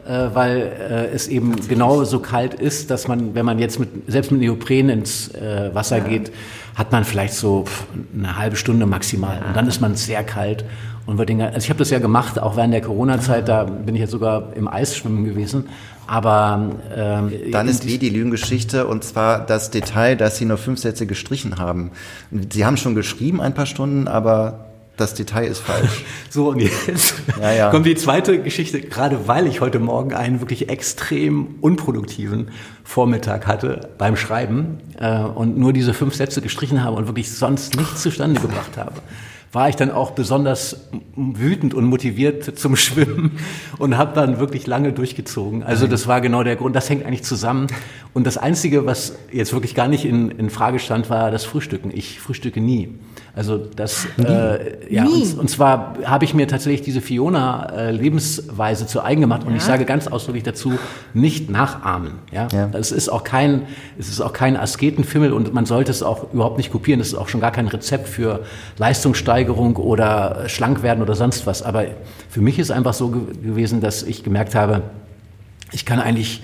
Äh, 0.08 0.34
weil 0.34 0.58
äh, 0.58 1.14
es 1.14 1.28
eben 1.28 1.56
genau 1.68 2.04
so 2.04 2.20
kalt 2.20 2.56
ist, 2.56 2.90
dass 2.90 3.08
man, 3.08 3.36
wenn 3.36 3.46
man 3.46 3.60
jetzt 3.60 3.80
mit, 3.80 3.90
selbst 4.08 4.32
mit 4.32 4.42
Neopren 4.42 4.90
ins 4.90 5.28
äh, 5.36 5.70
Wasser 5.76 6.00
geht, 6.00 6.32
hat 6.74 6.92
man 6.92 7.04
vielleicht 7.04 7.36
so 7.36 7.66
pff, 7.66 7.84
eine 8.18 8.36
halbe 8.36 8.56
Stunde 8.56 8.88
maximal. 8.88 9.40
Und 9.46 9.56
dann 9.56 9.68
ist 9.68 9.82
man 9.82 9.96
sehr 9.96 10.24
kalt. 10.24 10.66
Und 11.06 11.20
wird 11.20 11.30
den, 11.30 11.42
also 11.42 11.60
ich 11.60 11.70
habe 11.70 11.78
das 11.78 11.92
ja 11.92 12.00
gemacht, 12.00 12.40
auch 12.40 12.56
während 12.56 12.74
der 12.74 12.82
Corona-Zeit, 12.82 13.48
da 13.48 13.66
bin 13.66 13.94
ich 13.94 14.02
jetzt 14.02 14.12
sogar 14.12 14.54
im 14.56 14.68
Eisschwimmen 14.68 15.26
gewesen. 15.26 15.66
Aber 16.10 16.72
ähm, 16.96 17.32
Dann 17.52 17.68
ist 17.68 17.86
B 17.86 18.00
die 18.00 18.10
Lügengeschichte 18.10 18.88
und 18.88 19.04
zwar 19.04 19.46
das 19.46 19.70
Detail, 19.70 20.16
dass 20.16 20.38
Sie 20.38 20.46
nur 20.46 20.58
fünf 20.58 20.80
Sätze 20.80 21.06
gestrichen 21.06 21.60
haben. 21.60 21.92
Sie 22.52 22.66
haben 22.66 22.78
schon 22.78 22.96
geschrieben 22.96 23.40
ein 23.42 23.54
paar 23.54 23.68
Stunden, 23.68 24.08
aber 24.08 24.66
das 24.98 25.14
Detail 25.14 25.46
ist 25.46 25.60
falsch. 25.60 26.04
So, 26.32 26.50
und 26.50 26.60
jetzt 26.60 27.14
Ja, 27.40 27.52
ja. 27.52 27.70
kommt 27.70 27.86
die 27.86 27.96
zweite 27.96 28.42
Geschichte, 28.42 28.82
gerade 28.82 29.28
weil 29.28 29.46
ich 29.46 29.62
heute 29.62 29.78
Morgen 29.78 30.14
einen 30.14 30.42
wirklich 30.42 30.70
extrem 30.70 31.56
unproduktiven 31.62 32.50
Vormittag 32.84 33.46
hatte 33.46 33.90
beim 34.00 34.16
Schreiben 34.16 34.80
äh, 35.00 35.20
und 35.20 35.60
nur 35.60 35.74
diese 35.74 35.94
fünf 35.94 36.16
Sätze 36.16 36.42
gestrichen 36.42 36.84
habe 36.84 36.98
und 36.98 37.06
wirklich 37.06 37.32
sonst 37.32 37.76
nichts 37.78 38.02
zustande 38.02 38.42
gebracht 38.42 38.78
habe. 38.78 38.94
War 39.52 39.68
ich 39.68 39.76
dann 39.76 39.90
auch 39.90 40.12
besonders 40.12 40.90
wütend 41.16 41.74
und 41.74 41.86
motiviert 41.86 42.60
zum 42.60 42.76
Schwimmen 42.76 43.40
und 43.80 43.98
habe 43.98 44.14
dann 44.14 44.40
wirklich 44.40 44.68
lange 44.68 44.94
durchgezogen. 44.94 45.64
Also 45.64 45.88
das 45.88 46.08
war 46.08 46.22
genau 46.22 46.44
der 46.44 46.56
Grund. 46.56 46.76
Das 46.76 46.90
hängt 46.90 47.04
eigentlich 47.06 47.24
zusammen. 47.24 47.68
Und 48.14 48.28
das 48.28 48.38
Einzige, 48.38 48.86
was 48.86 49.16
jetzt 49.32 49.54
wirklich 49.54 49.74
gar 49.74 49.88
nicht 49.88 50.06
in, 50.06 50.30
in 50.30 50.50
Frage 50.50 50.78
stand, 50.80 51.10
war 51.10 51.32
das 51.32 51.46
Frühstücken. 51.46 51.90
Ich 51.94 52.20
frühstücke 52.20 52.62
nie. 52.62 52.90
Also 53.36 53.58
das, 53.58 54.08
äh, 54.18 54.94
ja, 54.94 55.06
Nie? 55.06 55.24
und, 55.24 55.40
und 55.40 55.50
zwar 55.50 55.96
habe 56.04 56.26
ich 56.26 56.34
mir 56.34 56.48
tatsächlich 56.48 56.82
diese 56.82 57.00
Fiona-Lebensweise 57.00 58.88
zu 58.88 59.02
eigen 59.04 59.22
gemacht 59.22 59.46
und 59.46 59.56
ich 59.56 59.64
sage 59.64 59.86
ganz 59.86 60.08
ausdrücklich 60.08 60.44
dazu, 60.44 60.74
nicht 61.14 61.50
nachahmen. 61.50 62.14
Ja? 62.32 62.48
Ja. 62.52 62.70
Es 62.74 62.92
ist 62.92 63.08
auch 63.08 63.24
kein, 63.24 63.64
es 63.98 64.10
ist 64.10 64.20
auch 64.20 64.34
kein 64.34 64.58
Asketenfimmel 64.58 65.32
und 65.32 65.54
man 65.54 65.66
sollte 65.66 65.92
es 65.92 66.04
auch 66.04 66.34
überhaupt 66.34 66.58
nicht 66.58 66.72
kopieren. 66.72 67.00
Es 67.00 67.10
ist 67.10 67.16
auch 67.16 67.30
schon 67.30 67.40
gar 67.40 67.52
kein 67.52 67.68
Rezept 67.68 68.10
für 68.10 68.44
Leistungssteigerung 68.78 69.39
oder 69.48 70.44
schlank 70.50 70.84
werden 70.84 71.02
oder 71.02 71.16
sonst 71.16 71.46
was. 71.48 71.62
Aber 71.64 71.86
für 72.30 72.42
mich 72.42 72.60
ist 72.60 72.72
einfach 72.72 72.94
so 72.94 73.10
ge 73.10 73.22
gewesen, 73.44 73.82
dass 73.82 74.04
ich 74.04 74.24
gemerkt 74.24 74.56
habe, 74.56 74.82
ich 75.72 75.86
kann 75.86 76.00
eigentlich 76.00 76.42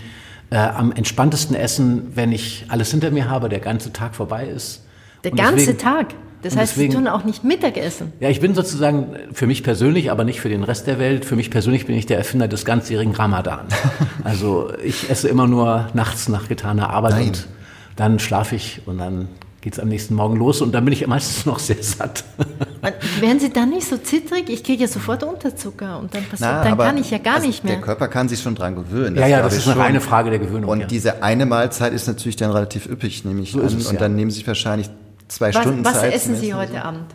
äh, 0.51 0.57
am 0.57 0.91
entspanntesten 0.91 1.55
essen, 1.55 2.11
wenn 2.15 2.31
ich 2.31 2.65
alles 2.69 2.91
hinter 2.91 3.11
mir 3.11 3.29
habe, 3.29 3.49
der 3.49 3.59
ganze 3.59 3.91
Tag 3.91 4.15
vorbei 4.15 4.45
ist. 4.47 4.83
Der 5.23 5.31
Und 5.31 5.37
ganze 5.37 5.55
deswegen- 5.57 5.77
Tag. 5.79 6.07
Das 6.43 6.55
heißt, 6.55 6.73
deswegen- 6.73 6.91
sie 6.91 6.97
tun 6.99 7.07
auch 7.07 7.23
nicht 7.23 7.43
Mittagessen. 7.43 8.13
ja, 8.19 8.29
ich 8.29 8.39
bin 8.39 8.53
sozusagen 8.53 9.15
für 9.33 9.47
mich 9.47 9.63
persönlich, 9.63 10.11
aber 10.11 10.23
nicht 10.25 10.39
für 10.41 10.49
den 10.49 10.63
Rest 10.63 10.85
der 10.85 10.99
Welt. 10.99 11.25
Für 11.25 11.35
mich 11.35 11.49
persönlich 11.49 11.87
bin 11.87 11.95
ich 11.95 12.05
der 12.05 12.19
Erfinder 12.19 12.47
des 12.47 12.65
ganzjährigen 12.65 13.15
Ramadan. 13.15 13.61
Also 14.23 14.71
ich 14.83 15.09
esse 15.09 15.27
immer 15.27 15.47
nur 15.47 15.87
nachts 15.95 16.29
nach 16.29 16.47
getaner 16.47 16.89
Arbeit 16.91 17.11
Nein. 17.13 17.27
und 17.27 17.47
dann 17.95 18.19
schlafe 18.19 18.55
ich 18.55 18.81
und 18.85 18.97
dann 18.99 19.27
geht's 19.65 19.79
am 19.79 19.89
nächsten 19.89 20.13
Morgen 20.13 20.37
los 20.37 20.61
und 20.61 20.71
dann 20.73 20.85
bin 20.85 20.93
ich 20.93 21.05
meistens 21.07 21.45
noch 21.45 21.57
sehr 21.59 21.81
satt. 21.81 22.23
Und 22.37 23.21
Werden 23.21 23.39
Sie 23.39 23.49
dann 23.49 23.71
nicht 23.71 23.87
so 23.87 23.97
zittrig? 23.97 24.47
Ich 24.49 24.63
kriege 24.63 24.83
ja 24.83 24.87
sofort 24.87 25.23
Unterzucker 25.23 25.97
und 25.99 26.13
dann 26.13 26.23
passiert, 26.23 26.51
Na, 26.51 26.63
dann 26.63 26.77
kann 26.77 26.97
ich 26.97 27.09
ja 27.09 27.17
gar 27.17 27.35
also 27.35 27.47
nicht 27.47 27.63
mehr. 27.63 27.73
Der 27.73 27.81
Körper 27.81 28.07
kann 28.07 28.29
sich 28.29 28.39
schon 28.39 28.53
dran 28.53 28.75
gewöhnen. 28.75 29.15
ja, 29.17 29.25
ja, 29.25 29.41
das 29.41 29.57
ist 29.57 29.65
eine 29.65 29.73
schon. 29.73 29.81
reine 29.81 30.01
Frage 30.01 30.29
der 30.29 30.37
Gewöhnung. 30.37 30.69
Und 30.69 30.81
ja. 30.81 30.85
diese 30.87 31.23
eine 31.23 31.47
Mahlzeit 31.47 31.93
ist 31.93 32.07
natürlich 32.07 32.35
dann 32.35 32.51
relativ 32.51 32.85
üppig, 32.85 33.25
nehme 33.25 33.41
ich 33.41 33.53
So 33.53 33.59
an. 33.59 33.65
es, 33.65 33.73
und 33.87 33.93
ja. 33.93 33.99
dann 33.99 34.15
nehmen 34.15 34.29
Sie 34.29 34.37
sich 34.37 34.47
wahrscheinlich 34.47 34.89
zwei 35.27 35.51
Was, 35.53 35.61
Stunden 35.63 35.83
was 35.83 35.93
Zeit. 35.99 36.13
essen 36.13 36.35
zum 36.35 36.41
Sie 36.41 36.49
Essen. 36.51 36.59
heute 36.59 36.85
Abend? 36.85 37.05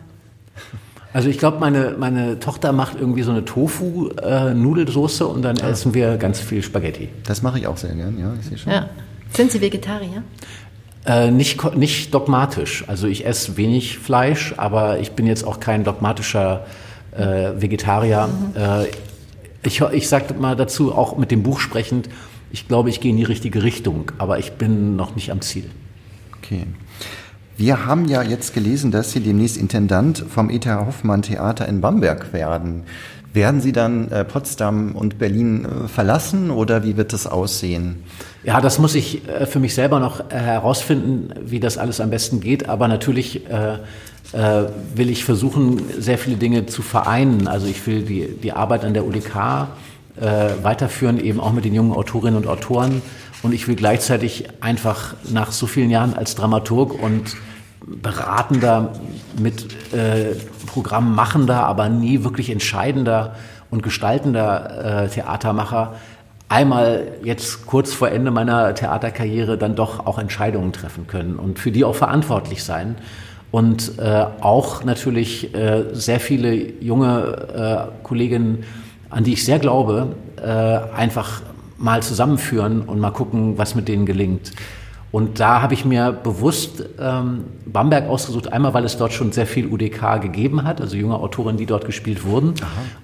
Also 1.13 1.29
ich 1.29 1.37
glaube, 1.39 1.59
meine, 1.59 1.95
meine 1.97 2.39
Tochter 2.39 2.73
macht 2.73 2.97
irgendwie 2.99 3.23
so 3.23 3.31
eine 3.31 3.43
Tofu-Nudelsoße 3.45 5.25
und 5.25 5.41
dann 5.41 5.55
essen 5.57 5.93
wir 5.93 6.17
ganz 6.17 6.41
viel 6.41 6.61
Spaghetti. 6.63 7.07
Das 7.25 7.41
mache 7.41 7.59
ich 7.59 7.67
auch 7.67 7.77
sehr 7.77 7.93
gern, 7.95 8.19
ja, 8.19 8.33
ich 8.39 8.45
sehe 8.47 8.57
schon. 8.57 8.73
Ja. 8.73 8.89
Sind 9.33 9.51
Sie 9.51 9.61
Vegetarier? 9.61 10.23
Äh, 11.05 11.31
nicht, 11.31 11.75
nicht 11.75 12.13
dogmatisch. 12.13 12.83
Also 12.87 13.07
ich 13.07 13.25
esse 13.25 13.57
wenig 13.57 13.97
Fleisch, 13.97 14.53
aber 14.57 14.99
ich 14.99 15.13
bin 15.13 15.25
jetzt 15.25 15.43
auch 15.45 15.59
kein 15.59 15.83
dogmatischer 15.83 16.65
äh, 17.11 17.61
Vegetarier. 17.61 18.29
Äh, 18.55 18.87
ich 19.63 19.81
ich 19.81 20.09
sage 20.09 20.33
mal 20.35 20.55
dazu, 20.55 20.93
auch 20.93 21.17
mit 21.17 21.31
dem 21.31 21.43
Buch 21.43 21.59
sprechend, 21.59 22.09
ich 22.51 22.67
glaube, 22.67 22.89
ich 22.89 22.99
gehe 22.99 23.11
in 23.11 23.17
die 23.17 23.23
richtige 23.23 23.63
Richtung, 23.63 24.11
aber 24.17 24.37
ich 24.39 24.53
bin 24.53 24.95
noch 24.95 25.15
nicht 25.15 25.31
am 25.31 25.41
Ziel. 25.41 25.69
Okay. 26.37 26.65
Wir 27.57 27.85
haben 27.85 28.05
ja 28.05 28.23
jetzt 28.23 28.53
gelesen, 28.53 28.91
dass 28.91 29.11
Sie 29.11 29.19
demnächst 29.19 29.57
Intendant 29.57 30.25
vom 30.27 30.49
E.T.H. 30.49 30.85
Hoffmann 30.85 31.21
Theater 31.21 31.67
in 31.67 31.79
Bamberg 31.79 32.33
werden. 32.33 32.83
Werden 33.33 33.61
Sie 33.61 33.71
dann 33.71 34.09
äh, 34.09 34.25
Potsdam 34.25 34.93
und 34.93 35.17
Berlin 35.17 35.65
äh, 35.65 35.87
verlassen 35.87 36.51
oder 36.51 36.83
wie 36.83 36.97
wird 36.97 37.13
das 37.13 37.27
aussehen? 37.27 38.03
Ja, 38.43 38.59
das 38.59 38.77
muss 38.77 38.93
ich 38.93 39.27
äh, 39.27 39.45
für 39.45 39.59
mich 39.59 39.73
selber 39.73 39.99
noch 40.01 40.19
äh, 40.31 40.33
herausfinden, 40.33 41.33
wie 41.41 41.61
das 41.61 41.77
alles 41.77 42.01
am 42.01 42.09
besten 42.09 42.41
geht. 42.41 42.67
Aber 42.67 42.89
natürlich 42.89 43.47
äh, 43.49 43.75
äh, 44.33 44.67
will 44.95 45.09
ich 45.09 45.23
versuchen, 45.23 45.81
sehr 45.97 46.17
viele 46.17 46.35
Dinge 46.35 46.65
zu 46.65 46.81
vereinen. 46.81 47.47
Also 47.47 47.67
ich 47.67 47.85
will 47.87 48.01
die, 48.01 48.27
die 48.27 48.51
Arbeit 48.51 48.83
an 48.83 48.93
der 48.93 49.05
UDK 49.05 49.67
weiterführen, 50.61 51.23
eben 51.23 51.39
auch 51.39 51.53
mit 51.53 51.63
den 51.63 51.73
jungen 51.73 51.93
Autorinnen 51.93 52.35
und 52.35 52.45
Autoren. 52.45 53.01
Und 53.43 53.53
ich 53.53 53.69
will 53.69 53.75
gleichzeitig 53.75 54.49
einfach 54.59 55.15
nach 55.31 55.53
so 55.53 55.67
vielen 55.67 55.89
Jahren 55.89 56.13
als 56.13 56.35
Dramaturg 56.35 57.01
und 57.01 57.37
beratender, 57.87 58.93
mit 59.39 59.93
äh, 59.93 60.35
Programm 60.67 61.15
machender, 61.15 61.65
aber 61.65 61.89
nie 61.89 62.23
wirklich 62.23 62.49
entscheidender 62.49 63.35
und 63.69 63.83
gestaltender 63.83 65.03
äh, 65.03 65.07
Theatermacher 65.09 65.95
einmal 66.51 67.07
jetzt 67.23 67.65
kurz 67.65 67.93
vor 67.93 68.09
Ende 68.09 68.29
meiner 68.29 68.75
Theaterkarriere 68.75 69.57
dann 69.57 69.75
doch 69.75 70.05
auch 70.05 70.19
Entscheidungen 70.19 70.73
treffen 70.73 71.07
können 71.07 71.37
und 71.37 71.59
für 71.59 71.71
die 71.71 71.85
auch 71.85 71.95
verantwortlich 71.95 72.63
sein. 72.63 72.97
Und 73.51 73.99
äh, 73.99 74.25
auch 74.41 74.83
natürlich 74.83 75.53
äh, 75.53 75.85
sehr 75.93 76.19
viele 76.19 76.53
junge 76.53 77.89
äh, 78.01 78.03
Kolleginnen, 78.03 78.63
an 79.09 79.23
die 79.23 79.33
ich 79.33 79.45
sehr 79.45 79.59
glaube, 79.59 80.15
äh, 80.41 80.47
einfach 80.95 81.41
mal 81.77 82.03
zusammenführen 82.03 82.81
und 82.81 82.99
mal 82.99 83.11
gucken, 83.11 83.57
was 83.57 83.75
mit 83.75 83.87
denen 83.87 84.05
gelingt. 84.05 84.51
Und 85.11 85.41
da 85.41 85.61
habe 85.61 85.73
ich 85.73 85.83
mir 85.83 86.13
bewusst 86.13 86.85
ähm, 86.99 87.43
Bamberg 87.65 88.07
ausgesucht, 88.07 88.51
einmal 88.53 88.73
weil 88.73 88.85
es 88.85 88.95
dort 88.95 89.11
schon 89.11 89.33
sehr 89.33 89.45
viel 89.45 89.67
UDK 89.67 90.21
gegeben 90.21 90.63
hat, 90.63 90.79
also 90.79 90.95
junge 90.95 91.15
Autorinnen, 91.15 91.57
die 91.57 91.65
dort 91.65 91.85
gespielt 91.85 92.23
wurden, 92.25 92.53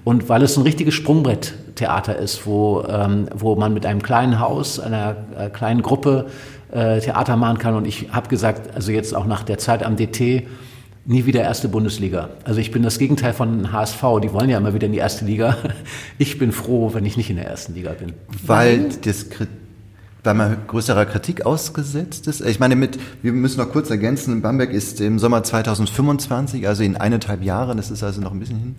und 0.05 0.30
weil 0.30 0.41
es 0.41 0.55
ein 0.55 0.64
richtiges 0.64 0.93
Sprungbrett-Theater 0.93 2.16
ist, 2.18 2.45
wo, 2.45 2.84
ähm, 2.88 3.28
wo 3.36 3.55
man 3.55 3.74
mit 3.74 3.86
einem 3.86 4.01
kleinen 4.01 4.39
Haus, 4.39 4.80
einer 4.80 5.18
äh, 5.38 5.49
kleinen 5.49 5.82
Gruppe 5.82 6.28
äh, 6.72 6.99
Theater 7.01 7.36
machen 7.36 7.58
kann. 7.58 7.76
Und 7.76 7.86
ich 7.86 8.08
habe 8.12 8.30
gesagt, 8.30 8.74
also 8.74 8.91
jetzt 8.91 9.14
auch 9.14 9.26
nach 9.26 9.43
der 9.43 9.58
Zeit 9.58 9.84
am 9.84 9.97
DT, 9.97 10.47
nie 11.05 11.26
wieder 11.26 11.41
erste 11.41 11.68
Bundesliga. 11.70 12.30
Also 12.43 12.60
ich 12.60 12.72
bin 12.72 12.84
das 12.84 12.99
Gegenteil 12.99 13.34
von 13.34 13.72
HSV, 13.72 14.01
die 14.22 14.34
wollen 14.34 14.49
ja 14.49 14.58
immer 14.58 14.74
wieder 14.74 14.86
in 14.88 14.91
die 14.93 14.97
erste 14.99 15.26
Liga. 15.26 15.58
Ich 16.18 16.38
bin 16.38 16.51
froh, 16.51 16.93
wenn 16.93 17.05
ich 17.05 17.16
nicht 17.18 17.30
in 17.30 17.36
der 17.36 17.47
ersten 17.47 17.74
Liga 17.76 17.91
bin. 17.91 18.14
Weil 18.45 18.89
das 19.03 19.30
Kri- 19.30 19.47
weil 20.28 20.34
man 20.34 20.57
größerer 20.67 21.05
Kritik 21.05 21.45
ausgesetzt 21.45 22.28
ist. 22.28 22.41
Ich 22.41 22.59
meine, 22.59 22.75
mit, 22.75 22.99
wir 23.21 23.32
müssen 23.32 23.59
noch 23.59 23.71
kurz 23.71 23.89
ergänzen, 23.89 24.41
Bamberg 24.41 24.71
ist 24.71 24.99
im 24.99 25.19
Sommer 25.19 25.41
2025, 25.41 26.67
also 26.67 26.84
in 26.84 26.97
eineinhalb 26.97 27.41
Jahren, 27.43 27.78
das 27.78 27.89
ist 27.89 28.03
also 28.03 28.19
noch 28.19 28.34
ein 28.34 28.39
bisschen 28.39 28.59
hin. 28.59 28.75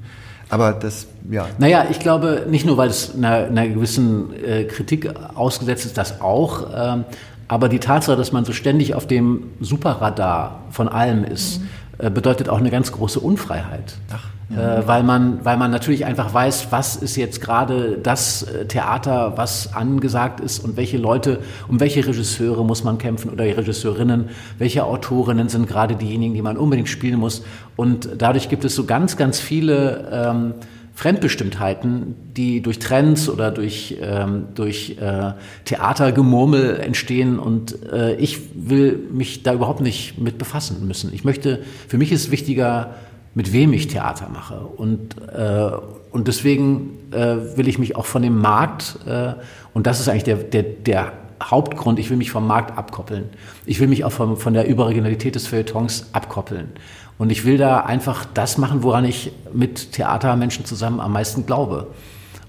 Aber 0.51 0.73
das, 0.73 1.07
ja. 1.31 1.47
Naja, 1.59 1.87
ich 1.91 2.01
glaube, 2.01 2.47
nicht 2.51 2.67
nur, 2.67 2.77
weil 2.77 2.91
es 2.91 3.15
einer, 3.15 3.47
einer 3.47 3.67
gewissen 3.67 4.33
äh, 4.35 4.65
Kritik 4.65 5.11
ausgesetzt 5.35 5.87
ist, 5.87 5.97
das 5.97 6.21
auch, 6.21 6.69
ähm, 6.75 7.05
aber 7.49 7.71
die 7.71 7.79
Tatsache, 7.79 8.17
dass 8.17 8.31
man 8.31 8.45
so 8.45 8.53
ständig 8.53 8.95
auf 8.95 9.07
dem 9.07 9.45
Superradar 9.59 10.65
von 10.71 10.87
allem 10.87 11.25
ist, 11.25 11.63
äh, 11.97 12.11
bedeutet 12.11 12.51
auch 12.51 12.59
eine 12.59 12.71
ganz 12.71 12.93
große 12.93 13.21
Unfreiheit. 13.21 13.95
Ach, 14.13 14.29
ja. 14.51 14.79
äh, 14.79 14.89
weil, 14.89 15.03
man, 15.03 15.45
weil 15.45 15.57
man 15.57 15.71
natürlich 15.71 16.05
einfach 16.05 16.33
weiß, 16.33 16.69
was 16.71 16.97
ist 16.97 17.17
jetzt 17.17 17.41
gerade 17.41 17.99
das 18.03 18.43
äh, 18.43 18.67
Theater, 18.67 19.35
was 19.37 19.75
angesagt 19.75 20.41
ist 20.41 20.59
und 20.61 20.77
welche 20.77 20.97
Leute, 20.97 21.41
um 21.69 21.81
welche 21.81 22.07
Regisseure 22.07 22.65
muss 22.65 22.85
man 22.85 22.99
kämpfen 22.99 23.31
oder 23.31 23.45
Regisseurinnen, 23.45 24.31
welche 24.59 24.85
Autorinnen 24.85 25.49
sind 25.49 25.67
gerade 25.67 25.97
diejenigen, 25.97 26.35
die 26.35 26.43
man 26.43 26.57
unbedingt 26.57 26.89
spielen 26.89 27.19
muss. 27.19 27.45
Und 27.77 28.09
dadurch 28.19 28.49
gibt 28.49 28.65
es 28.65 28.75
so 28.75 28.85
ganz, 28.85 29.17
ganz 29.17 29.39
viele 29.39 30.09
ähm, 30.11 30.55
Fremdbestimmtheiten, 30.99 32.17
die 32.37 32.61
durch 32.61 32.81
Trends 32.81 33.29
oder 33.29 33.53
durch, 33.53 33.99
ähm, 34.01 34.47
durch 34.57 34.97
äh, 35.01 35.33
Theatergemurmel 35.65 36.81
entstehen. 36.81 37.39
Und 37.39 37.85
äh, 37.93 38.17
ich 38.17 38.41
will 38.55 38.99
mich 39.13 39.45
da 39.45 39.55
überhaupt 39.55 39.81
nicht 39.81 40.19
mit 40.19 40.39
befassen 40.39 40.89
müssen. 40.89 41.15
Ich 41.15 41.23
möchte, 41.23 41.61
für 41.87 41.99
mich 41.99 42.11
ist 42.11 42.33
wichtiger, 42.33 42.97
mit 43.39 43.53
wem 43.53 43.73
ich 43.73 43.87
Theater 43.87 44.29
mache. 44.33 44.59
Und, 44.59 45.17
äh, 45.29 45.71
und 46.11 46.27
deswegen 46.27 46.99
äh, 47.13 47.57
will 47.57 47.69
ich 47.69 47.79
mich 47.79 47.95
auch 47.95 48.05
von 48.05 48.21
dem 48.21 48.41
Markt, 48.41 48.99
äh, 49.07 49.35
und 49.73 49.87
das 49.87 50.01
ist 50.01 50.09
eigentlich 50.09 50.25
der, 50.25 50.39
der, 50.39 50.65
der 50.65 51.13
Hauptgrund, 51.41 52.01
ich 52.01 52.11
will 52.11 52.17
mich 52.17 52.33
vom 52.33 52.49
Markt 52.49 52.77
abkoppeln. 52.77 53.27
Ich 53.65 53.79
will 53.79 53.87
mich 53.87 54.03
auch 54.03 54.11
vom, 54.11 54.37
von 54.37 54.55
der 54.55 54.67
Überregionalität 54.67 55.37
des 55.37 55.47
Feuilletons 55.47 56.09
abkoppeln. 56.13 56.71
Und 57.17 57.31
ich 57.31 57.45
will 57.45 57.59
da 57.59 57.83
einfach 57.83 58.25
das 58.25 58.59
machen, 58.59 58.83
woran 58.83 59.05
ich 59.05 59.31
mit 59.53 59.93
Theatermenschen 59.93 60.65
zusammen 60.65 60.99
am 60.99 61.13
meisten 61.13 61.47
glaube. 61.47 61.95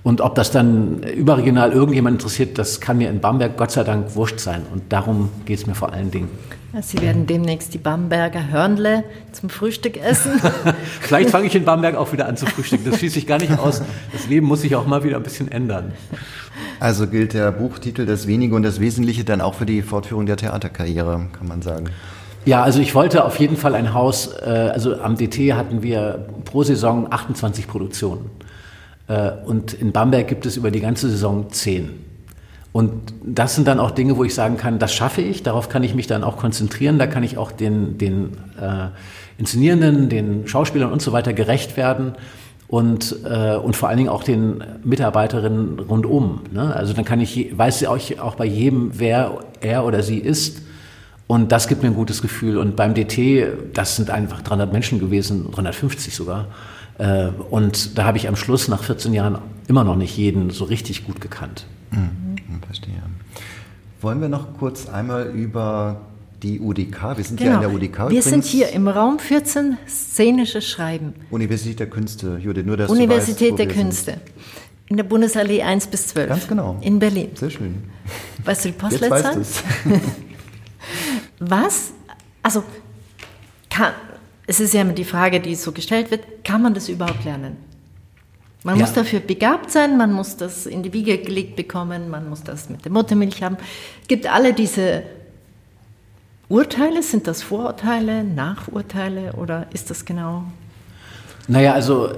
Und 0.10 0.22
ob 0.22 0.34
das 0.34 0.49
dann 0.49 1.03
überregional 1.03 1.72
irgendjemand 1.72 2.16
interessiert, 2.16 2.57
das 2.57 2.82
kann 2.82 2.97
mir 2.97 3.12
in 3.12 3.20
Bamberg 3.20 3.55
Gott 3.57 3.70
sei 3.70 3.84
Dank 3.84 4.16
wurscht 4.16 4.39
sein. 4.39 4.64
Und 4.74 4.91
darum 4.91 5.30
geht 5.45 5.60
es 5.60 5.68
mir 5.68 5.76
vor 5.76 5.93
allen 5.93 6.10
Dingen. 6.10 6.30
Sie 6.82 6.99
werden 6.99 7.28
demnächst 7.28 7.76
die 7.76 7.78
Bamberger 7.78 8.49
Hörnle 8.49 9.03
zum 9.34 9.51
Frühstück 9.51 9.97
essen. 10.03 10.32
Vielleicht 11.01 11.30
fange 11.30 11.45
ich 11.45 11.53
in 11.53 11.64
Bamberg 11.64 11.95
auch 11.95 12.12
wieder 12.12 12.28
an 12.28 12.38
zu 12.38 12.47
frühstücken. 12.47 12.89
Das 12.89 12.97
schließe 12.97 13.20
ich 13.20 13.28
gar 13.28 13.38
nicht 13.38 13.60
aus. 13.60 13.84
Das 14.12 14.28
Leben 14.28 14.47
muss 14.47 14.62
sich 14.62 14.76
auch 14.76 14.88
mal 14.88 15.03
wieder 15.03 15.18
ein 15.18 15.22
bisschen 15.22 15.51
ändern. 15.51 15.93
Also 16.80 17.05
gilt 17.05 17.36
der 17.36 17.51
Buchtitel 17.51 18.07
Das 18.07 18.26
Wenige 18.26 18.55
und 18.55 18.64
das 18.64 18.80
Wesentliche 18.80 19.24
dann 19.24 19.41
auch 19.41 19.53
für 19.53 19.68
die 19.68 19.84
Fortführung 19.84 20.26
der 20.26 20.38
Theaterkarriere, 20.38 21.28
kann 21.38 21.47
man 21.47 21.62
sagen. 21.62 21.86
Ja, 22.45 22.64
also 22.64 22.80
ich 22.80 22.95
wollte 22.95 23.26
auf 23.26 23.39
jeden 23.39 23.57
Fall 23.57 23.76
ein 23.76 23.93
Haus, 23.93 24.34
äh, 24.41 24.72
also 24.74 24.99
am 24.99 25.18
DT 25.18 25.53
hatten 25.53 25.84
wir 25.84 26.26
pro 26.45 26.64
Saison 26.64 27.05
28 27.12 27.68
Produktionen. 27.68 28.32
Äh, 29.10 29.32
und 29.45 29.74
in 29.74 29.91
Bamberg 29.91 30.30
gibt 30.30 30.45
es 30.45 30.55
über 30.55 30.72
die 30.72 30.80
ganze 30.80 31.10
Saison 31.10 31.51
10. 31.51 31.89
Und 32.72 32.93
das 33.24 33.55
sind 33.55 33.68
dann 33.68 33.80
auch 33.80 33.91
Dinge, 33.91 34.16
wo 34.16 34.24
ich 34.24 34.34
sagen 34.34 34.55
kann, 34.55 34.80
das 34.80 34.93
schaffe 34.93 35.22
ich, 35.22 35.41
darauf 35.43 35.68
kann 35.70 35.84
ich 35.84 35.95
mich 35.95 36.07
dann 36.07 36.24
auch 36.24 36.38
konzentrieren, 36.38 36.99
da 36.99 37.07
kann 37.07 37.24
ich 37.24 37.38
auch 37.38 37.51
den, 37.51 37.97
den 37.97 38.38
äh, 38.62 38.89
Inszenierenden, 39.39 40.07
den 40.07 40.47
Schauspielern 40.47 40.91
und 40.91 41.01
so 41.01 41.12
weiter 41.12 41.34
gerecht 41.34 41.78
werden 41.78 42.14
und, 42.68 43.16
äh, 43.26 43.55
und 43.55 43.76
vor 43.76 43.89
allen 43.89 43.97
Dingen 43.97 44.10
auch 44.10 44.24
den 44.24 44.64
Mitarbeiterinnen 44.84 45.80
rundum. 45.80 46.41
Ne? 46.51 46.74
Also 46.76 46.93
dann 46.93 47.05
kann 47.05 47.20
ich, 47.20 47.57
weiß 47.57 47.82
ich 47.82 48.20
auch 48.20 48.36
bei 48.36 48.45
jedem, 48.45 48.91
wer 48.99 49.39
er 49.62 49.84
oder 49.84 50.03
sie 50.03 50.20
ist 50.20 50.62
und 51.26 51.51
das 51.51 51.68
gibt 51.68 51.82
mir 51.82 51.89
ein 51.89 51.95
gutes 51.95 52.22
Gefühl. 52.22 52.57
Und 52.57 52.76
beim 52.76 52.93
DT, 52.93 53.47
das 53.74 53.95
sind 53.95 54.10
einfach 54.10 54.41
300 54.41 54.74
Menschen 54.74 54.99
gewesen, 54.99 55.51
350 55.51 56.16
sogar. 56.16 56.47
Äh, 57.00 57.30
und 57.50 57.97
da 57.97 58.04
habe 58.04 58.18
ich 58.18 58.28
am 58.28 58.36
Schluss 58.36 58.68
nach 58.68 58.84
14 58.84 59.14
Jahren 59.14 59.39
immer 59.68 59.84
noch 59.84 59.95
nicht 59.95 60.16
jeden 60.18 60.52
so 60.52 60.66
richtig 60.66 61.06
gut 61.06 61.22
gekannt. 61.22 61.66
Mhm, 61.91 62.62
verstehe. 62.66 63.02
Wollen 64.02 64.22
wir 64.22 64.30
noch 64.30 64.58
kurz 64.58 64.88
einmal 64.88 65.28
über 65.28 66.02
die 66.43 66.60
UDK, 66.60 67.18
wir 67.18 67.24
sind 67.24 67.38
genau. 67.38 67.52
ja 67.52 67.56
in 67.56 67.62
der 67.62 67.74
UDK. 67.74 68.10
Wir 68.10 68.22
sind 68.22 68.45
hier 68.45 68.70
im 68.70 68.88
Raum 68.88 69.20
14 69.20 69.78
szenisches 69.88 70.66
Schreiben. 70.68 71.14
Universität 71.32 71.80
der 71.80 71.89
Künste, 71.89 72.39
Judith, 72.41 72.66
nur 72.66 72.78
dass 72.78 72.89
Universität 72.89 73.52
weißt, 73.52 73.60
der 73.60 73.68
Künste. 73.68 74.12
Sind. 74.12 74.22
In 74.88 74.97
der 74.97 75.04
Bundesallee 75.04 75.62
1 75.62 75.88
bis 75.88 76.08
12. 76.08 76.30
Ganz 76.30 76.47
genau. 76.47 76.78
In 76.82 77.00
Berlin. 77.00 77.30
Sehr 77.36 77.50
schön. 77.50 77.84
Weißt 78.43 78.66
du 78.66 78.70
die 78.70 78.78
Postleitzahl? 78.78 79.38
Jetzt 79.38 79.64
weißt 79.86 80.02
Was, 81.39 81.91
also 82.41 82.64
kann, 83.70 83.93
es 84.50 84.60
ist 84.60 84.74
ja 84.74 84.82
immer 84.82 84.93
die 84.93 85.04
Frage, 85.04 85.39
die 85.39 85.54
so 85.54 85.72
gestellt 85.72 86.10
wird, 86.10 86.43
kann 86.43 86.64
man 86.64 86.74
das 86.74 86.89
überhaupt 86.89 87.24
lernen? 87.24 87.58
Man 88.64 88.78
ja. 88.78 88.82
muss 88.82 88.93
dafür 88.93 89.20
begabt 89.20 89.70
sein, 89.70 89.95
man 89.95 90.12
muss 90.12 90.38
das 90.38 90.66
in 90.66 90.82
die 90.82 90.91
Wiege 90.91 91.20
gelegt 91.20 91.56
bekommen, 91.56 92.10
man 92.10 92.28
muss 92.28 92.41
das 92.41 92.68
mit 92.68 92.84
der 92.84 92.91
Muttermilch 92.91 93.43
haben. 93.43 93.58
Es 94.02 94.08
gibt 94.08 94.26
alle 94.26 94.54
diese 94.54 95.04
Urteile, 96.47 97.04
sind 97.04 97.28
das 97.28 97.43
Vorurteile, 97.43 98.24
Nachurteile 98.24 99.34
oder 99.34 99.68
ist 99.72 99.91
das 99.91 100.04
genau? 100.04 100.45
Naja, 101.47 101.74
also 101.74 102.10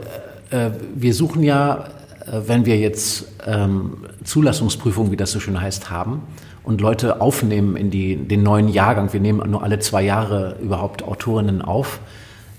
äh, 0.51 0.71
wir 0.95 1.13
suchen 1.13 1.43
ja, 1.43 1.89
äh, 2.25 2.39
wenn 2.47 2.65
wir 2.65 2.77
jetzt 2.77 3.27
ähm, 3.45 4.05
Zulassungsprüfungen, 4.23 5.11
wie 5.11 5.17
das 5.17 5.32
so 5.32 5.41
schön 5.41 5.59
heißt, 5.59 5.89
haben, 5.89 6.21
und 6.63 6.79
Leute 6.79 7.19
aufnehmen 7.19 7.75
in 7.75 7.91
die, 7.91 8.15
den 8.15 8.41
neuen 8.41 8.69
Jahrgang, 8.69 9.11
wir 9.11 9.19
nehmen 9.19 9.51
nur 9.51 9.63
alle 9.63 9.79
zwei 9.79 10.03
Jahre 10.03 10.55
überhaupt 10.61 11.03
Autorinnen 11.03 11.61
auf, 11.61 11.99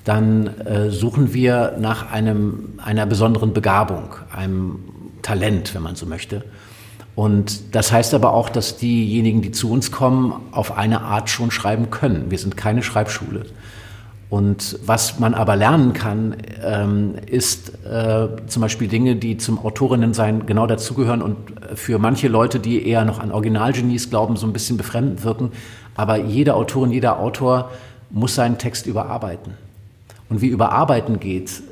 dann 0.04 0.46
äh, 0.60 0.90
suchen 0.90 1.32
wir 1.32 1.76
nach 1.78 2.10
einem, 2.10 2.78
einer 2.84 3.06
besonderen 3.06 3.52
Begabung, 3.52 4.14
einem 4.34 4.80
Talent, 5.22 5.74
wenn 5.74 5.82
man 5.82 5.94
so 5.94 6.06
möchte. 6.06 6.44
Und 7.14 7.74
das 7.74 7.92
heißt 7.92 8.14
aber 8.14 8.32
auch, 8.32 8.48
dass 8.48 8.78
diejenigen, 8.78 9.42
die 9.42 9.52
zu 9.52 9.70
uns 9.70 9.92
kommen, 9.92 10.34
auf 10.50 10.76
eine 10.76 11.02
Art 11.02 11.28
schon 11.28 11.50
schreiben 11.50 11.90
können. 11.90 12.30
Wir 12.30 12.38
sind 12.38 12.56
keine 12.56 12.82
Schreibschule. 12.82 13.46
Und 14.30 14.78
was 14.86 15.18
man 15.18 15.34
aber 15.34 15.56
lernen 15.56 15.92
kann, 15.92 16.36
ähm, 16.64 17.16
ist 17.26 17.84
äh, 17.84 18.28
zum 18.46 18.62
Beispiel 18.62 18.88
Dinge, 18.88 19.16
die 19.16 19.36
zum 19.36 19.58
Autorinnensein 19.58 20.46
genau 20.46 20.66
dazugehören 20.66 21.20
und 21.20 21.36
für 21.74 21.98
manche 21.98 22.28
Leute, 22.28 22.58
die 22.58 22.88
eher 22.88 23.04
noch 23.04 23.18
an 23.18 23.30
Originalgenies 23.30 24.08
glauben, 24.08 24.36
so 24.36 24.46
ein 24.46 24.54
bisschen 24.54 24.78
befremdend 24.78 25.22
wirken. 25.22 25.52
Aber 25.94 26.16
jede 26.16 26.54
Autorin, 26.54 26.92
jeder 26.92 27.18
Autor 27.20 27.72
muss 28.08 28.34
seinen 28.34 28.56
Text 28.56 28.86
überarbeiten. 28.86 29.52
Und 30.32 30.40
wie 30.40 30.48
überarbeiten 30.48 31.20
geht, 31.20 31.62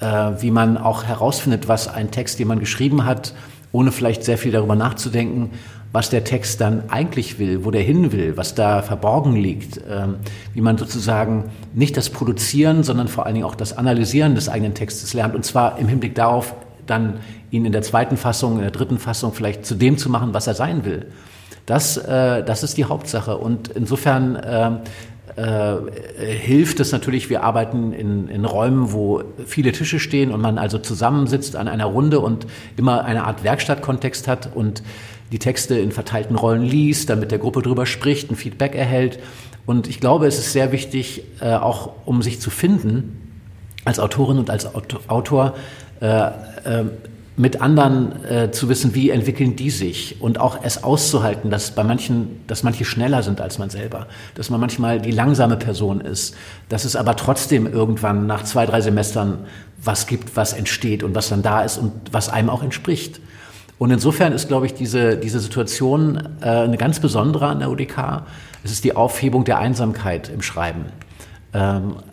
äh, 0.00 0.06
wie 0.40 0.50
man 0.50 0.76
auch 0.76 1.04
herausfindet, 1.04 1.68
was 1.68 1.86
ein 1.86 2.10
Text, 2.10 2.40
den 2.40 2.48
man 2.48 2.58
geschrieben 2.58 3.04
hat, 3.04 3.32
ohne 3.70 3.92
vielleicht 3.92 4.24
sehr 4.24 4.38
viel 4.38 4.50
darüber 4.50 4.74
nachzudenken, 4.74 5.50
was 5.92 6.10
der 6.10 6.24
Text 6.24 6.60
dann 6.60 6.90
eigentlich 6.90 7.38
will, 7.38 7.64
wo 7.64 7.70
der 7.70 7.82
hin 7.82 8.10
will, 8.10 8.36
was 8.36 8.56
da 8.56 8.82
verborgen 8.82 9.36
liegt, 9.36 9.80
ähm, 9.88 10.16
wie 10.52 10.62
man 10.62 10.76
sozusagen 10.76 11.44
nicht 11.74 11.96
das 11.96 12.10
Produzieren, 12.10 12.82
sondern 12.82 13.06
vor 13.06 13.24
allen 13.24 13.36
Dingen 13.36 13.46
auch 13.46 13.54
das 13.54 13.78
Analysieren 13.78 14.34
des 14.34 14.48
eigenen 14.48 14.74
Textes 14.74 15.14
lernt 15.14 15.36
und 15.36 15.44
zwar 15.44 15.78
im 15.78 15.86
Hinblick 15.86 16.16
darauf, 16.16 16.56
dann 16.86 17.20
ihn 17.52 17.66
in 17.66 17.70
der 17.72 17.82
zweiten 17.82 18.16
Fassung, 18.16 18.56
in 18.56 18.62
der 18.62 18.72
dritten 18.72 18.98
Fassung 18.98 19.32
vielleicht 19.32 19.64
zu 19.64 19.76
dem 19.76 19.96
zu 19.96 20.10
machen, 20.10 20.34
was 20.34 20.48
er 20.48 20.54
sein 20.54 20.84
will. 20.84 21.06
Das, 21.66 21.96
äh, 21.96 22.42
das 22.42 22.64
ist 22.64 22.78
die 22.78 22.86
Hauptsache 22.86 23.36
und 23.36 23.68
insofern 23.68 24.34
äh, 24.34 24.70
äh, 25.36 25.76
hilft 26.20 26.80
es 26.80 26.92
natürlich, 26.92 27.30
wir 27.30 27.42
arbeiten 27.42 27.92
in, 27.92 28.28
in 28.28 28.44
Räumen, 28.44 28.92
wo 28.92 29.22
viele 29.46 29.72
Tische 29.72 30.00
stehen 30.00 30.32
und 30.32 30.40
man 30.40 30.58
also 30.58 30.78
zusammensitzt 30.78 31.56
an 31.56 31.68
einer 31.68 31.86
Runde 31.86 32.20
und 32.20 32.46
immer 32.76 33.04
eine 33.04 33.24
Art 33.24 33.44
Werkstattkontext 33.44 34.28
hat 34.28 34.50
und 34.54 34.82
die 35.32 35.38
Texte 35.38 35.78
in 35.78 35.92
verteilten 35.92 36.36
Rollen 36.36 36.62
liest, 36.62 37.10
dann 37.10 37.20
mit 37.20 37.30
der 37.30 37.38
Gruppe 37.38 37.62
drüber 37.62 37.86
spricht, 37.86 38.30
ein 38.30 38.36
Feedback 38.36 38.74
erhält. 38.74 39.18
Und 39.66 39.88
ich 39.88 40.00
glaube, 40.00 40.26
es 40.26 40.38
ist 40.38 40.52
sehr 40.52 40.72
wichtig, 40.72 41.24
äh, 41.40 41.52
auch 41.54 41.92
um 42.06 42.22
sich 42.22 42.40
zu 42.40 42.50
finden, 42.50 43.28
als 43.84 44.00
Autorin 44.00 44.38
und 44.38 44.50
als 44.50 44.66
Autor, 45.08 45.54
äh, 46.00 46.06
äh, 46.06 46.30
mit 47.38 47.62
anderen 47.62 48.24
äh, 48.24 48.50
zu 48.50 48.68
wissen, 48.68 48.94
wie 48.96 49.10
entwickeln 49.10 49.54
die 49.54 49.70
sich 49.70 50.20
und 50.20 50.40
auch 50.40 50.58
es 50.62 50.82
auszuhalten, 50.82 51.50
dass 51.50 51.70
bei 51.70 51.84
manchen, 51.84 52.40
dass 52.48 52.64
manche 52.64 52.84
schneller 52.84 53.22
sind 53.22 53.40
als 53.40 53.58
man 53.58 53.70
selber, 53.70 54.08
dass 54.34 54.50
man 54.50 54.60
manchmal 54.60 55.00
die 55.00 55.12
langsame 55.12 55.56
Person 55.56 56.00
ist, 56.00 56.34
dass 56.68 56.84
es 56.84 56.96
aber 56.96 57.14
trotzdem 57.14 57.66
irgendwann 57.66 58.26
nach 58.26 58.42
zwei, 58.42 58.66
drei 58.66 58.80
Semestern 58.80 59.46
was 59.82 60.08
gibt, 60.08 60.36
was 60.36 60.52
entsteht 60.52 61.04
und 61.04 61.14
was 61.14 61.28
dann 61.28 61.42
da 61.42 61.62
ist 61.62 61.78
und 61.78 61.92
was 62.10 62.28
einem 62.28 62.50
auch 62.50 62.62
entspricht. 62.62 63.20
Und 63.78 63.92
insofern 63.92 64.32
ist, 64.32 64.48
glaube 64.48 64.66
ich, 64.66 64.74
diese, 64.74 65.16
diese 65.16 65.38
Situation 65.38 66.20
äh, 66.40 66.46
eine 66.46 66.76
ganz 66.76 66.98
besondere 66.98 67.46
an 67.46 67.60
der 67.60 67.70
UDK. 67.70 68.24
Es 68.64 68.72
ist 68.72 68.82
die 68.82 68.96
Aufhebung 68.96 69.44
der 69.44 69.58
Einsamkeit 69.58 70.28
im 70.28 70.42
Schreiben, 70.42 70.86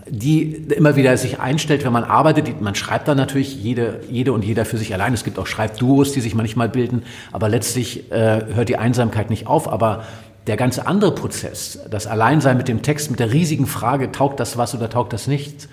die 0.07 0.53
immer 0.53 0.95
wieder 0.95 1.17
sich 1.17 1.41
einstellt, 1.41 1.83
wenn 1.83 1.91
man 1.91 2.05
arbeitet. 2.05 2.61
Man 2.61 2.73
schreibt 2.73 3.07
dann 3.09 3.17
natürlich 3.17 3.61
jede, 3.61 3.99
jede 4.09 4.31
und 4.31 4.45
jeder 4.45 4.63
für 4.63 4.77
sich 4.77 4.93
allein. 4.93 5.13
Es 5.13 5.25
gibt 5.25 5.37
auch 5.37 5.47
Schreibduos, 5.47 6.13
die 6.13 6.21
sich 6.21 6.35
manchmal 6.35 6.69
bilden, 6.69 7.03
aber 7.33 7.49
letztlich 7.49 8.11
äh, 8.13 8.45
hört 8.53 8.69
die 8.69 8.77
Einsamkeit 8.77 9.29
nicht 9.29 9.45
auf. 9.45 9.67
Aber 9.67 10.05
der 10.47 10.55
ganze 10.55 10.87
andere 10.87 11.13
Prozess, 11.13 11.79
das 11.89 12.07
Alleinsein 12.07 12.55
mit 12.55 12.69
dem 12.69 12.81
Text, 12.81 13.11
mit 13.11 13.19
der 13.19 13.33
riesigen 13.33 13.65
Frage, 13.65 14.11
taugt 14.11 14.39
das 14.39 14.57
was 14.57 14.73
oder 14.73 14.89
taugt 14.89 15.11
das 15.11 15.27
nicht, 15.27 15.67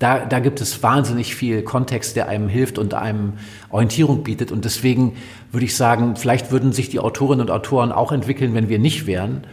da, 0.00 0.24
da 0.24 0.40
gibt 0.40 0.60
es 0.60 0.82
wahnsinnig 0.82 1.36
viel 1.36 1.62
Kontext, 1.62 2.16
der 2.16 2.28
einem 2.28 2.48
hilft 2.48 2.78
und 2.78 2.94
einem 2.94 3.34
Orientierung 3.70 4.24
bietet. 4.24 4.50
Und 4.50 4.64
deswegen 4.64 5.16
würde 5.52 5.66
ich 5.66 5.76
sagen, 5.76 6.16
vielleicht 6.16 6.50
würden 6.50 6.72
sich 6.72 6.88
die 6.88 6.98
Autorinnen 6.98 7.46
und 7.46 7.50
Autoren 7.50 7.92
auch 7.92 8.10
entwickeln, 8.10 8.54
wenn 8.54 8.68
wir 8.68 8.78
nicht 8.78 9.06
wären, 9.06 9.46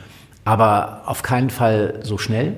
aber 0.43 1.03
auf 1.05 1.22
keinen 1.22 1.51
Fall 1.51 1.99
so 2.01 2.18
schnell. 2.18 2.55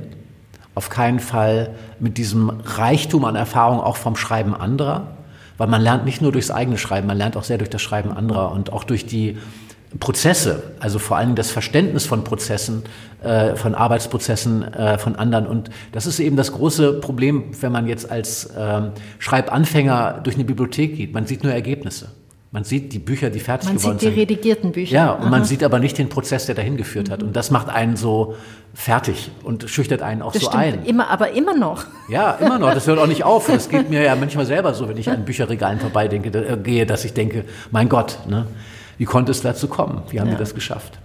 Auf 0.76 0.89
keinen 0.89 1.19
Fall 1.19 1.71
mit 1.99 2.17
diesem 2.17 2.49
Reichtum 2.49 3.26
an 3.26 3.36
Erfahrung 3.36 3.80
auch 3.80 3.97
vom 3.97 4.15
Schreiben 4.15 4.55
anderer, 4.55 5.17
weil 5.57 5.67
man 5.67 5.82
lernt 5.82 6.05
nicht 6.05 6.21
nur 6.21 6.32
durchs 6.32 6.51
eigene 6.51 6.78
Schreiben, 6.78 7.07
man 7.07 7.17
lernt 7.17 7.38
auch 7.38 7.43
sehr 7.43 7.57
durch 7.57 7.69
das 7.69 7.82
Schreiben 7.82 8.11
anderer 8.11 8.51
und 8.51 8.74
auch 8.74 8.84
durch 8.84 9.05
die 9.05 9.38
Prozesse, 9.99 10.63
also 10.80 10.97
vor 10.97 11.17
allem 11.17 11.36
das 11.36 11.51
Verständnis 11.51 12.05
von 12.05 12.24
Prozessen, 12.24 12.84
äh, 13.21 13.55
von 13.55 13.76
Arbeitsprozessen 13.76 14.63
äh, 14.74 14.97
von 14.97 15.15
anderen. 15.15 15.45
Und 15.45 15.69
das 15.91 16.07
ist 16.07 16.19
eben 16.19 16.36
das 16.36 16.51
große 16.51 16.93
Problem, 16.93 17.51
wenn 17.61 17.71
man 17.71 17.88
jetzt 17.88 18.09
als 18.09 18.49
ähm, 18.57 18.91
Schreibanfänger 19.19 20.21
durch 20.24 20.36
eine 20.36 20.45
Bibliothek 20.45 20.97
geht. 20.97 21.13
Man 21.13 21.28
sieht 21.28 21.43
nur 21.43 21.53
Ergebnisse. 21.53 22.09
Man 22.54 22.64
sieht 22.64 22.93
die 22.93 22.99
Bücher, 22.99 23.32
die 23.32 23.39
fertig 23.39 23.70
man 23.70 23.78
geworden 23.78 23.97
sind. 23.97 24.10
Man 24.10 24.16
sieht 24.16 24.16
die 24.16 24.32
redigierten 24.32 24.72
Bücher. 24.74 24.93
Ja, 24.93 25.12
und 25.14 25.22
Aha. 25.24 25.30
man 25.32 25.43
sieht 25.43 25.64
aber 25.64 25.80
nicht 25.80 25.97
den 25.97 26.10
Prozess, 26.10 26.45
der 26.45 26.54
dahin 26.54 26.78
geführt 26.78 27.10
hat. 27.10 27.24
Und 27.24 27.36
das 27.36 27.49
macht 27.49 27.68
einen 27.68 27.95
so 27.95 28.36
fertig 28.76 29.32
und 29.43 29.68
schüchtert 29.68 30.04
einen 30.04 30.22
auch 30.22 30.34
das 30.34 30.43
so 30.43 30.49
stimmt. 30.49 30.64
ein. 30.64 30.86
Immer, 30.86 31.10
aber 31.10 31.32
immer 31.32 31.56
noch. 31.56 31.86
Ja, 32.10 32.34
immer 32.34 32.60
noch. 32.60 32.72
Das 32.72 32.86
hört 32.86 32.99
auch 32.99 33.08
nicht 33.08 33.24
auf. 33.24 33.47
Das 33.47 33.70
geht 33.70 33.89
mir 33.89 34.04
ja 34.04 34.16
manchmal 34.20 34.45
selber 34.45 34.76
so, 34.76 34.88
wenn 34.88 34.97
ich 34.97 35.10
an 35.10 35.26
Bücherregalen 35.26 35.80
vorbeidenke, 35.80 36.30
äh, 36.30 36.56
gehe, 36.58 36.86
dass 36.86 37.04
ich 37.06 37.14
denke, 37.14 37.45
mein 37.72 37.89
Gott, 37.89 38.20
ne, 38.28 38.45
wie 38.99 39.06
konnte 39.06 39.32
es 39.32 39.41
dazu 39.41 39.68
kommen? 39.68 40.04
Wie 40.12 40.20
haben 40.20 40.28
ja. 40.28 40.36
die 40.36 40.39
das 40.39 40.54
geschafft? 40.54 40.99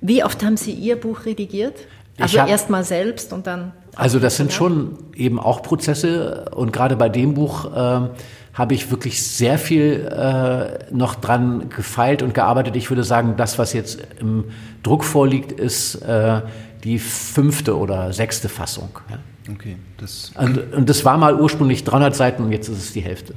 Wie 0.00 0.22
oft 0.22 0.44
haben 0.44 0.56
Sie 0.56 0.70
Ihr 0.70 0.94
Buch 0.94 1.26
redigiert? 1.26 1.74
Also 2.20 2.38
erst 2.38 2.70
mal 2.70 2.84
selbst 2.84 3.32
und 3.32 3.48
dann. 3.48 3.72
Also 3.96 4.20
das 4.20 4.36
sind 4.36 4.52
schon 4.52 4.96
eben 5.16 5.40
auch 5.40 5.62
Prozesse 5.62 6.44
und 6.54 6.72
gerade 6.72 6.94
bei 6.94 7.08
dem 7.08 7.34
Buch 7.34 7.64
äh, 7.74 8.08
habe 8.54 8.74
ich 8.74 8.90
wirklich 8.90 9.22
sehr 9.22 9.58
viel 9.58 10.08
äh, 10.10 10.94
noch 10.94 11.16
dran 11.16 11.68
gefeilt 11.68 12.22
und 12.22 12.34
gearbeitet. 12.34 12.76
Ich 12.76 12.88
würde 12.88 13.02
sagen, 13.02 13.34
das, 13.36 13.58
was 13.58 13.72
jetzt 13.72 13.98
im 14.20 14.44
Druck 14.84 15.04
vorliegt, 15.04 15.52
ist 15.52 15.96
äh, 15.96 16.40
die 16.84 17.00
fünfte 17.00 17.76
oder 17.76 18.12
sechste 18.12 18.48
Fassung. 18.48 18.90
Ja. 19.10 19.18
Okay, 19.52 19.76
das 19.98 20.32
und, 20.38 20.72
und, 20.72 20.88
das 20.88 21.04
war 21.04 21.18
mal 21.18 21.38
ursprünglich 21.38 21.84
300 21.84 22.16
Seiten 22.16 22.44
und 22.44 22.52
jetzt 22.52 22.68
ist 22.68 22.78
es 22.78 22.92
die 22.94 23.02
Hälfte. 23.02 23.34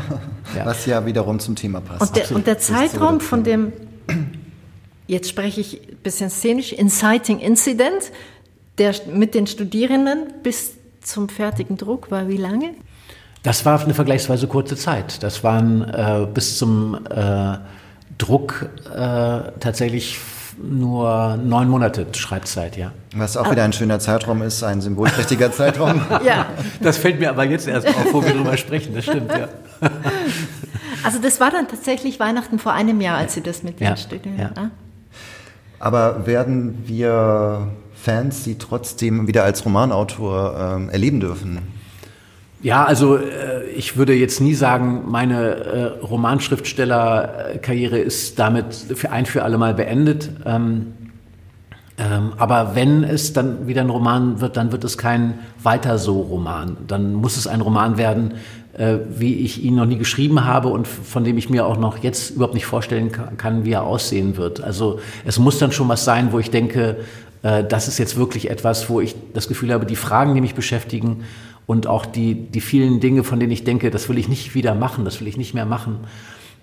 ja. 0.56 0.64
Was 0.64 0.86
ja 0.86 1.04
wiederum 1.04 1.38
zum 1.38 1.54
Thema 1.54 1.82
passt. 1.82 2.00
Und 2.00 2.16
der, 2.16 2.36
und 2.36 2.46
der 2.46 2.58
Zeitraum 2.58 3.20
von 3.20 3.44
dem, 3.44 3.72
jetzt 5.06 5.28
spreche 5.28 5.60
ich 5.60 5.82
ein 5.82 5.96
bisschen 6.02 6.30
szenisch, 6.30 6.72
Inciting 6.72 7.40
Incident, 7.40 8.10
der 8.78 8.94
mit 9.12 9.34
den 9.34 9.46
Studierenden 9.46 10.32
bis 10.42 10.76
zum 11.02 11.28
fertigen 11.28 11.76
Druck 11.76 12.10
war 12.10 12.28
wie 12.28 12.38
lange? 12.38 12.70
Das 13.42 13.64
war 13.64 13.82
eine 13.82 13.94
vergleichsweise 13.94 14.46
kurze 14.46 14.76
Zeit. 14.76 15.22
Das 15.22 15.42
waren 15.42 15.82
äh, 15.82 16.26
bis 16.32 16.58
zum 16.58 16.98
äh, 17.10 17.56
Druck 18.18 18.68
äh, 18.94 18.98
tatsächlich 19.60 20.18
nur 20.62 21.38
neun 21.42 21.68
Monate 21.68 22.06
Schreibzeit, 22.12 22.76
ja. 22.76 22.92
Was 23.14 23.38
auch 23.38 23.50
wieder 23.50 23.64
ein 23.64 23.72
schöner 23.72 23.98
Zeitraum 23.98 24.42
ist, 24.42 24.62
ein 24.62 24.82
symbolträchtiger 24.82 25.50
Zeitraum. 25.60 26.02
ja. 26.24 26.46
Das 26.82 26.98
fällt 26.98 27.18
mir 27.18 27.30
aber 27.30 27.44
jetzt 27.44 27.66
erst 27.66 27.88
auf, 27.88 28.12
wo 28.12 28.22
wir 28.22 28.32
drüber 28.32 28.56
sprechen, 28.58 28.94
das 28.94 29.04
stimmt, 29.04 29.30
ja. 29.30 29.48
Also 31.02 31.18
das 31.18 31.40
war 31.40 31.50
dann 31.50 31.66
tatsächlich 31.66 32.20
Weihnachten 32.20 32.58
vor 32.58 32.74
einem 32.74 33.00
Jahr, 33.00 33.16
als 33.16 33.32
Sie 33.32 33.40
das 33.40 33.62
mit 33.62 33.80
ja, 33.80 33.96
Studien. 33.96 34.38
Ja. 34.38 34.50
Ah. 34.54 34.70
Aber 35.78 36.26
werden 36.26 36.82
wir 36.84 37.68
Fans 37.94 38.44
Sie 38.44 38.58
trotzdem 38.58 39.26
wieder 39.26 39.44
als 39.44 39.64
Romanautor 39.64 40.76
ähm, 40.76 40.90
erleben 40.90 41.20
dürfen? 41.20 41.79
Ja, 42.62 42.84
also 42.84 43.16
äh, 43.16 43.64
ich 43.74 43.96
würde 43.96 44.12
jetzt 44.12 44.40
nie 44.40 44.52
sagen, 44.52 45.04
meine 45.06 45.54
äh, 45.54 45.84
Romanschriftstellerkarriere 46.04 47.98
ist 47.98 48.38
damit 48.38 48.74
für 48.74 49.10
ein 49.10 49.24
für 49.24 49.44
alle 49.44 49.56
Mal 49.56 49.72
beendet. 49.72 50.30
Ähm, 50.44 50.92
ähm, 51.96 52.34
aber 52.36 52.74
wenn 52.74 53.02
es 53.02 53.32
dann 53.32 53.66
wieder 53.66 53.80
ein 53.80 53.88
Roman 53.88 54.42
wird, 54.42 54.58
dann 54.58 54.72
wird 54.72 54.84
es 54.84 54.98
kein 54.98 55.38
weiter 55.62 55.96
so 55.96 56.20
Roman. 56.20 56.76
Dann 56.86 57.14
muss 57.14 57.38
es 57.38 57.46
ein 57.46 57.62
Roman 57.62 57.96
werden, 57.96 58.34
äh, 58.76 58.98
wie 59.08 59.36
ich 59.36 59.64
ihn 59.64 59.76
noch 59.76 59.86
nie 59.86 59.96
geschrieben 59.96 60.44
habe 60.44 60.68
und 60.68 60.86
von 60.86 61.24
dem 61.24 61.38
ich 61.38 61.48
mir 61.48 61.64
auch 61.64 61.78
noch 61.78 62.02
jetzt 62.02 62.32
überhaupt 62.32 62.54
nicht 62.54 62.66
vorstellen 62.66 63.10
kann, 63.38 63.64
wie 63.64 63.72
er 63.72 63.84
aussehen 63.84 64.36
wird. 64.36 64.62
Also 64.62 65.00
es 65.24 65.38
muss 65.38 65.58
dann 65.58 65.72
schon 65.72 65.88
was 65.88 66.04
sein, 66.04 66.30
wo 66.32 66.38
ich 66.38 66.50
denke, 66.50 66.98
das 67.42 67.88
ist 67.88 67.96
jetzt 67.96 68.18
wirklich 68.18 68.50
etwas, 68.50 68.90
wo 68.90 69.00
ich 69.00 69.16
das 69.32 69.48
Gefühl 69.48 69.72
habe, 69.72 69.86
die 69.86 69.96
Fragen, 69.96 70.34
die 70.34 70.42
mich 70.42 70.54
beschäftigen, 70.54 71.24
und 71.70 71.86
auch 71.86 72.04
die, 72.04 72.34
die 72.34 72.60
vielen 72.60 72.98
Dinge, 72.98 73.22
von 73.22 73.38
denen 73.38 73.52
ich 73.52 73.62
denke, 73.62 73.92
das 73.92 74.08
will 74.08 74.18
ich 74.18 74.28
nicht 74.28 74.56
wieder 74.56 74.74
machen, 74.74 75.04
das 75.04 75.20
will 75.20 75.28
ich 75.28 75.36
nicht 75.36 75.54
mehr 75.54 75.66
machen, 75.66 75.98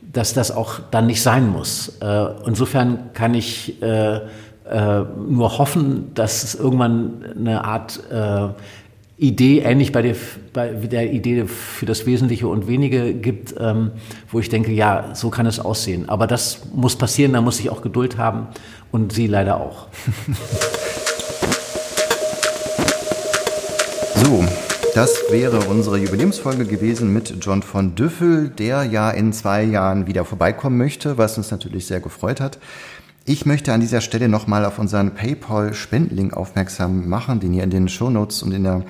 dass 0.02 0.34
das 0.34 0.52
auch 0.52 0.82
dann 0.92 1.08
nicht 1.08 1.22
sein 1.22 1.48
muss. 1.48 1.98
Äh, 2.02 2.26
insofern 2.46 3.12
kann 3.14 3.34
ich 3.34 3.82
äh, 3.82 4.16
äh, 4.18 4.20
nur 5.30 5.60
hoffen, 5.60 6.12
dass 6.14 6.44
es 6.44 6.56
irgendwann 6.56 7.24
eine 7.38 7.64
Art 7.64 8.02
äh, 8.12 8.50
Idee, 9.18 9.60
ähnlich 9.60 9.94
bei 9.94 10.02
der, 10.02 10.16
bei 10.52 10.72
der 10.72 11.14
Idee 11.14 11.46
für 11.46 11.86
das 11.86 12.06
Wesentliche 12.06 12.50
und 12.50 12.68
Wenige 12.68 13.14
gibt, 13.14 13.56
ähm, 13.58 13.92
wo 14.30 14.42
ich 14.42 14.50
denke, 14.50 14.74
ja, 14.74 15.12
so 15.14 15.30
kann 15.30 15.46
es 15.46 15.58
aussehen. 15.58 16.10
Aber 16.10 16.28
das 16.28 16.64
muss 16.74 16.98
passieren, 16.98 17.32
da 17.32 17.40
muss 17.40 17.62
ich 17.62 17.70
auch 17.70 17.82
Geduld 17.82 18.18
haben 18.18 18.48
und 18.92 19.14
Sie 19.14 19.28
leider 19.28 19.62
auch. 19.62 19.88
das 24.98 25.26
wäre 25.30 25.60
unsere 25.60 26.00
Jubiläumsfolge 26.00 26.66
gewesen 26.66 27.14
mit 27.14 27.36
John 27.42 27.62
von 27.62 27.94
Düffel, 27.94 28.50
der 28.50 28.84
ja 28.84 29.12
in 29.12 29.32
zwei 29.32 29.62
Jahren 29.62 30.08
wieder 30.08 30.26
vorbeikommen 30.26 30.76
möchte, 30.76 31.20
was 31.20 31.38
uns 31.38 31.52
natürlich 31.52 31.86
sehr 31.86 32.00
gefreut 32.00 32.42
hat. 32.42 32.58
Ich 33.24 33.46
möchte 33.46 33.74
an 33.74 33.80
dieser 33.80 34.02
Stelle 34.02 34.28
nochmal 34.28 34.66
auf 34.66 34.80
unseren 34.80 35.14
PayPal-Spendenlink 35.14 36.36
aufmerksam 36.36 37.08
machen, 37.08 37.40
den 37.40 37.54
ihr 37.54 37.64
in 37.64 37.70
den 37.70 37.90
Shownotes 37.90 38.42
und 38.42 38.54
in 38.54 38.64
der 38.64 38.86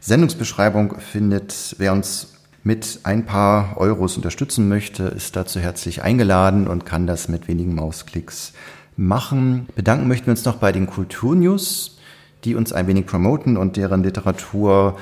Sendungsbeschreibung 0.00 0.98
findet. 0.98 1.76
Wer 1.76 1.92
uns 1.92 2.28
mit 2.64 3.00
ein 3.02 3.26
paar 3.26 3.76
Euros 3.76 4.16
unterstützen 4.16 4.66
möchte, 4.66 5.02
ist 5.02 5.36
dazu 5.36 5.60
herzlich 5.60 6.02
eingeladen 6.02 6.68
und 6.68 6.86
kann 6.86 7.06
das 7.06 7.28
mit 7.28 7.48
wenigen 7.48 7.74
Mausklicks 7.74 8.54
machen. 8.96 9.68
Bedanken 9.76 10.08
möchten 10.08 10.28
wir 10.28 10.30
uns 10.32 10.46
noch 10.46 10.56
bei 10.56 10.72
den 10.72 10.86
Kulturnews, 10.86 11.98
die 12.44 12.54
uns 12.54 12.72
ein 12.72 12.86
wenig 12.86 13.04
promoten 13.04 13.58
und 13.58 13.76
deren 13.76 14.02
Literatur 14.02 14.96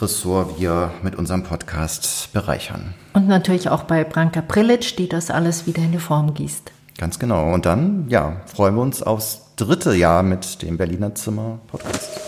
Ressort 0.00 0.58
wir 0.58 0.92
mit 1.02 1.16
unserem 1.16 1.42
Podcast 1.42 2.32
bereichern. 2.32 2.94
Und 3.12 3.28
natürlich 3.28 3.68
auch 3.68 3.84
bei 3.84 4.04
Branka 4.04 4.40
Prilic, 4.40 4.96
die 4.96 5.08
das 5.08 5.30
alles 5.30 5.66
wieder 5.66 5.82
in 5.82 5.92
die 5.92 5.98
Form 5.98 6.34
gießt. 6.34 6.72
Ganz 6.98 7.18
genau. 7.18 7.52
Und 7.52 7.66
dann, 7.66 8.06
ja, 8.08 8.40
freuen 8.46 8.74
wir 8.74 8.82
uns 8.82 9.02
aufs 9.02 9.42
dritte 9.56 9.94
Jahr 9.94 10.22
mit 10.22 10.62
dem 10.62 10.76
Berliner 10.76 11.14
Zimmer 11.14 11.60
Podcast. 11.68 12.20